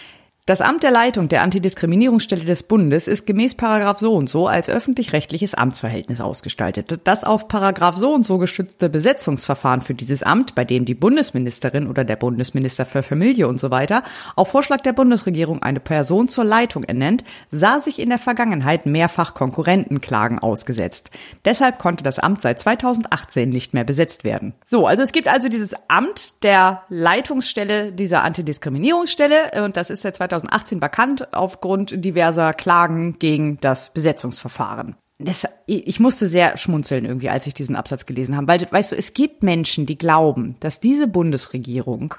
[0.48, 4.70] Das Amt der Leitung der Antidiskriminierungsstelle des Bundes ist gemäß Paragraph so und so als
[4.70, 7.00] öffentlich-rechtliches Amtsverhältnis ausgestaltet.
[7.04, 11.86] Das auf Paragraph so und so geschützte Besetzungsverfahren für dieses Amt, bei dem die Bundesministerin
[11.86, 14.02] oder der Bundesminister für Familie und so weiter
[14.36, 19.34] auf Vorschlag der Bundesregierung eine Person zur Leitung ernennt, sah sich in der Vergangenheit mehrfach
[19.34, 21.10] Konkurrentenklagen ausgesetzt.
[21.44, 24.54] Deshalb konnte das Amt seit 2018 nicht mehr besetzt werden.
[24.64, 30.16] So, also es gibt also dieses Amt der Leitungsstelle dieser Antidiskriminierungsstelle und das ist seit
[30.16, 34.96] 2018 2018 vakant aufgrund diverser Klagen gegen das Besetzungsverfahren.
[35.20, 38.96] Das, ich musste sehr schmunzeln irgendwie, als ich diesen Absatz gelesen habe, weil, weißt du,
[38.96, 42.14] es gibt Menschen, die glauben, dass diese Bundesregierung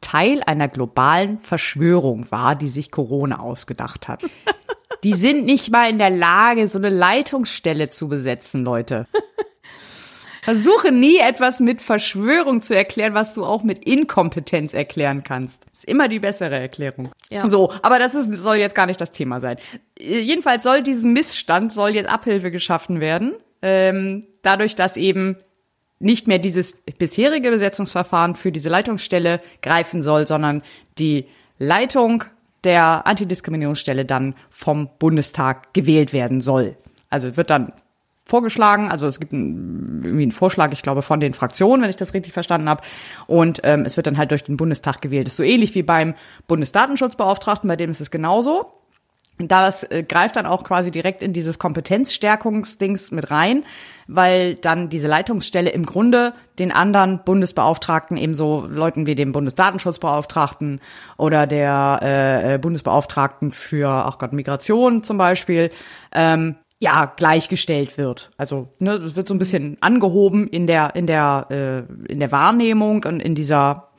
[0.00, 4.22] Teil einer globalen Verschwörung war, die sich Corona ausgedacht hat.
[5.04, 9.06] Die sind nicht mal in der Lage, so eine Leitungsstelle zu besetzen, Leute.
[10.42, 15.66] Versuche nie etwas mit Verschwörung zu erklären, was du auch mit Inkompetenz erklären kannst.
[15.72, 17.10] ist immer die bessere Erklärung.
[17.28, 17.46] Ja.
[17.46, 19.58] So, aber das ist, soll jetzt gar nicht das Thema sein.
[19.98, 25.36] Jedenfalls soll diesem Missstand, soll jetzt Abhilfe geschaffen werden, ähm, dadurch, dass eben
[25.98, 30.62] nicht mehr dieses bisherige Besetzungsverfahren für diese Leitungsstelle greifen soll, sondern
[30.98, 31.26] die
[31.58, 32.24] Leitung
[32.64, 36.76] der Antidiskriminierungsstelle dann vom Bundestag gewählt werden soll.
[37.10, 37.72] Also wird dann
[38.30, 38.90] vorgeschlagen.
[38.90, 42.14] Also es gibt einen, irgendwie einen Vorschlag, ich glaube, von den Fraktionen, wenn ich das
[42.14, 42.82] richtig verstanden habe.
[43.26, 45.26] Und ähm, es wird dann halt durch den Bundestag gewählt.
[45.26, 46.14] Das ist so ähnlich wie beim
[46.46, 48.80] Bundesdatenschutzbeauftragten, bei dem ist es genauso.
[49.48, 53.64] Das äh, greift dann auch quasi direkt in dieses Kompetenzstärkungsdings mit rein,
[54.06, 60.80] weil dann diese Leitungsstelle im Grunde den anderen Bundesbeauftragten, ebenso Leuten wie dem Bundesdatenschutzbeauftragten
[61.16, 65.70] oder der äh, Bundesbeauftragten für, ach Gott, Migration zum Beispiel,
[66.12, 68.30] ähm, ja gleichgestellt wird.
[68.36, 72.32] Also ne, es wird so ein bisschen angehoben in der in der äh, in der
[72.32, 73.90] Wahrnehmung und in dieser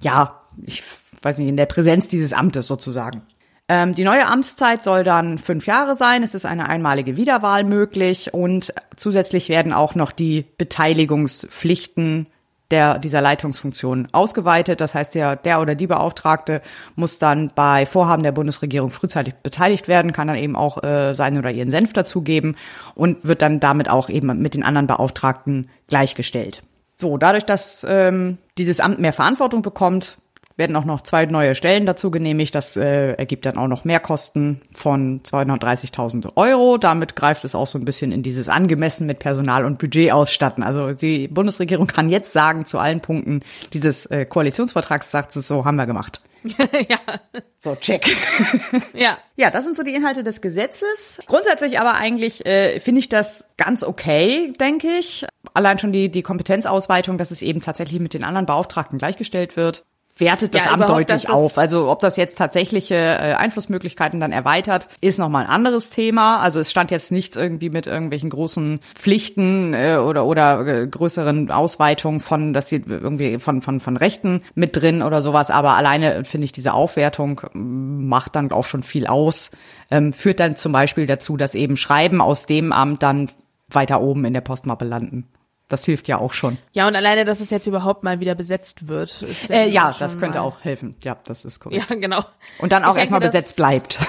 [0.00, 0.82] ja ich
[1.22, 3.22] weiß nicht in der Präsenz dieses Amtes sozusagen.
[3.68, 6.22] Ähm, die neue Amtszeit soll dann fünf Jahre sein.
[6.22, 12.26] Es ist eine einmalige Wiederwahl möglich und zusätzlich werden auch noch die Beteiligungspflichten
[12.70, 14.80] der, dieser Leitungsfunktion ausgeweitet.
[14.80, 16.62] Das heißt, der, der oder die Beauftragte
[16.96, 21.38] muss dann bei Vorhaben der Bundesregierung frühzeitig beteiligt werden, kann dann eben auch äh, seinen
[21.38, 22.56] oder ihren Senf dazugeben
[22.94, 26.62] und wird dann damit auch eben mit den anderen Beauftragten gleichgestellt.
[26.96, 30.18] So, dadurch, dass ähm, dieses Amt mehr Verantwortung bekommt,
[30.60, 32.54] werden auch noch zwei neue Stellen dazu genehmigt.
[32.54, 36.76] Das äh, ergibt dann auch noch Mehrkosten von 230.000 Euro.
[36.78, 40.62] Damit greift es auch so ein bisschen in dieses angemessen mit Personal und Budget ausstatten.
[40.62, 43.40] Also die Bundesregierung kann jetzt sagen zu allen Punkten
[43.72, 46.20] dieses äh, Koalitionsvertrags, sagt es so, haben wir gemacht.
[46.44, 46.98] ja.
[47.58, 48.06] So, check.
[48.94, 49.18] ja.
[49.36, 51.20] Ja, das sind so die Inhalte des Gesetzes.
[51.26, 55.26] Grundsätzlich aber eigentlich äh, finde ich das ganz okay, denke ich.
[55.54, 59.84] Allein schon die, die Kompetenzausweitung, dass es eben tatsächlich mit den anderen Beauftragten gleichgestellt wird
[60.20, 61.58] wertet das ja, Amt deutlich auf.
[61.58, 66.40] Also ob das jetzt tatsächliche äh, Einflussmöglichkeiten dann erweitert, ist nochmal ein anderes Thema.
[66.40, 71.50] Also es stand jetzt nichts irgendwie mit irgendwelchen großen Pflichten äh, oder oder äh, größeren
[71.50, 75.50] Ausweitungen von, dass sie irgendwie von von von Rechten mit drin oder sowas.
[75.50, 79.50] Aber alleine finde ich diese Aufwertung macht dann auch schon viel aus.
[79.90, 83.30] Ähm, führt dann zum Beispiel dazu, dass eben Schreiben aus dem Amt dann
[83.68, 85.26] weiter oben in der Postmappe landen
[85.70, 86.58] Das hilft ja auch schon.
[86.72, 89.22] Ja, und alleine, dass es jetzt überhaupt mal wieder besetzt wird.
[89.22, 90.96] Ist Äh, ja, das könnte auch helfen.
[91.02, 91.88] Ja, das ist korrekt.
[91.88, 92.24] Ja, genau.
[92.58, 93.98] Und dann auch erstmal besetzt bleibt.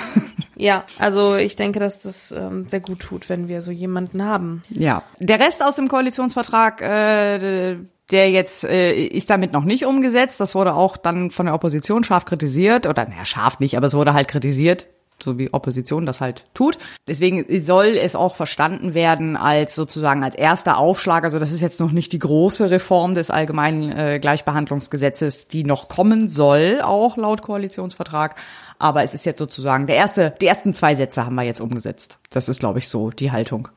[0.58, 4.62] Ja, also ich denke, dass das ähm, sehr gut tut, wenn wir so jemanden haben.
[4.70, 5.02] Ja.
[5.18, 7.78] Der Rest aus dem Koalitionsvertrag, äh,
[8.12, 10.40] der jetzt äh, ist damit noch nicht umgesetzt.
[10.40, 12.86] Das wurde auch dann von der Opposition scharf kritisiert.
[12.86, 14.86] Oder naja, scharf nicht, aber es wurde halt kritisiert
[15.24, 16.78] so wie Opposition das halt tut.
[17.08, 21.24] Deswegen soll es auch verstanden werden als sozusagen als erster Aufschlag.
[21.24, 25.88] Also das ist jetzt noch nicht die große Reform des allgemeinen äh, Gleichbehandlungsgesetzes, die noch
[25.88, 28.36] kommen soll, auch laut Koalitionsvertrag.
[28.80, 32.20] Aber es ist jetzt sozusagen der erste, die ersten zwei Sätze haben wir jetzt umgesetzt.
[32.30, 33.68] Das ist, glaube ich, so die Haltung.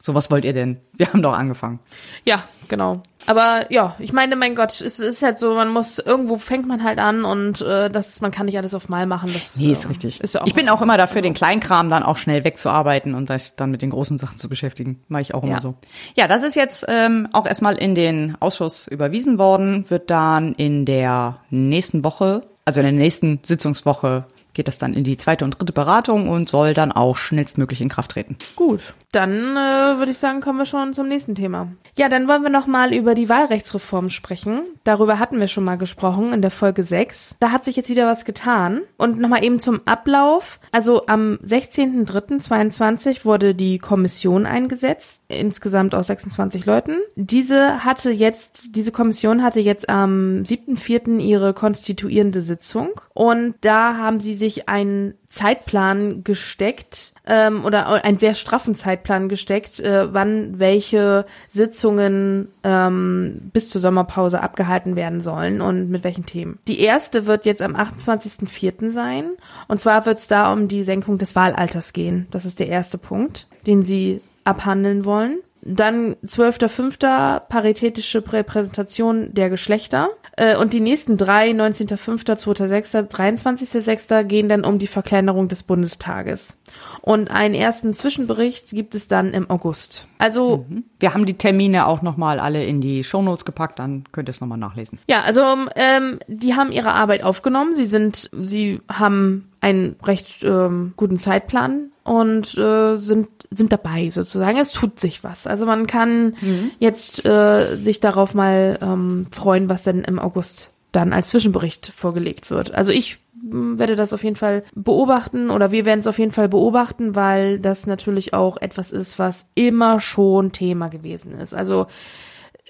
[0.00, 0.78] So, was wollt ihr denn?
[0.96, 1.80] Wir haben doch angefangen.
[2.24, 3.02] Ja, genau.
[3.26, 6.84] Aber ja, ich meine, mein Gott, es ist halt so, man muss, irgendwo fängt man
[6.84, 9.30] halt an und äh, das, man kann nicht alles auf Mal machen.
[9.34, 10.20] Das, Nee, ist ähm, richtig.
[10.20, 13.28] Ist ja auch ich bin auch immer dafür, den Kleinkram dann auch schnell wegzuarbeiten und
[13.28, 15.02] sich dann mit den großen Sachen zu beschäftigen.
[15.08, 15.60] Mache ich auch immer Ja.
[15.60, 15.74] so.
[16.14, 20.84] Ja, das ist jetzt ähm, auch erstmal in den Ausschuss überwiesen worden, wird dann in
[20.86, 25.52] der nächsten Woche, also in der nächsten Sitzungswoche, geht das dann in die zweite und
[25.60, 28.36] dritte Beratung und soll dann auch schnellstmöglich in Kraft treten.
[28.56, 28.80] Gut,
[29.12, 31.68] dann äh, würde ich sagen, kommen wir schon zum nächsten Thema.
[31.96, 34.62] Ja, dann wollen wir noch mal über die Wahlrechtsreform sprechen.
[34.84, 37.36] Darüber hatten wir schon mal gesprochen in der Folge 6.
[37.40, 38.82] Da hat sich jetzt wieder was getan.
[38.98, 40.60] Und noch mal eben zum Ablauf.
[40.72, 46.98] Also am 16.03.22 wurde die Kommission eingesetzt, insgesamt aus 26 Leuten.
[47.16, 51.20] Diese hatte jetzt, diese Kommission hatte jetzt am 7.04.
[51.20, 52.90] ihre konstituierende Sitzung.
[53.14, 59.78] Und da haben sie sich einen Zeitplan gesteckt ähm, oder einen sehr straffen Zeitplan gesteckt,
[59.80, 66.58] äh, wann welche Sitzungen ähm, bis zur Sommerpause abgehalten werden sollen und mit welchen Themen.
[66.66, 68.90] Die erste wird jetzt am 28.04.
[68.90, 69.30] sein
[69.68, 72.26] und zwar wird es da um die Senkung des Wahlalters gehen.
[72.30, 75.38] Das ist der erste Punkt, den sie abhandeln wollen.
[75.62, 77.40] Dann 12.05.
[77.48, 80.08] paritätische Repräsentation der Geschlechter.
[80.36, 84.24] Äh, Und die nächsten drei, 19.05., 2.06., 23.06.
[84.24, 86.56] gehen dann um die Verkleinerung des Bundestages.
[87.00, 90.06] Und einen ersten Zwischenbericht gibt es dann im August.
[90.18, 90.66] Also
[91.00, 94.40] Wir haben die Termine auch nochmal alle in die Shownotes gepackt, dann könnt ihr es
[94.40, 94.98] nochmal nachlesen.
[95.08, 95.42] Ja, also
[95.76, 97.74] ähm, die haben ihre Arbeit aufgenommen.
[97.74, 104.58] Sie sind, sie haben einen recht ähm, guten Zeitplan und äh, sind sind dabei sozusagen.
[104.58, 105.46] Es tut sich was.
[105.46, 106.36] Also man kann
[106.78, 112.50] jetzt äh, sich darauf mal ähm, freuen, was denn im August dann als Zwischenbericht vorgelegt
[112.50, 112.74] wird.
[112.74, 116.32] Also ich m, werde das auf jeden Fall beobachten oder wir werden es auf jeden
[116.32, 121.54] Fall beobachten, weil das natürlich auch etwas ist, was immer schon Thema gewesen ist.
[121.54, 121.86] Also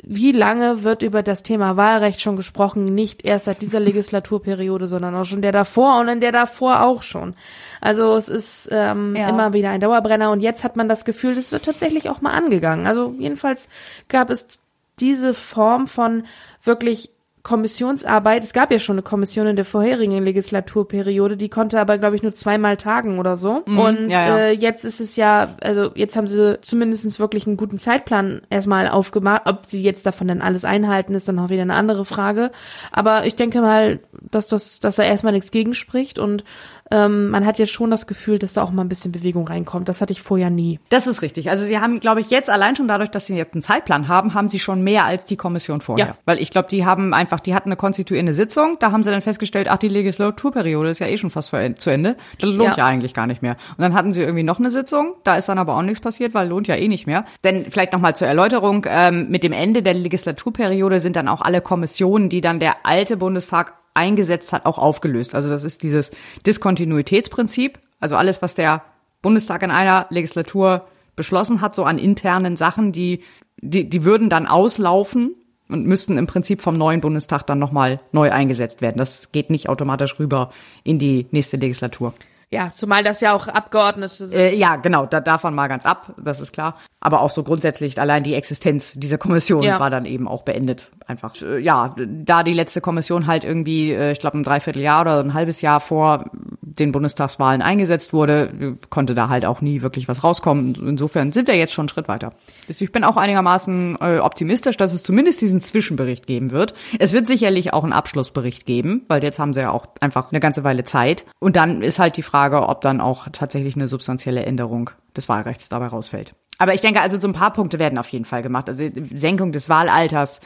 [0.05, 2.85] wie lange wird über das Thema Wahlrecht schon gesprochen?
[2.85, 7.03] Nicht erst seit dieser Legislaturperiode, sondern auch schon der davor und in der davor auch
[7.03, 7.35] schon.
[7.81, 9.29] Also es ist ähm, Ja.
[9.29, 12.33] immer wieder ein Dauerbrenner und jetzt hat man das Gefühl, das wird tatsächlich auch mal
[12.33, 12.87] angegangen.
[12.87, 13.69] Also jedenfalls
[14.09, 14.61] gab es
[15.01, 16.25] diese Form von
[16.63, 17.11] wirklich
[17.49, 18.45] Kommissionsarbeit.
[18.45, 22.23] Es gab ja schon eine Kommission in der vorherigen Legislaturperiode, die konnte aber, glaube ich,
[22.23, 23.63] nur zweimal tagen oder so.
[23.67, 24.11] und Mhm.
[24.11, 24.39] ja, ja.
[24.39, 28.89] Äh, jetzt ist es ja, also jetzt haben sie zumindest wirklich einen guten Zeitplan erstmal
[28.89, 29.43] aufgemacht.
[29.47, 32.51] Ob sie jetzt davon dann alles einhalten, ist dann auch wieder eine andere Frage.
[32.93, 34.01] Aber ich denke mal,
[34.31, 36.45] dass das, dass da erstmal nichts gegenspricht und
[36.91, 39.89] ähm, man hat jetzt schon das Gefühl, dass da auch mal ein bisschen Bewegung reinkommt.
[39.89, 40.81] Das hatte ich vorher nie.
[40.89, 41.51] Das ist richtig.
[41.51, 44.33] Also sie haben, glaube ich, jetzt allein schon dadurch, dass sie jetzt einen Zeitplan haben,
[44.35, 46.07] haben sie schon mehr als die Kommission vorher.
[46.07, 46.17] Ja.
[46.25, 49.21] Weil ich glaube, die haben einfach, die hatten eine konstituierende Sitzung, da haben sie dann
[49.21, 52.17] festgestellt, ach, die Legislaturperiode ist ja eh schon fast zu Ende.
[52.41, 52.77] Das lohnt ja.
[52.77, 52.87] Ja.
[52.87, 53.57] eigentlich gar nicht mehr.
[53.77, 56.35] Und dann hatten sie irgendwie noch eine Sitzung, da ist dann aber auch nichts passiert,
[56.35, 57.25] weil lohnt ja eh nicht mehr.
[57.45, 61.61] Denn vielleicht nochmal zur Erläuterung, ähm, mit dem Ende der Legislaturperiode sind dann auch alle
[61.61, 65.35] Kommissionen, die dann der alte Bundestag eingesetzt hat, auch aufgelöst.
[65.35, 66.11] Also das ist dieses
[66.47, 67.79] Diskontinuitätsprinzip.
[68.01, 68.83] Also alles, was der
[69.23, 70.87] Bundestag in einer Legislatur
[71.17, 73.25] beschlossen hat, so an internen Sachen, die,
[73.61, 75.35] die, die würden dann auslaufen
[75.69, 78.99] und müssten im Prinzip vom neuen Bundestag dann nochmal neu eingesetzt werden.
[78.99, 80.51] Das geht nicht automatisch rüber
[80.85, 82.15] in die nächste Legislatur.
[82.51, 84.33] Ja, zumal das ja auch Abgeordnete sind.
[84.33, 86.77] Äh, ja, genau, da davon mal ganz ab, das ist klar.
[87.01, 89.79] Aber auch so grundsätzlich, allein die Existenz dieser Kommission Ja.
[89.79, 90.91] war dann eben auch beendet.
[91.07, 95.21] Einfach, äh, ja, da die letzte Kommission halt irgendwie, äh, ich glaube, ein Dreivierteljahr oder
[95.21, 96.25] ein halbes Jahr vor
[96.63, 100.75] den Bundestagswahlen eingesetzt wurde, äh, konnte da halt auch nie wirklich was rauskommen.
[100.87, 102.33] Insofern sind wir jetzt schon einen Schritt weiter.
[102.67, 106.73] Also Ich bin auch einigermaßen äh, optimistisch, dass es zumindest diesen Zwischenbericht geben wird.
[106.99, 110.41] Es wird sicherlich auch einen Abschlussbericht geben, weil jetzt haben sie ja auch einfach eine
[110.41, 111.27] ganze Weile Zeit.
[111.41, 115.69] Und dann ist halt die Frage, ob dann auch tatsächlich eine substanzielle Änderung des Wahlrechts
[115.69, 116.35] dabei rausfällt.
[116.61, 118.69] Aber ich denke, also so ein paar Punkte werden auf jeden Fall gemacht.
[118.69, 120.41] Also Senkung des Wahlalters,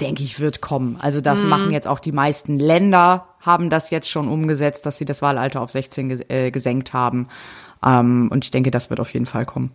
[0.00, 0.96] denke ich, wird kommen.
[1.00, 5.04] Also das machen jetzt auch die meisten Länder, haben das jetzt schon umgesetzt, dass sie
[5.04, 7.28] das Wahlalter auf 16 ges äh, gesenkt haben.
[7.84, 9.72] Ähm, und ich denke, das wird auf jeden Fall kommen.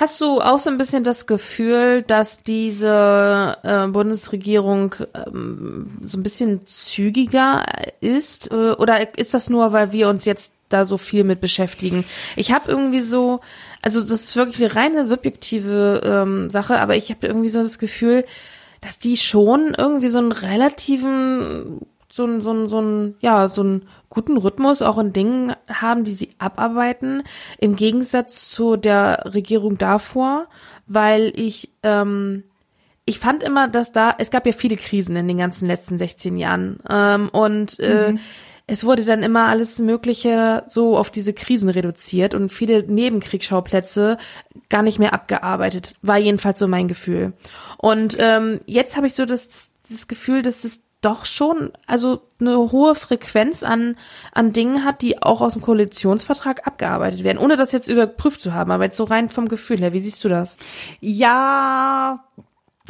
[0.00, 6.22] Hast du auch so ein bisschen das Gefühl, dass diese äh, Bundesregierung ähm, so ein
[6.22, 7.66] bisschen zügiger
[8.00, 8.50] ist?
[8.50, 12.06] Äh, oder ist das nur, weil wir uns jetzt da so viel mit beschäftigen?
[12.34, 13.40] Ich habe irgendwie so,
[13.82, 17.78] also das ist wirklich eine reine subjektive ähm, Sache, aber ich habe irgendwie so das
[17.78, 18.24] Gefühl,
[18.80, 24.82] dass die schon irgendwie so einen relativen, so ein, so so ja, so guten Rhythmus
[24.82, 27.22] auch in Dingen haben, die sie abarbeiten,
[27.58, 30.48] im Gegensatz zu der Regierung davor,
[30.86, 32.42] weil ich, ähm,
[33.04, 36.36] ich fand immer, dass da, es gab ja viele Krisen in den ganzen letzten 16
[36.36, 38.18] Jahren ähm, und äh, mhm.
[38.66, 44.18] es wurde dann immer alles Mögliche so auf diese Krisen reduziert und viele Nebenkriegsschauplätze
[44.68, 47.32] gar nicht mehr abgearbeitet, war jedenfalls so mein Gefühl.
[47.78, 52.56] Und ähm, jetzt habe ich so das, das Gefühl, dass es doch schon also eine
[52.56, 53.96] hohe Frequenz an
[54.32, 58.54] an Dingen hat, die auch aus dem Koalitionsvertrag abgearbeitet werden, ohne das jetzt überprüft zu
[58.54, 60.56] haben, aber jetzt so rein vom Gefühl her, wie siehst du das?
[61.00, 62.24] Ja,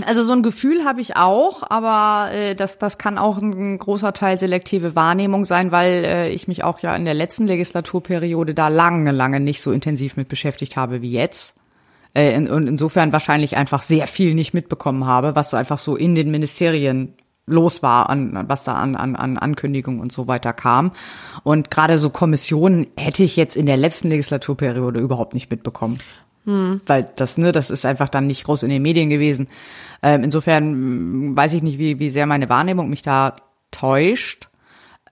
[0.06, 4.12] also so ein Gefühl habe ich auch, aber äh, das, das kann auch ein großer
[4.12, 8.68] Teil selektive Wahrnehmung sein, weil äh, ich mich auch ja in der letzten Legislaturperiode da
[8.68, 11.54] lange, lange nicht so intensiv mit beschäftigt habe wie jetzt.
[12.14, 16.14] Äh, und insofern wahrscheinlich einfach sehr viel nicht mitbekommen habe, was so einfach so in
[16.14, 17.14] den Ministerien
[17.46, 20.92] los war, an, was da an, an, an Ankündigungen und so weiter kam.
[21.42, 25.98] Und gerade so Kommissionen hätte ich jetzt in der letzten Legislaturperiode überhaupt nicht mitbekommen.
[26.44, 26.80] Hm.
[26.86, 29.48] Weil das, ne, das ist einfach dann nicht groß in den Medien gewesen.
[30.02, 33.34] Ähm, insofern hm, weiß ich nicht, wie, wie sehr meine Wahrnehmung mich da
[33.70, 34.48] täuscht.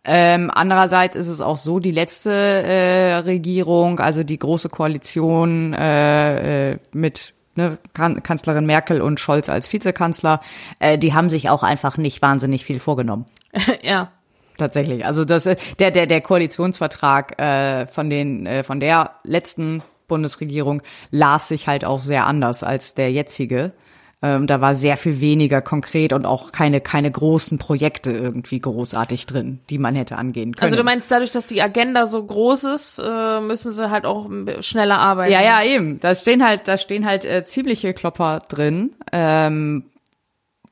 [0.05, 6.70] Ähm, andererseits ist es auch so, die letzte äh, Regierung, also die große Koalition äh,
[6.72, 10.40] äh, mit ne, kan Kanzlerin Merkel und Scholz als Vizekanzler,
[10.78, 13.26] äh, die haben sich auch einfach nicht wahnsinnig viel vorgenommen.
[13.82, 14.12] ja.
[14.56, 15.05] Tatsächlich.
[15.05, 20.82] Also das äh, der der der Koalitionsvertrag äh, von den äh, von der letzten Bundesregierung
[21.10, 23.72] las sich halt auch sehr anders als der jetzige.
[24.20, 29.27] Ähm, da war sehr viel weniger konkret und auch keine, keine großen Projekte irgendwie großartig
[29.27, 30.65] drin, die man hätte angehen können.
[30.65, 34.28] Also du meinst, dadurch, dass die Agenda so groß ist, äh, müssen sie halt auch
[34.61, 35.32] schneller arbeiten.
[35.32, 36.01] Ja, ja, eben.
[36.01, 38.97] Da stehen halt, da stehen halt äh, ziemliche Klopper drin.
[39.12, 39.85] Ähm,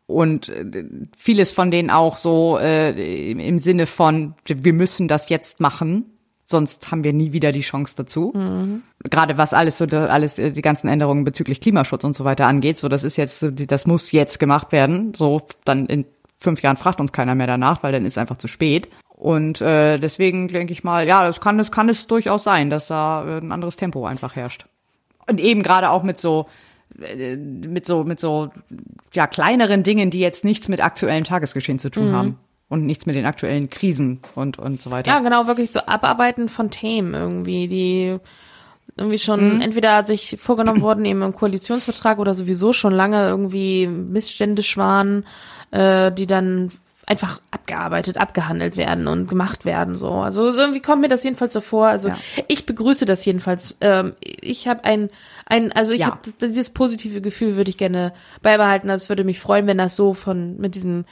[0.06, 0.84] und äh,
[1.16, 6.16] vieles von denen auch so äh, im Sinne von, wir müssen das jetzt machen
[6.46, 8.32] sonst haben wir nie wieder die Chance dazu.
[8.34, 8.82] Mhm.
[9.10, 12.78] Gerade was alles so alles äh, die ganzen Änderungen bezüglich Klimaschutz und so weiter angeht,
[12.78, 15.14] so das ist jetzt das muss jetzt gemacht werden.
[15.14, 16.04] So dann in
[16.38, 18.88] fünf Jahren fragt uns keiner mehr danach, weil dann ist einfach zu spät.
[19.08, 22.88] Und äh, deswegen denke ich mal, ja, das kann das kann es durchaus sein, dass
[22.88, 24.66] da äh, ein anderes Tempo einfach herrscht.
[25.28, 26.46] Und eben gerade auch mit so
[27.00, 28.50] äh, mit so mit so
[29.14, 32.12] ja kleineren Dingen, die jetzt nichts mit aktuellem Tagesgeschehen zu tun mhm.
[32.12, 32.38] haben
[32.68, 35.10] und nichts mit den aktuellen Krisen und, und so weiter.
[35.10, 38.18] Ja, genau, wirklich so Abarbeiten von Themen irgendwie, die
[38.96, 39.60] irgendwie schon mhm.
[39.60, 45.24] entweder sich vorgenommen wurden eben im Koalitionsvertrag oder sowieso schon lange irgendwie missständisch waren,
[45.70, 46.70] äh, die dann
[47.06, 50.10] einfach abgearbeitet, abgehandelt werden und gemacht werden so.
[50.10, 51.86] Also so irgendwie kommt mir das jedenfalls so vor.
[51.86, 52.16] Also ja.
[52.48, 53.76] ich begrüße das jedenfalls.
[53.80, 55.10] Ähm, ich habe ein
[55.46, 56.06] ein also ich ja.
[56.06, 58.88] habe dieses positive Gefühl würde ich gerne beibehalten.
[58.88, 61.04] Das würde mich freuen, wenn das so von mit diesem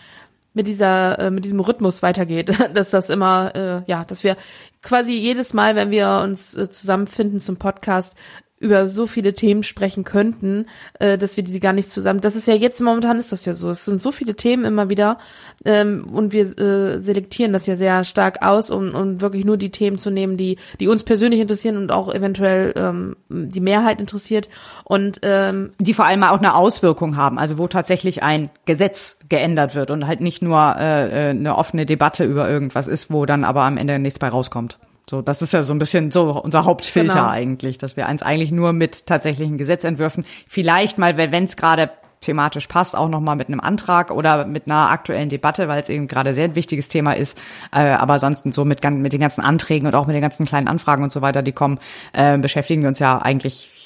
[0.55, 4.37] mit dieser äh, mit diesem Rhythmus weitergeht, dass das immer äh, ja, dass wir
[4.83, 8.17] quasi jedes Mal, wenn wir uns äh, zusammenfinden zum Podcast,
[8.61, 10.67] über so viele Themen sprechen könnten,
[10.99, 12.21] äh, dass wir die gar nicht zusammen.
[12.21, 13.71] Das ist ja jetzt momentan ist das ja so.
[13.71, 15.19] Es sind so viele Themen immer wieder
[15.65, 19.71] ähm, und wir äh, selektieren das ja sehr stark aus, um, um wirklich nur die
[19.71, 24.49] Themen zu nehmen, die die uns persönlich interessieren und auch eventuell ähm, die Mehrheit interessiert
[24.85, 27.39] und ähm, die vor allem auch eine Auswirkung haben.
[27.39, 31.87] Also wo tatsächlich ein Gesetz geändert wird und halt nicht nur äh, äh eine offene
[31.87, 34.79] Debatte über irgendwas ist, wo dann aber am Ende nichts bei rauskommt.
[35.09, 37.29] So, das ist ja so ein bisschen so unser Hauptfilter genau.
[37.29, 41.91] eigentlich, dass wir eins eigentlich nur mit tatsächlichen Gesetzentwürfen, vielleicht mal, wenn es gerade
[42.25, 46.09] thematisch passt, auch nochmal mit einem Antrag oder mit einer aktuellen Debatte, weil es eben
[46.09, 47.39] gerade sehr ein wichtiges Thema ist.
[47.71, 50.69] Äh, aber ansonsten so mit, mit den ganzen Anträgen und auch mit den ganzen kleinen
[50.69, 51.79] Anfragen und so weiter, die kommen,
[52.13, 53.84] äh, beschäftigen wir uns ja eigentlich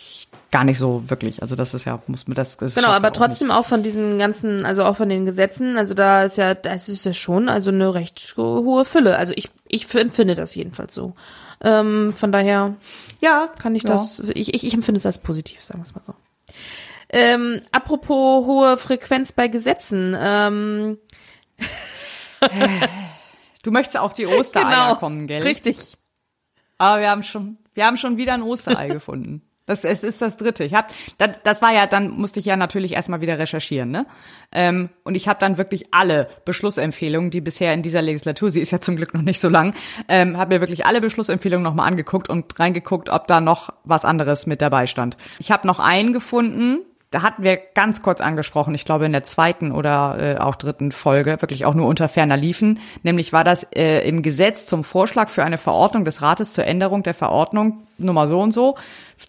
[0.50, 1.42] gar nicht so wirklich.
[1.42, 2.56] Also das ist ja, muss man das.
[2.56, 3.56] das genau, aber auch trotzdem nicht.
[3.56, 7.04] auch von diesen ganzen, also auch von den Gesetzen, also da ist ja, das ist
[7.04, 9.16] ja schon also eine recht hohe Fülle.
[9.16, 11.14] Also ich, ich empfinde das jedenfalls so.
[11.60, 12.76] Ähm, von daher,
[13.20, 13.90] ja, kann ich ja.
[13.90, 16.14] das, ich, ich, ich empfinde es als positiv, sagen wir es mal so.
[17.10, 20.16] Ähm, apropos hohe Frequenz bei Gesetzen.
[20.18, 20.98] Ähm,
[23.62, 25.42] du möchtest auf die Ostereier genau, kommen, gell?
[25.42, 25.96] Richtig.
[26.76, 29.42] Aber wir haben schon, wir haben schon wieder ein Osterei gefunden.
[29.68, 30.64] Das es ist das dritte.
[30.64, 30.88] Ich hab,
[31.18, 34.06] das, das war ja, dann musste ich ja natürlich erstmal wieder recherchieren, ne?
[34.50, 38.70] Ähm, und ich habe dann wirklich alle Beschlussempfehlungen, die bisher in dieser Legislatur, sie ist
[38.70, 39.74] ja zum Glück noch nicht so lang,
[40.08, 44.46] ähm, habe mir wirklich alle Beschlussempfehlungen nochmal angeguckt und reingeguckt, ob da noch was anderes
[44.46, 45.18] mit dabei stand.
[45.38, 46.78] Ich habe noch einen gefunden,
[47.10, 50.92] da hatten wir ganz kurz angesprochen, ich glaube in der zweiten oder äh, auch dritten
[50.92, 52.80] Folge, wirklich auch nur unter ferner liefen.
[53.02, 57.02] Nämlich war das äh, im Gesetz zum Vorschlag für eine Verordnung des Rates zur Änderung
[57.02, 58.76] der Verordnung Nummer so und so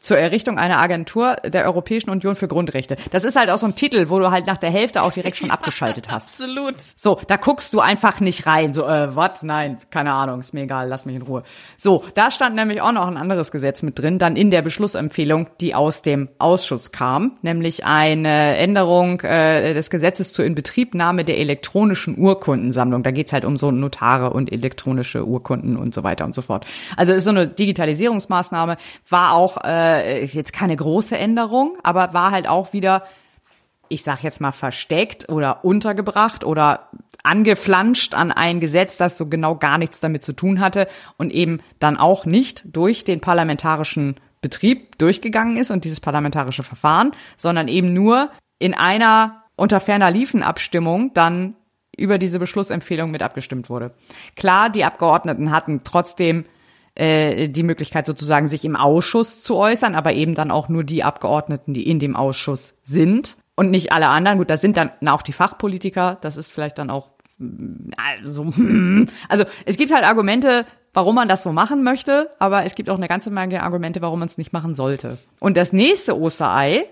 [0.02, 2.96] zur Errichtung einer Agentur der Europäischen Union für Grundrechte.
[3.12, 5.38] Das ist halt auch so ein Titel, wo du halt nach der Hälfte auch direkt
[5.38, 6.42] schon abgeschaltet hast.
[6.42, 6.76] Absolut.
[6.96, 8.74] So, da guckst du einfach nicht rein.
[8.74, 9.44] So, äh, was?
[9.44, 11.44] Nein, keine Ahnung, ist mir egal, lass mich in Ruhe.
[11.78, 15.48] So, da stand nämlich auch noch ein anderes Gesetz mit drin, dann in der Beschlussempfehlung,
[15.60, 22.18] die aus dem Ausschuss kam, nämlich eine Änderung äh, des Gesetzes zur Inbetriebnahme der elektronischen
[22.18, 23.04] Urkundensammlung.
[23.04, 26.66] Da geht's halt um so Notare und elektronische Urkunden und so weiter und so fort.
[26.96, 28.59] Also ist so eine Digitalisierungsmaßnahme,
[29.10, 33.04] war auch äh, jetzt keine große Änderung, aber war halt auch wieder
[33.90, 36.90] ich sag jetzt mal versteckt oder untergebracht oder
[37.24, 40.88] angeflanscht an ein Gesetz, das so genau gar nichts damit zu tun hatte
[41.18, 47.12] und eben dann auch nicht durch den parlamentarischen Betrieb durchgegangen ist und dieses parlamentarische Verfahren,
[47.36, 51.56] sondern eben nur in einer unter ferner Liefenabstimmung dann
[51.98, 53.94] über diese Beschlussempfehlung mit abgestimmt wurde.
[54.38, 56.46] Klar, die Abgeordneten hatten trotzdem
[57.00, 61.04] äh, die Möglichkeit sozusagen, sich im Ausschuss zu äußern, aber eben dann auch nur die
[61.04, 64.38] Abgeordneten, die in dem Ausschuss sind und nicht alle anderen.
[64.38, 66.18] Gut, das sind dann auch die Fachpolitiker.
[66.20, 67.10] Das ist vielleicht dann auch
[67.96, 68.52] also,
[69.30, 72.98] also es gibt halt Argumente, warum man das so machen möchte, aber es gibt auch
[72.98, 75.18] eine ganze Menge Argumente, warum man es nicht machen sollte.
[75.40, 76.84] Und das nächste Osterei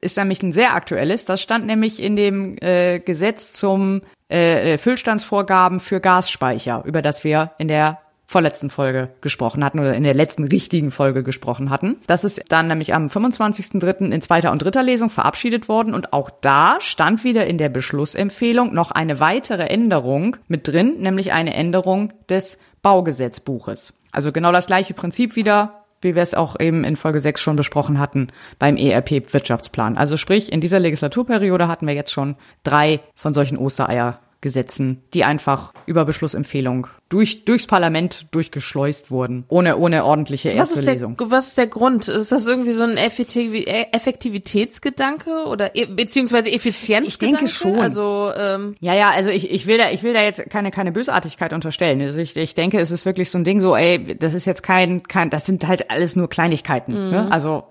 [0.00, 1.26] ist nämlich ein sehr aktuelles.
[1.26, 7.52] Das stand nämlich in dem äh, Gesetz zum äh, Füllstandsvorgaben für Gasspeicher, über das wir
[7.58, 8.01] in der
[8.32, 11.96] vorletzten Folge gesprochen hatten oder in der letzten richtigen Folge gesprochen hatten.
[12.08, 14.10] Das ist dann nämlich am 25.03.
[14.10, 18.74] in zweiter und dritter Lesung verabschiedet worden und auch da stand wieder in der Beschlussempfehlung
[18.74, 23.94] noch eine weitere Änderung mit drin, nämlich eine Änderung des Baugesetzbuches.
[24.10, 27.56] Also genau das gleiche Prinzip wieder, wie wir es auch eben in Folge 6 schon
[27.56, 28.28] besprochen hatten
[28.58, 29.96] beim ERP-Wirtschaftsplan.
[29.96, 35.72] Also sprich, in dieser Legislaturperiode hatten wir jetzt schon drei von solchen Ostereiergesetzen, die einfach
[35.86, 41.16] über Beschlussempfehlung durch, durchs Parlament durchgeschleust wurden, ohne, ohne ordentliche erste was ist der, Lesung.
[41.18, 42.08] Was ist der Grund?
[42.08, 47.06] Ist das irgendwie so ein Effektiv Effektivitätsgedanke oder e beziehungsweise Effizienz?
[47.06, 47.78] Ich denke schon.
[47.78, 50.90] Also ähm, Ja, ja, also ich, ich will da, ich will da jetzt keine, keine
[50.90, 52.00] Bösartigkeit unterstellen.
[52.00, 54.62] Also ich, ich denke, es ist wirklich so ein Ding so, ey, das ist jetzt
[54.62, 57.10] kein, kein, das sind halt alles nur Kleinigkeiten.
[57.10, 57.30] Ne?
[57.30, 57.64] Also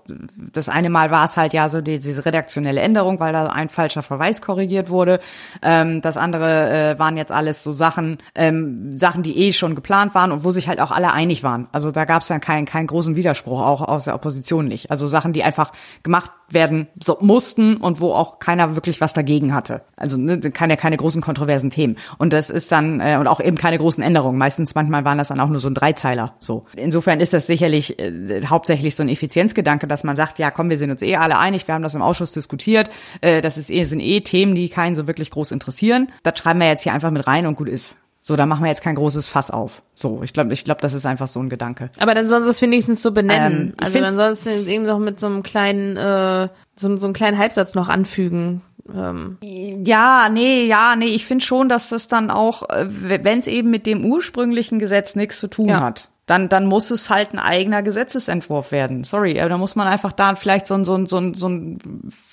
[0.52, 3.68] das eine Mal war es halt ja so die, diese redaktionelle Änderung, weil da ein
[3.68, 5.18] falscher Verweis korrigiert wurde.
[5.62, 10.14] Ähm, das andere äh, waren jetzt alles so Sachen, ähm, Sachen, die eh schon geplant
[10.14, 11.68] waren und wo sich halt auch alle einig waren.
[11.72, 14.90] Also da gab es dann keinen, keinen großen Widerspruch, auch aus der Opposition nicht.
[14.90, 15.72] Also Sachen, die einfach
[16.02, 19.82] gemacht werden so, mussten und wo auch keiner wirklich was dagegen hatte.
[19.96, 21.96] Also ne, keine, keine großen kontroversen Themen.
[22.18, 24.38] Und das ist dann, äh, und auch eben keine großen Änderungen.
[24.38, 26.34] Meistens, manchmal waren das dann auch nur so ein Dreizeiler.
[26.40, 26.66] So.
[26.76, 30.78] Insofern ist das sicherlich äh, hauptsächlich so ein Effizienzgedanke, dass man sagt, ja komm, wir
[30.78, 32.90] sind uns eh alle einig, wir haben das im Ausschuss diskutiert,
[33.20, 36.10] äh, das ist eh, sind eh Themen, die keinen so wirklich groß interessieren.
[36.22, 37.96] Das schreiben wir jetzt hier einfach mit rein und gut ist.
[38.24, 39.82] So, da machen wir jetzt kein großes Fass auf.
[39.96, 41.90] So, ich glaube, ich glaube, das ist einfach so ein Gedanke.
[41.98, 43.70] aber dann sollen sie es wenigstens so benennen.
[43.70, 47.06] Ähm, ich also dann soll es eben noch mit so einem kleinen, äh, so, so
[47.08, 48.62] einen kleinen Halbsatz noch anfügen.
[48.94, 53.70] Ähm, Ja, nee, ja, nee, ich finde schon, dass das dann auch, wenn es eben
[53.70, 55.80] mit dem ursprünglichen Gesetz nichts zu tun Ja.
[55.80, 59.02] hat, dann, dann muss es halt ein eigener Gesetzesentwurf werden.
[59.02, 61.48] Sorry, aber da muss man einfach da vielleicht so ein, so ein, so ein, so
[61.48, 61.78] ein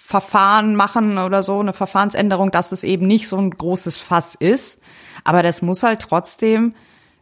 [0.05, 4.79] Verfahren machen oder so, eine Verfahrensänderung, dass es eben nicht so ein großes Fass ist.
[5.23, 6.73] Aber das muss halt trotzdem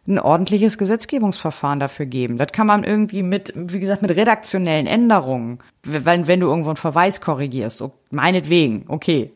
[0.07, 2.37] ein ordentliches Gesetzgebungsverfahren dafür geben.
[2.37, 6.77] Das kann man irgendwie mit, wie gesagt, mit redaktionellen Änderungen, wenn, wenn du irgendwo einen
[6.77, 9.31] Verweis korrigierst, meinetwegen, okay.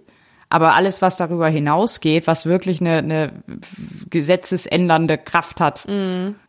[0.49, 3.31] Aber alles, was darüber hinausgeht, was wirklich eine, eine
[4.09, 5.87] gesetzesändernde Kraft hat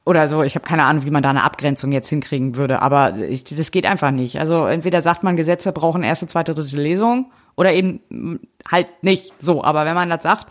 [0.05, 3.17] oder so, ich habe keine Ahnung, wie man da eine Abgrenzung jetzt hinkriegen würde, aber
[3.17, 4.41] ich, das geht einfach nicht.
[4.41, 8.37] Also entweder sagt man, Gesetze brauchen erste, zweite, dritte Lesung oder eben mm,
[8.69, 9.63] halt nicht so.
[9.63, 10.49] Aber wenn man das sagt,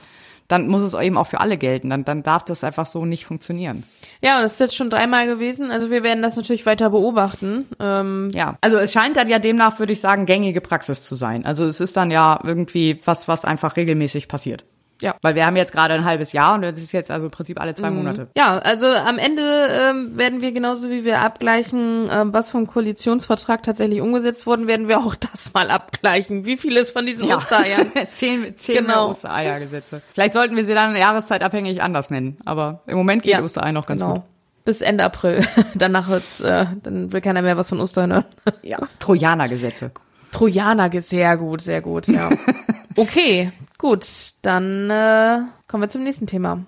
[0.52, 1.90] dann muss es eben auch für alle gelten.
[1.90, 3.84] Dann, dann darf das einfach so nicht funktionieren.
[4.22, 5.72] ja, und das ist jetzt schon dreimal gewesen.
[5.72, 7.68] Also wir werden das natürlich weiter beobachten.
[7.80, 11.46] Ähm, Ja, also es scheint dann ja demnach, würde ich sagen, gängige Praxis zu sein.
[11.46, 14.66] Also es ist dann ja irgendwie was, was einfach regelmäßig passiert.
[15.02, 15.16] Ja.
[15.22, 17.60] Weil wir haben jetzt gerade ein halbes Jahr und das ist jetzt also im Prinzip
[17.60, 18.28] alle zwei Monate.
[18.38, 19.42] Ja, also am Ende
[19.90, 24.88] ähm, werden wir genauso wie wir abgleichen, ähm, was vom Koalitionsvertrag tatsächlich umgesetzt worden, werden
[24.88, 26.46] wir auch das mal abgleichen.
[26.46, 27.92] Wie vieles von diesen Ostereiern.
[28.12, 29.10] zehn zehn Genau.
[29.10, 30.02] Ostereiergesetze.
[30.14, 32.38] Vielleicht sollten wir sie dann jahreszeitabhängig anders nennen.
[32.46, 34.14] Aber im Moment geht Ja, Osterei noch ganz genau.
[34.16, 34.24] gut.
[34.66, 35.44] bis Ende April.
[35.74, 38.26] Danach wird's, äh, dann will keiner mehr was von Ostern hören.
[38.62, 39.92] Ja, Trojanergesetze.
[40.32, 42.30] Trojaner, sehr gut, sehr gut, ja.
[42.96, 43.52] Okay,
[43.82, 44.06] gut,
[44.44, 46.64] dann äh, kommen wir zum nächsten Thema.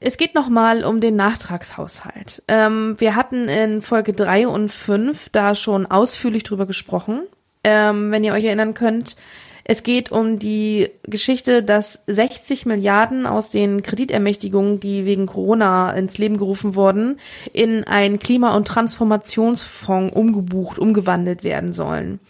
[0.00, 2.42] Es geht nochmal um den Nachtragshaushalt.
[2.46, 7.22] Ähm, wir hatten in Folge drei und fünf da schon ausführlich drüber gesprochen.
[7.64, 9.16] Ähm, wenn ihr euch erinnern könnt,
[9.64, 16.16] es geht um die Geschichte, dass 60 Milliarden aus den Kreditermächtigungen, die wegen Corona ins
[16.16, 17.18] Leben gerufen wurden,
[17.52, 22.20] in einen Klima- und Transformationsfonds umgebucht, umgewandelt werden sollen.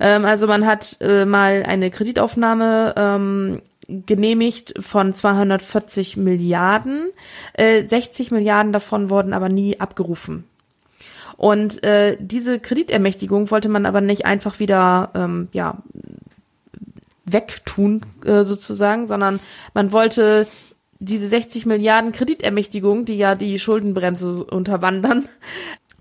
[0.00, 7.10] Ähm, also man hat äh, mal eine Kreditaufnahme ähm, genehmigt von 240 Milliarden.
[7.54, 10.44] Äh, 60 Milliarden davon wurden aber nie abgerufen.
[11.36, 15.82] Und äh, diese Kreditermächtigung wollte man aber nicht einfach wieder ähm, ja,
[17.24, 19.40] wegtun, äh, sozusagen, sondern
[19.74, 20.46] man wollte
[20.98, 25.28] diese 60 Milliarden Kreditermächtigung, die ja die Schuldenbremse unterwandern,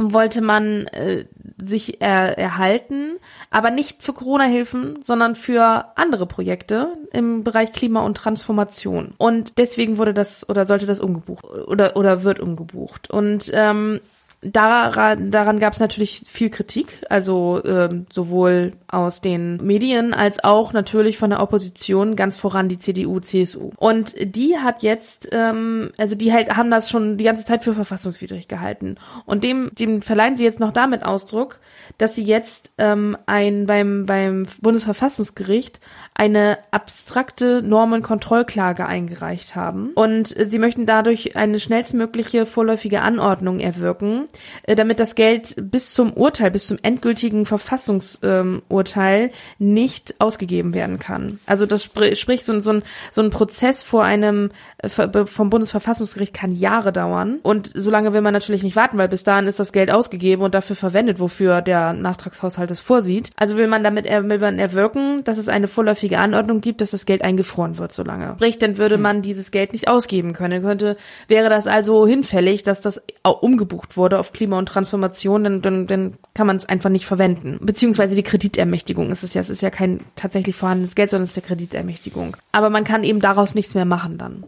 [0.02, 1.26] wollte man äh,
[1.62, 3.18] sich er, erhalten,
[3.50, 9.14] aber nicht für Corona-Hilfen, sondern für andere Projekte im Bereich Klima und Transformation.
[9.18, 13.10] Und deswegen wurde das oder sollte das umgebucht oder oder wird umgebucht.
[13.10, 14.02] Und ähm,
[14.44, 20.74] Daran, daran gab es natürlich viel Kritik, also ähm, sowohl aus den Medien als auch
[20.74, 23.70] natürlich von der Opposition, ganz voran die CDU, CSU.
[23.78, 27.76] Und die hat jetzt, ähm, also die halt haben das schon die ganze Zeit für
[27.76, 28.96] verfassungswidrig gehalten.
[29.28, 31.60] Und dem, dem verleihen sie jetzt noch damit Ausdruck,
[32.00, 35.80] dass sie jetzt ähm, ein beim beim Bundesverfassungsgericht
[36.22, 39.90] eine abstrakte Normenkontrollklage eingereicht haben.
[39.96, 44.28] Und äh, sie möchten dadurch eine schnellstmögliche vorläufige Anordnung erwirken,
[44.62, 51.00] äh, damit das Geld bis zum Urteil, bis zum endgültigen Verfassungsurteil ähm, nicht ausgegeben werden
[51.00, 51.40] kann.
[51.48, 54.90] Also das sp sprich, so, so, ein, so ein Prozess vor einem äh,
[55.26, 57.40] vom Bundesverfassungsgericht kann Jahre dauern.
[57.42, 60.54] Und so will man natürlich nicht warten, weil bis dahin ist das Geld ausgegeben und
[60.54, 63.32] dafür verwendet, wofür der Nachtragshaushalt es vorsieht.
[63.38, 66.92] Also will man damit will man erwirken, dass es eine vorläufige vorläufige Anordnung gibt, dass
[66.92, 68.34] das Geld eingefroren wird so lange.
[68.36, 69.02] Sprich, dann würde hm.
[69.02, 70.62] man dieses Geld nicht ausgeben können.
[70.64, 70.98] Könnte,
[71.28, 75.88] wäre das also hinfällig, dass das auch umgebucht wurde auf Klima und Transformation, dann, dann,
[75.88, 77.60] dann kann man es einfach nicht verwenden.
[77.62, 81.32] Beziehungsweise die Kreditermächtigung ist es ja, es ist ja kein tatsächlich vorhandenes Geld, sondern es
[81.32, 82.38] ist der Kreditermächtigung.
[82.52, 84.44] Aber man kann eben daraus nichts mehr machen dann.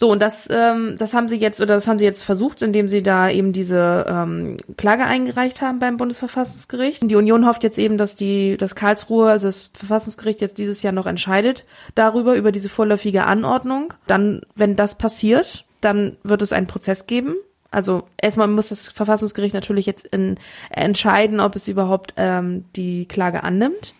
[0.00, 2.86] So, und das, ähm, das haben sie jetzt, oder das haben sie jetzt versucht, indem
[2.86, 7.02] sie da eben diese ähm, Klage eingereicht haben beim Bundesverfassungsgericht.
[7.02, 10.82] Und die Union hofft jetzt eben, dass die, dass Karlsruhe, also das Verfassungsgericht jetzt dieses
[10.84, 11.64] Jahr noch entscheidet
[11.96, 13.92] darüber, über diese vorläufige Anordnung.
[14.06, 17.34] Dann, wenn das passiert, dann wird es einen Prozess geben.
[17.72, 20.38] Also erstmal muss das Verfassungsgericht natürlich jetzt in,
[20.70, 23.94] entscheiden, ob es überhaupt ähm, die Klage annimmt.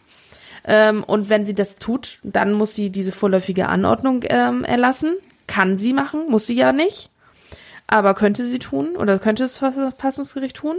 [0.65, 5.17] Ähm, und wenn sie das tut, dann muss sie diese vorläufige Anordnung ähm, erlassen.
[5.49, 7.11] Kann sie machen, muss sie ja nicht.
[7.89, 10.77] Aber könnte sie tun oder könnte das Verfassungsgericht tun.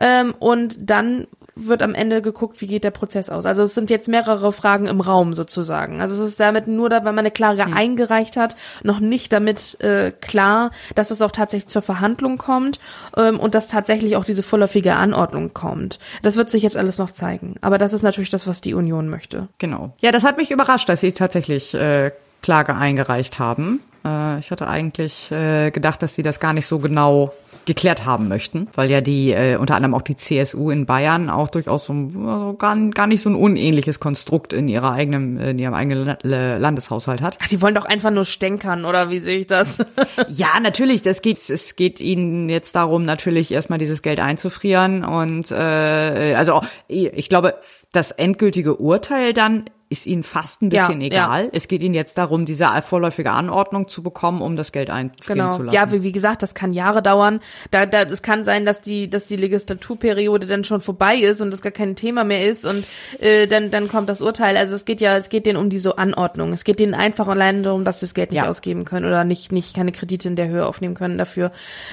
[0.00, 3.46] Ähm, und dann wird am Ende geguckt, wie geht der Prozess aus.
[3.46, 6.00] Also es sind jetzt mehrere Fragen im Raum sozusagen.
[6.00, 7.74] Also es ist damit nur, da, wenn man eine Klage hm.
[7.74, 12.78] eingereicht hat, noch nicht damit äh, klar, dass es auch tatsächlich zur Verhandlung kommt
[13.16, 15.98] ähm, und dass tatsächlich auch diese vorläufige Anordnung kommt.
[16.22, 17.56] Das wird sich jetzt alles noch zeigen.
[17.60, 19.48] Aber das ist natürlich das, was die Union möchte.
[19.58, 19.94] Genau.
[20.00, 22.12] Ja, das hat mich überrascht, dass sie tatsächlich äh,
[22.42, 23.80] Klage eingereicht haben.
[24.04, 27.32] Äh, ich hatte eigentlich äh, gedacht, dass sie das gar nicht so genau
[27.66, 31.48] geklärt haben möchten, weil ja die äh, unter anderem auch die CSU in Bayern auch
[31.48, 35.74] durchaus so, also gar, gar nicht so ein unähnliches Konstrukt in ihrer eigenen in ihrem
[35.74, 37.38] eigenen Landeshaushalt hat.
[37.40, 39.84] Ach, die wollen doch einfach nur stänkern oder wie sehe ich das?
[40.28, 45.50] ja, natürlich, das geht es geht ihnen jetzt darum natürlich erstmal dieses Geld einzufrieren und
[45.50, 47.54] äh, also ich glaube,
[47.92, 51.44] das endgültige Urteil dann ist ihnen fast ein bisschen ja, egal.
[51.46, 51.50] Ja.
[51.52, 55.50] Es geht ihnen jetzt darum, diese vorläufige Anordnung zu bekommen, um das Geld einfrieren genau.
[55.50, 55.74] zu lassen.
[55.74, 57.40] Ja, wie, wie gesagt, das kann Jahre dauern.
[57.72, 61.50] Da, da, es kann sein, dass die, dass die Legislaturperiode dann schon vorbei ist und
[61.50, 62.86] das gar kein Thema mehr ist und
[63.18, 64.56] äh, dann, dann kommt das Urteil.
[64.56, 66.52] Also es geht ja, es geht denen um diese Anordnung.
[66.52, 68.48] Es geht denen einfach allein darum, dass sie das Geld nicht ja.
[68.48, 71.50] ausgeben können oder nicht, nicht keine Kredite in der Höhe aufnehmen können dafür.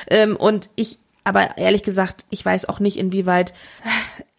[0.07, 3.55] Ähm, und ich, aber ehrlich gesagt, ich weiß auch nicht, inwieweit.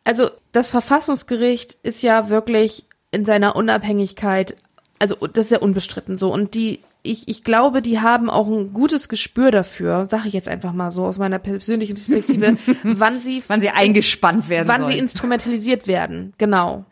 [0.04, 4.56] Also das Verfassungsgericht ist ja wirklich in seiner Unabhängigkeit,
[4.98, 6.32] also das ist ja unbestritten so.
[6.32, 10.48] Und die, ich, ich glaube, die haben auch ein gutes Gespür dafür, sage ich jetzt
[10.48, 14.92] einfach mal so aus meiner persönlichen Perspektive, wann sie wann sie eingespannt werden, wann sollen.
[14.92, 16.84] sie instrumentalisiert werden, genau.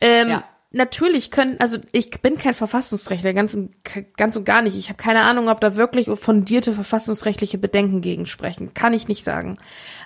[0.00, 0.44] Ähm, ja.
[0.70, 3.72] Natürlich können, also ich bin kein Verfassungsrechtler, ganz und,
[4.18, 4.76] ganz und gar nicht.
[4.76, 8.74] Ich habe keine Ahnung, ob da wirklich fundierte verfassungsrechtliche Bedenken gegen sprechen.
[8.74, 9.56] Kann ich nicht sagen.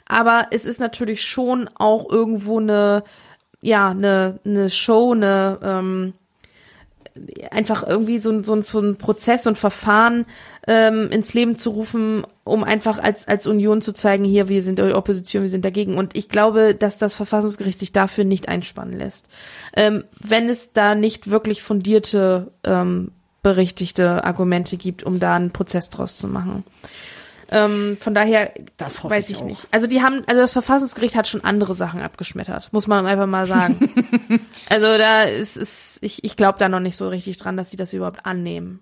[0.07, 3.03] Aber es ist natürlich schon auch irgendwo eine
[3.63, 6.13] ja, eine, eine Show, eine, ähm,
[7.51, 10.27] einfach irgendwie so, so, so ein Prozess und Verfahren
[10.67, 14.81] ähm, ins Leben zu rufen, um einfach als, als Union zu zeigen, hier, wir sind
[14.81, 15.97] Opposition, wir sind dagegen.
[15.97, 19.27] Und ich glaube, dass das Verfassungsgericht sich dafür nicht einspannen lässt.
[19.77, 23.13] Ähm, wenn es da nicht wirklich fundierte, ähm,
[23.43, 26.65] berichtigte Argumente gibt, um da einen Prozess draus zu machen.
[27.53, 29.69] Ähm, von daher Das weiß ich ich, nicht.
[29.71, 33.47] Also die haben, also das Verfassungsgericht hat schon andere Sachen abgeschmettert, muss man einfach mal
[33.47, 33.79] sagen.
[34.71, 37.77] also da ist, ist ich, ich glaube da noch nicht so richtig dran, dass sie
[37.77, 38.81] das überhaupt annehmen.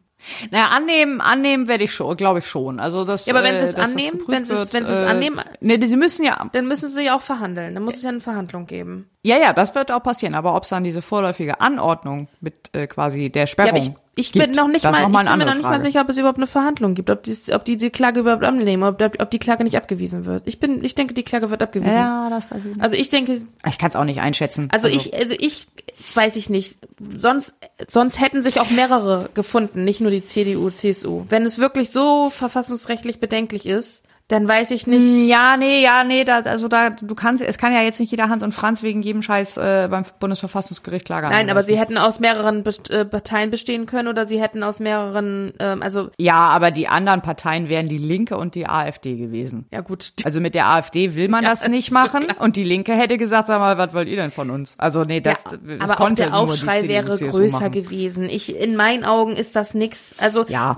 [0.51, 2.79] Naja, annehmen, annehmen werde ich schon, glaube ich schon.
[2.79, 3.25] Also das.
[3.25, 5.03] Ja, aber wenn sie es äh, dass das annehmen, wenn sie es- wenn sie es
[5.03, 6.47] äh, annehmen- Nee, sie müssen ja.
[6.53, 7.73] Dann müssen sie ja auch verhandeln.
[7.75, 9.09] Dann muss es ja eine Verhandlung geben.
[9.23, 10.35] Ja, ja, das wird auch passieren.
[10.35, 13.93] Aber ob es dann diese vorläufige Anordnung mit äh, quasi der Ja, Sperrung aber ich,
[14.17, 15.71] ich gibt, bin noch nicht das mal, ich noch mal bin mir noch nicht mal
[15.71, 15.83] Frage.
[15.83, 18.83] sicher, ob es überhaupt eine Verhandlung gibt, ob die, ob die, die Klage überhaupt annehmen,
[18.83, 20.47] ob, ob die Klage nicht abgewiesen wird.
[20.47, 21.95] Ich bin, ich denke, die Klage wird abgewiesen.
[21.95, 22.81] Ja, das weiß ich nicht.
[22.83, 24.69] Also ich denke, Ich kann es auch nicht einschätzen.
[24.73, 25.69] Also, ich, also ich
[26.15, 26.77] weiß ich nicht.
[27.15, 27.55] Sonst,
[27.89, 31.25] sonst hätten sich auch mehrere gefunden, nicht nur die CDU, CSU.
[31.29, 35.29] Wenn es wirklich so verfassungsrechtlich bedenklich ist, dann weiß ich nicht.
[35.29, 38.29] Ja, nee, ja, nee, da, also da, du kannst, es kann ja jetzt nicht jeder
[38.29, 42.21] Hans und Franz wegen jedem Scheiß äh, beim Bundesverfassungsgericht Klage Nein, aber sie hätten aus
[42.21, 46.71] mehreren Best äh, Parteien bestehen können oder sie hätten aus mehreren, ähm, also Ja, aber
[46.71, 49.67] die anderen Parteien wären die Linke und die AfD gewesen.
[49.73, 50.13] ja gut.
[50.25, 53.59] Also mit der AfD will man das nicht machen und die Linke hätte gesagt, sag
[53.59, 54.75] mal, was wollt ihr denn von uns?
[54.79, 57.73] Also nee, das, ja, das aber auch konnte der nur die Aufschrei wäre größer machen.
[57.73, 58.29] gewesen.
[58.29, 60.15] Ich, in meinen Augen ist das nix.
[60.19, 60.77] Also Ja.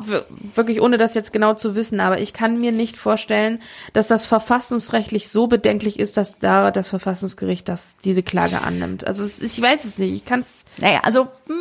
[0.55, 3.42] wirklich ohne das jetzt genau zu wissen, aber ich kann mir nicht vorstellen,
[3.93, 9.07] dass das verfassungsrechtlich so bedenklich ist, dass da das Verfassungsgericht das diese Klage annimmt.
[9.07, 10.15] Also es, ich weiß es nicht.
[10.15, 11.55] Ich kann es Naja, also mh,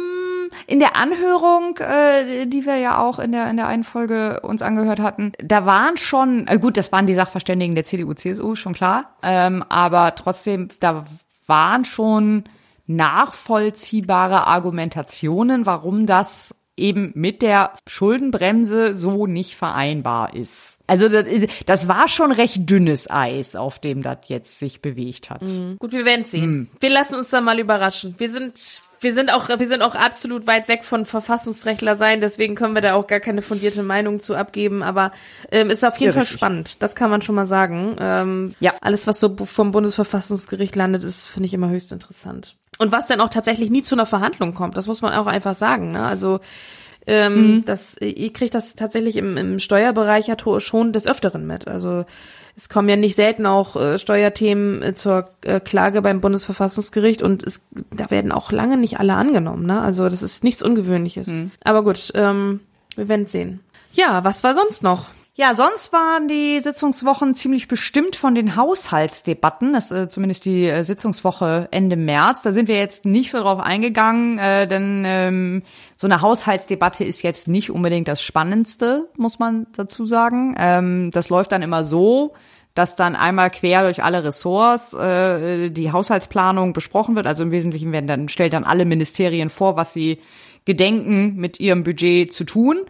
[0.67, 4.61] in der Anhörung, äh, die wir ja auch in der in der einen Folge uns
[4.61, 8.73] angehört hatten, da waren schon, äh, gut, das waren die Sachverständigen der CDU, CSU, schon
[8.73, 11.05] klar, ähm, aber trotzdem, da
[11.47, 12.45] waren schon
[12.87, 20.79] nachvollziehbare Argumentationen, warum das eben mit der Schuldenbremse so nicht vereinbar ist.
[20.87, 21.25] Also das,
[21.65, 25.41] das war schon recht dünnes Eis, auf dem das jetzt sich bewegt hat.
[25.79, 26.43] Gut, wir werden sehen.
[26.43, 26.67] Hm.
[26.79, 28.15] Wir lassen uns da mal überraschen.
[28.17, 32.53] Wir sind wir sind auch wir sind auch absolut weit weg von Verfassungsrechtler sein, deswegen
[32.53, 35.11] können wir da auch gar keine fundierte Meinung zu abgeben, aber
[35.51, 36.37] ähm, ist auf jeden Ja, Fall richtig.
[36.37, 36.83] spannend.
[36.83, 37.95] Das kann man schon mal sagen.
[37.99, 38.73] Ähm, Ja.
[38.81, 42.57] alles was so vom Bundesverfassungsgericht landet, ist finde ich immer höchst interessant.
[42.81, 45.55] Und was dann auch tatsächlich nie zu einer Verhandlung kommt, das muss man auch einfach
[45.55, 46.03] sagen, ne?
[46.03, 46.39] Also
[47.07, 51.67] ähm, das, ihr kriegt das tatsächlich im, im Steuerbereich ja schon des Öfteren mit.
[51.67, 52.05] Also
[52.55, 57.43] es kommen ja nicht selten auch äh, Steuerthemen äh, zur äh, Klage beim Bundesverfassungsgericht und
[57.43, 59.65] es, da werden auch lange nicht alle angenommen.
[59.65, 59.81] Ne?
[59.81, 61.27] Also das ist nichts Ungewöhnliches.
[61.63, 62.61] Aber gut, ähm,
[62.95, 63.61] wir werden sehen.
[63.93, 65.07] Ja, was war sonst noch?
[65.41, 69.73] Ja, sonst waren die Sitzungswochen ziemlich bestimmt von den Haushaltsdebatten.
[69.73, 72.43] Das ist äh, zumindest die äh, Sitzungswoche Ende März.
[72.43, 75.63] Da sind wir jetzt nicht so drauf eingegangen, äh, denn ähm,
[75.95, 80.53] so eine Haushaltsdebatte ist jetzt nicht unbedingt das Spannendste, muss man dazu sagen.
[80.59, 82.35] Ähm, das läuft dann immer so,
[82.75, 87.25] dass dann einmal quer durch alle Ressorts äh, die Haushaltsplanung besprochen wird.
[87.25, 90.19] Also im Wesentlichen werden dann stellt dann alle Ministerien vor, was sie
[90.65, 92.81] gedenken mit ihrem Budget zu tun.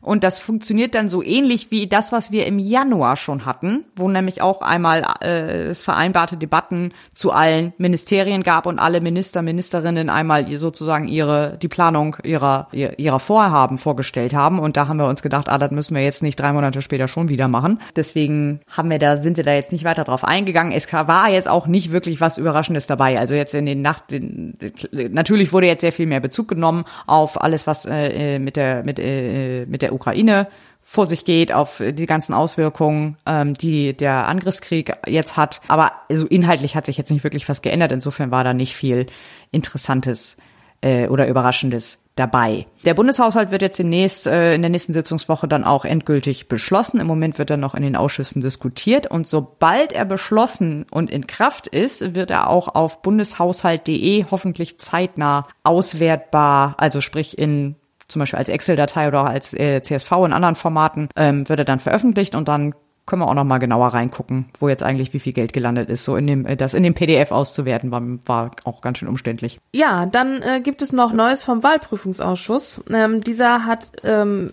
[0.00, 4.08] Und das funktioniert dann so ähnlich wie das, was wir im Januar schon hatten, wo
[4.08, 10.08] nämlich auch einmal äh, es vereinbarte Debatten zu allen Ministerien gab und alle Minister, Ministerinnen
[10.10, 14.58] einmal sozusagen ihre die Planung ihrer ihr- ihrer Vorhaben vorgestellt haben.
[14.58, 17.08] Und da haben wir uns gedacht, ah, das müssen wir jetzt nicht drei Monate später
[17.08, 17.80] schon wieder machen.
[17.96, 20.72] Deswegen haben wir da sind wir da jetzt nicht weiter drauf eingegangen.
[20.72, 23.18] Es war jetzt auch nicht wirklich was Überraschendes dabei.
[23.18, 24.56] Also jetzt in den Nacht den,
[24.92, 28.98] natürlich wurde jetzt sehr viel mehr Bezug genommen auf alles, was äh, mit der mit
[28.98, 30.48] äh, mit der Ukraine
[30.82, 35.60] vor sich geht, auf die ganzen Auswirkungen, ähm, die der Angriffskrieg jetzt hat.
[35.68, 37.92] Aber also inhaltlich hat sich jetzt nicht wirklich was geändert.
[37.92, 39.04] Insofern war da nicht viel
[39.50, 40.38] Interessantes
[40.80, 42.66] äh, oder Überraschendes dabei.
[42.84, 47.00] Der Bundeshaushalt wird jetzt demnächst äh, in der nächsten Sitzungswoche dann auch endgültig beschlossen.
[47.00, 51.26] Im Moment wird er noch in den Ausschüssen diskutiert und sobald er beschlossen und in
[51.26, 57.76] Kraft ist, wird er auch auf bundeshaushalt.de hoffentlich zeitnah auswertbar, also sprich in
[58.08, 61.78] zum Beispiel als Excel-Datei oder als äh, CSV in anderen Formaten, ähm, wird er dann
[61.78, 62.74] veröffentlicht und dann
[63.08, 66.04] können wir auch noch mal genauer reingucken, wo jetzt eigentlich wie viel Geld gelandet ist.
[66.04, 69.58] So in dem, äh, das in dem PDF auszuwerten war, war auch ganz schön umständlich.
[69.74, 72.84] Ja, dann äh, gibt es noch Neues vom Wahlprüfungsausschuss.
[72.92, 74.50] Ähm, dieser hat ähm,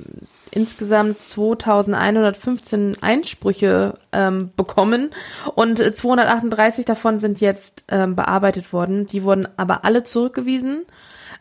[0.52, 5.10] insgesamt 2115 Einsprüche ähm, bekommen
[5.54, 9.06] und äh, 238 davon sind jetzt ähm, bearbeitet worden.
[9.06, 10.86] Die wurden aber alle zurückgewiesen.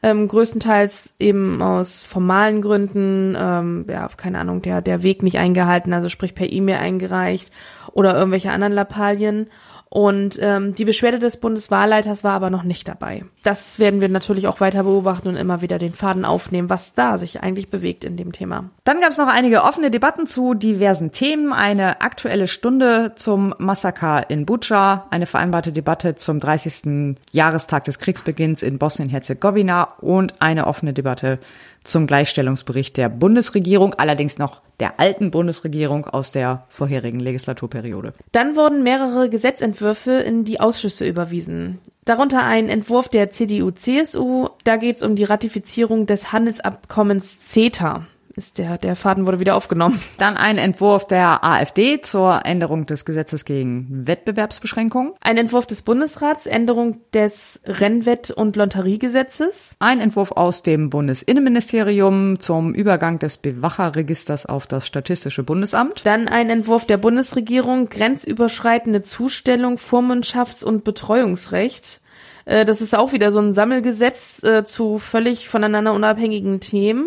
[0.05, 5.95] Ähm, größtenteils eben aus formalen Gründen, ähm, ja, keine Ahnung, der, der Weg nicht eingehalten,
[5.95, 7.51] also sprich per E-Mail eingereicht
[7.93, 9.47] oder irgendwelche anderen Lappalien.
[9.95, 13.23] Und ähm, die Beschwerde des Bundeswahlleiters war aber noch nicht dabei.
[13.45, 17.17] Das werden wir natürlich auch weiter beobachten und immer wieder den Faden aufnehmen, was da
[17.17, 18.71] sich eigentlich bewegt in dem Thema.
[18.83, 21.53] Dann gab es noch einige offene Debatten zu diversen Themen.
[21.53, 27.17] Eine aktuelle Stunde zum Massaker in Butscha, eine vereinbarte Debatte zum 30.
[27.31, 31.39] Jahrestag des Kriegsbeginns in Bosnien-Herzegowina und eine offene Debatte
[31.85, 38.15] zum Gleichstellungsbericht der Bundesregierung, allerdings noch der alten Bundesregierung aus der vorherigen Legislaturperiode.
[38.33, 41.79] Dann wurden mehrere Gesetzentwürfe in die Ausschüsse überwiesen.
[42.05, 44.49] Darunter ein Entwurf der CDU-CSU.
[44.65, 48.07] Da geht es um die Ratifizierung des Handelsabkommens CETA
[48.37, 50.01] ist der, der Faden wurde wieder aufgenommen.
[50.19, 55.13] Dann ein Entwurf der AfD zur Änderung des Gesetzes gegen Wettbewerbsbeschränkungen.
[55.21, 59.77] Ein Entwurf des Bundesrats, Änderung des Rennwett- und Lotteriegesetzes.
[59.79, 66.05] Ein Entwurf aus dem Bundesinnenministerium zum Übergang des Bewacherregisters auf das Statistische Bundesamt.
[66.05, 72.01] Dann ein Entwurf der Bundesregierung, grenzüberschreitende Zustellung, Vormundschafts- und Betreuungsrecht.
[72.45, 77.07] Äh, das ist auch wieder so ein Sammelgesetz äh, zu völlig voneinander unabhängigen Themen.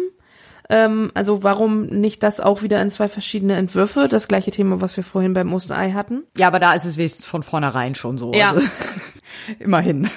[0.69, 4.07] Ähm, also warum nicht das auch wieder in zwei verschiedene Entwürfe?
[4.09, 6.23] Das gleiche Thema, was wir vorhin beim Osterei hatten.
[6.37, 8.33] Ja, aber da ist es wenigstens von vornherein schon so.
[8.33, 8.51] Ja.
[8.51, 8.67] Also,
[9.59, 10.09] immerhin.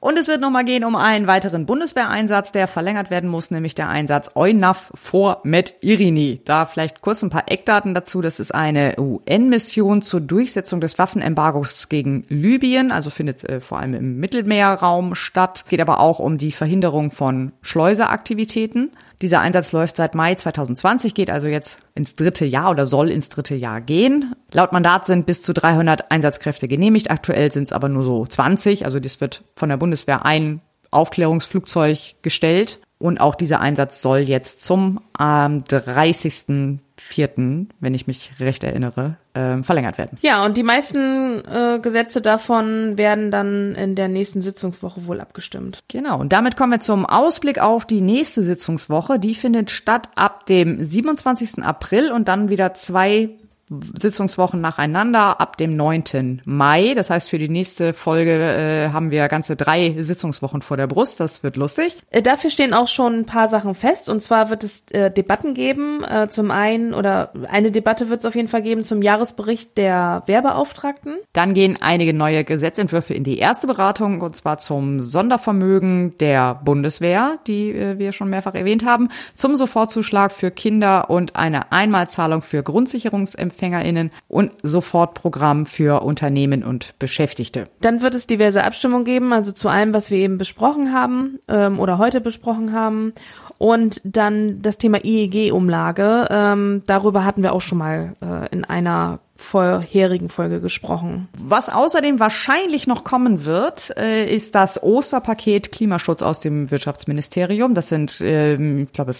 [0.00, 3.88] Und es wird nochmal gehen um einen weiteren Bundeswehreinsatz, der verlängert werden muss, nämlich der
[3.88, 6.40] Einsatz EUNAV vor Med Irini.
[6.44, 8.20] Da vielleicht kurz ein paar Eckdaten dazu.
[8.20, 13.94] Das ist eine UN-Mission zur Durchsetzung des Waffenembargos gegen Libyen, also findet äh, vor allem
[13.94, 15.64] im Mittelmeerraum statt.
[15.68, 18.92] Geht aber auch um die Verhinderung von Schleuseraktivitäten.
[19.20, 23.28] Dieser Einsatz läuft seit Mai 2020, geht also jetzt ins dritte Jahr oder soll ins
[23.28, 24.34] dritte Jahr gehen.
[24.52, 27.10] Laut Mandat sind bis zu 300 Einsatzkräfte genehmigt.
[27.10, 28.84] Aktuell sind es aber nur so 20.
[28.84, 30.60] Also das wird von der Bundeswehr ein
[30.90, 32.80] Aufklärungsflugzeug gestellt.
[32.98, 39.62] Und auch dieser Einsatz soll jetzt zum ähm, 30.04., wenn ich mich recht erinnere, äh,
[39.62, 40.18] verlängert werden.
[40.22, 45.80] Ja, und die meisten äh, Gesetze davon werden dann in der nächsten Sitzungswoche wohl abgestimmt.
[45.88, 49.18] Genau, und damit kommen wir zum Ausblick auf die nächste Sitzungswoche.
[49.18, 51.62] Die findet statt ab dem 27.
[51.62, 53.30] April und dann wieder zwei
[53.70, 56.42] Sitzungswochen nacheinander ab dem 9.
[56.44, 56.94] Mai.
[56.94, 61.20] Das heißt, für die nächste Folge äh, haben wir ganze drei Sitzungswochen vor der Brust.
[61.20, 61.96] Das wird lustig.
[62.10, 64.08] Äh, dafür stehen auch schon ein paar Sachen fest.
[64.08, 66.02] Und zwar wird es äh, Debatten geben.
[66.04, 70.22] Äh, zum einen, oder eine Debatte wird es auf jeden Fall geben zum Jahresbericht der
[70.26, 71.16] Wehrbeauftragten.
[71.32, 77.38] Dann gehen einige neue Gesetzentwürfe in die erste Beratung, und zwar zum Sondervermögen der Bundeswehr,
[77.46, 82.62] die äh, wir schon mehrfach erwähnt haben, zum Sofortzuschlag für Kinder und eine Einmalzahlung für
[82.62, 87.64] Grundsicherungsempfänger EmpfängerInnen und Sofortprogramm für Unternehmen und Beschäftigte.
[87.80, 91.80] Dann wird es diverse Abstimmungen geben, also zu allem, was wir eben besprochen haben ähm,
[91.80, 93.12] oder heute besprochen haben.
[93.58, 96.28] Und dann das Thema IEG-Umlage.
[96.30, 101.28] Ähm, darüber hatten wir auch schon mal äh, in einer vorherigen Folge gesprochen.
[101.36, 107.74] Was außerdem wahrscheinlich noch kommen wird, äh, ist das Osterpaket Klimaschutz aus dem Wirtschaftsministerium.
[107.74, 109.14] Das sind, ähm, ich glaube,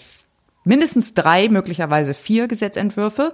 [0.63, 3.33] mindestens drei, möglicherweise vier Gesetzentwürfe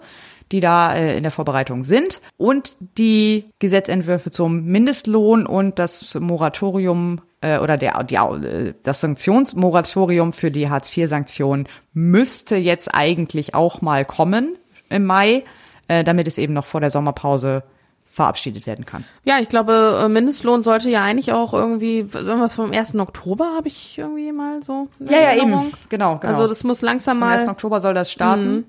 [0.51, 7.22] die da äh, in der Vorbereitung sind und die Gesetzentwürfe zum Mindestlohn und das Moratorium
[7.41, 14.05] äh, oder der, die, äh, das Sanktionsmoratorium für die Hartz-IV-Sanktionen müsste jetzt eigentlich auch mal
[14.05, 14.57] kommen
[14.89, 15.43] im Mai,
[15.88, 17.63] damit es eben noch vor der Sommerpause
[18.05, 19.03] verabschiedet werden kann.
[19.23, 22.95] Ja, ich glaube, Mindestlohn sollte ja eigentlich auch irgendwie, irgendwas vom 1.
[22.95, 24.88] Oktober habe ich irgendwie mal so.
[24.99, 25.72] Ja, ja, eben.
[25.89, 26.19] Genau, genau.
[26.22, 27.38] Also das muss langsam Zum mal.
[27.38, 27.51] Zum 1.
[27.51, 28.65] Oktober soll das starten.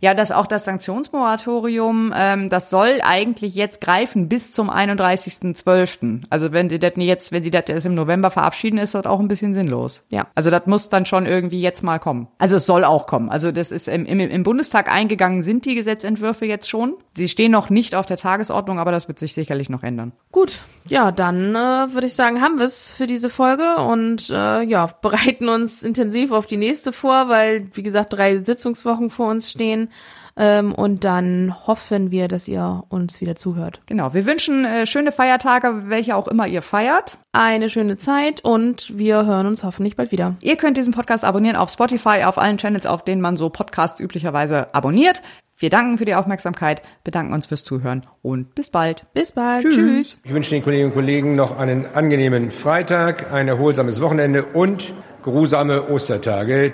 [0.00, 6.22] Ja, dass auch das Sanktionsmoratorium, ähm, das soll eigentlich jetzt greifen bis zum 31.12.
[6.30, 9.20] Also wenn sie das jetzt, wenn sie das erst im November verabschieden, ist das auch
[9.20, 10.04] ein bisschen sinnlos.
[10.10, 10.28] Ja.
[10.34, 12.28] Also das muss dann schon irgendwie jetzt mal kommen.
[12.38, 13.28] Also es soll auch kommen.
[13.28, 16.94] Also das ist im, im, im Bundestag eingegangen sind die Gesetzentwürfe jetzt schon.
[17.18, 20.12] Sie stehen noch nicht auf der Tagesordnung, aber das wird sich sicherlich noch ändern.
[20.30, 24.62] Gut, ja, dann äh, würde ich sagen, haben wir es für diese Folge und äh,
[24.62, 29.50] ja, bereiten uns intensiv auf die nächste vor, weil, wie gesagt, drei Sitzungswochen vor uns
[29.50, 29.90] stehen.
[30.36, 33.80] Ähm, und dann hoffen wir, dass ihr uns wieder zuhört.
[33.86, 37.18] Genau, wir wünschen äh, schöne Feiertage, welche auch immer ihr feiert.
[37.32, 40.36] Eine schöne Zeit und wir hören uns hoffentlich bald wieder.
[40.40, 43.98] Ihr könnt diesen Podcast abonnieren auf Spotify, auf allen Channels, auf denen man so Podcasts
[43.98, 45.22] üblicherweise abonniert.
[45.60, 49.06] Wir danken für die Aufmerksamkeit, bedanken uns fürs Zuhören und bis bald.
[49.12, 49.64] Bis bald.
[49.64, 49.74] Tschüss.
[49.74, 50.20] Tschüss.
[50.22, 54.94] Ich wünsche den Kolleginnen und Kollegen noch einen angenehmen Freitag, ein erholsames Wochenende und
[55.24, 56.72] geruhsame Ostertage.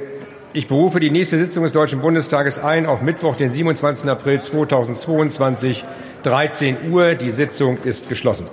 [0.52, 4.08] Ich berufe die nächste Sitzung des Deutschen Bundestages ein auf Mittwoch, den 27.
[4.08, 5.82] April 2022,
[6.22, 7.14] 13 Uhr.
[7.14, 8.44] Die Sitzung ist geschlossen.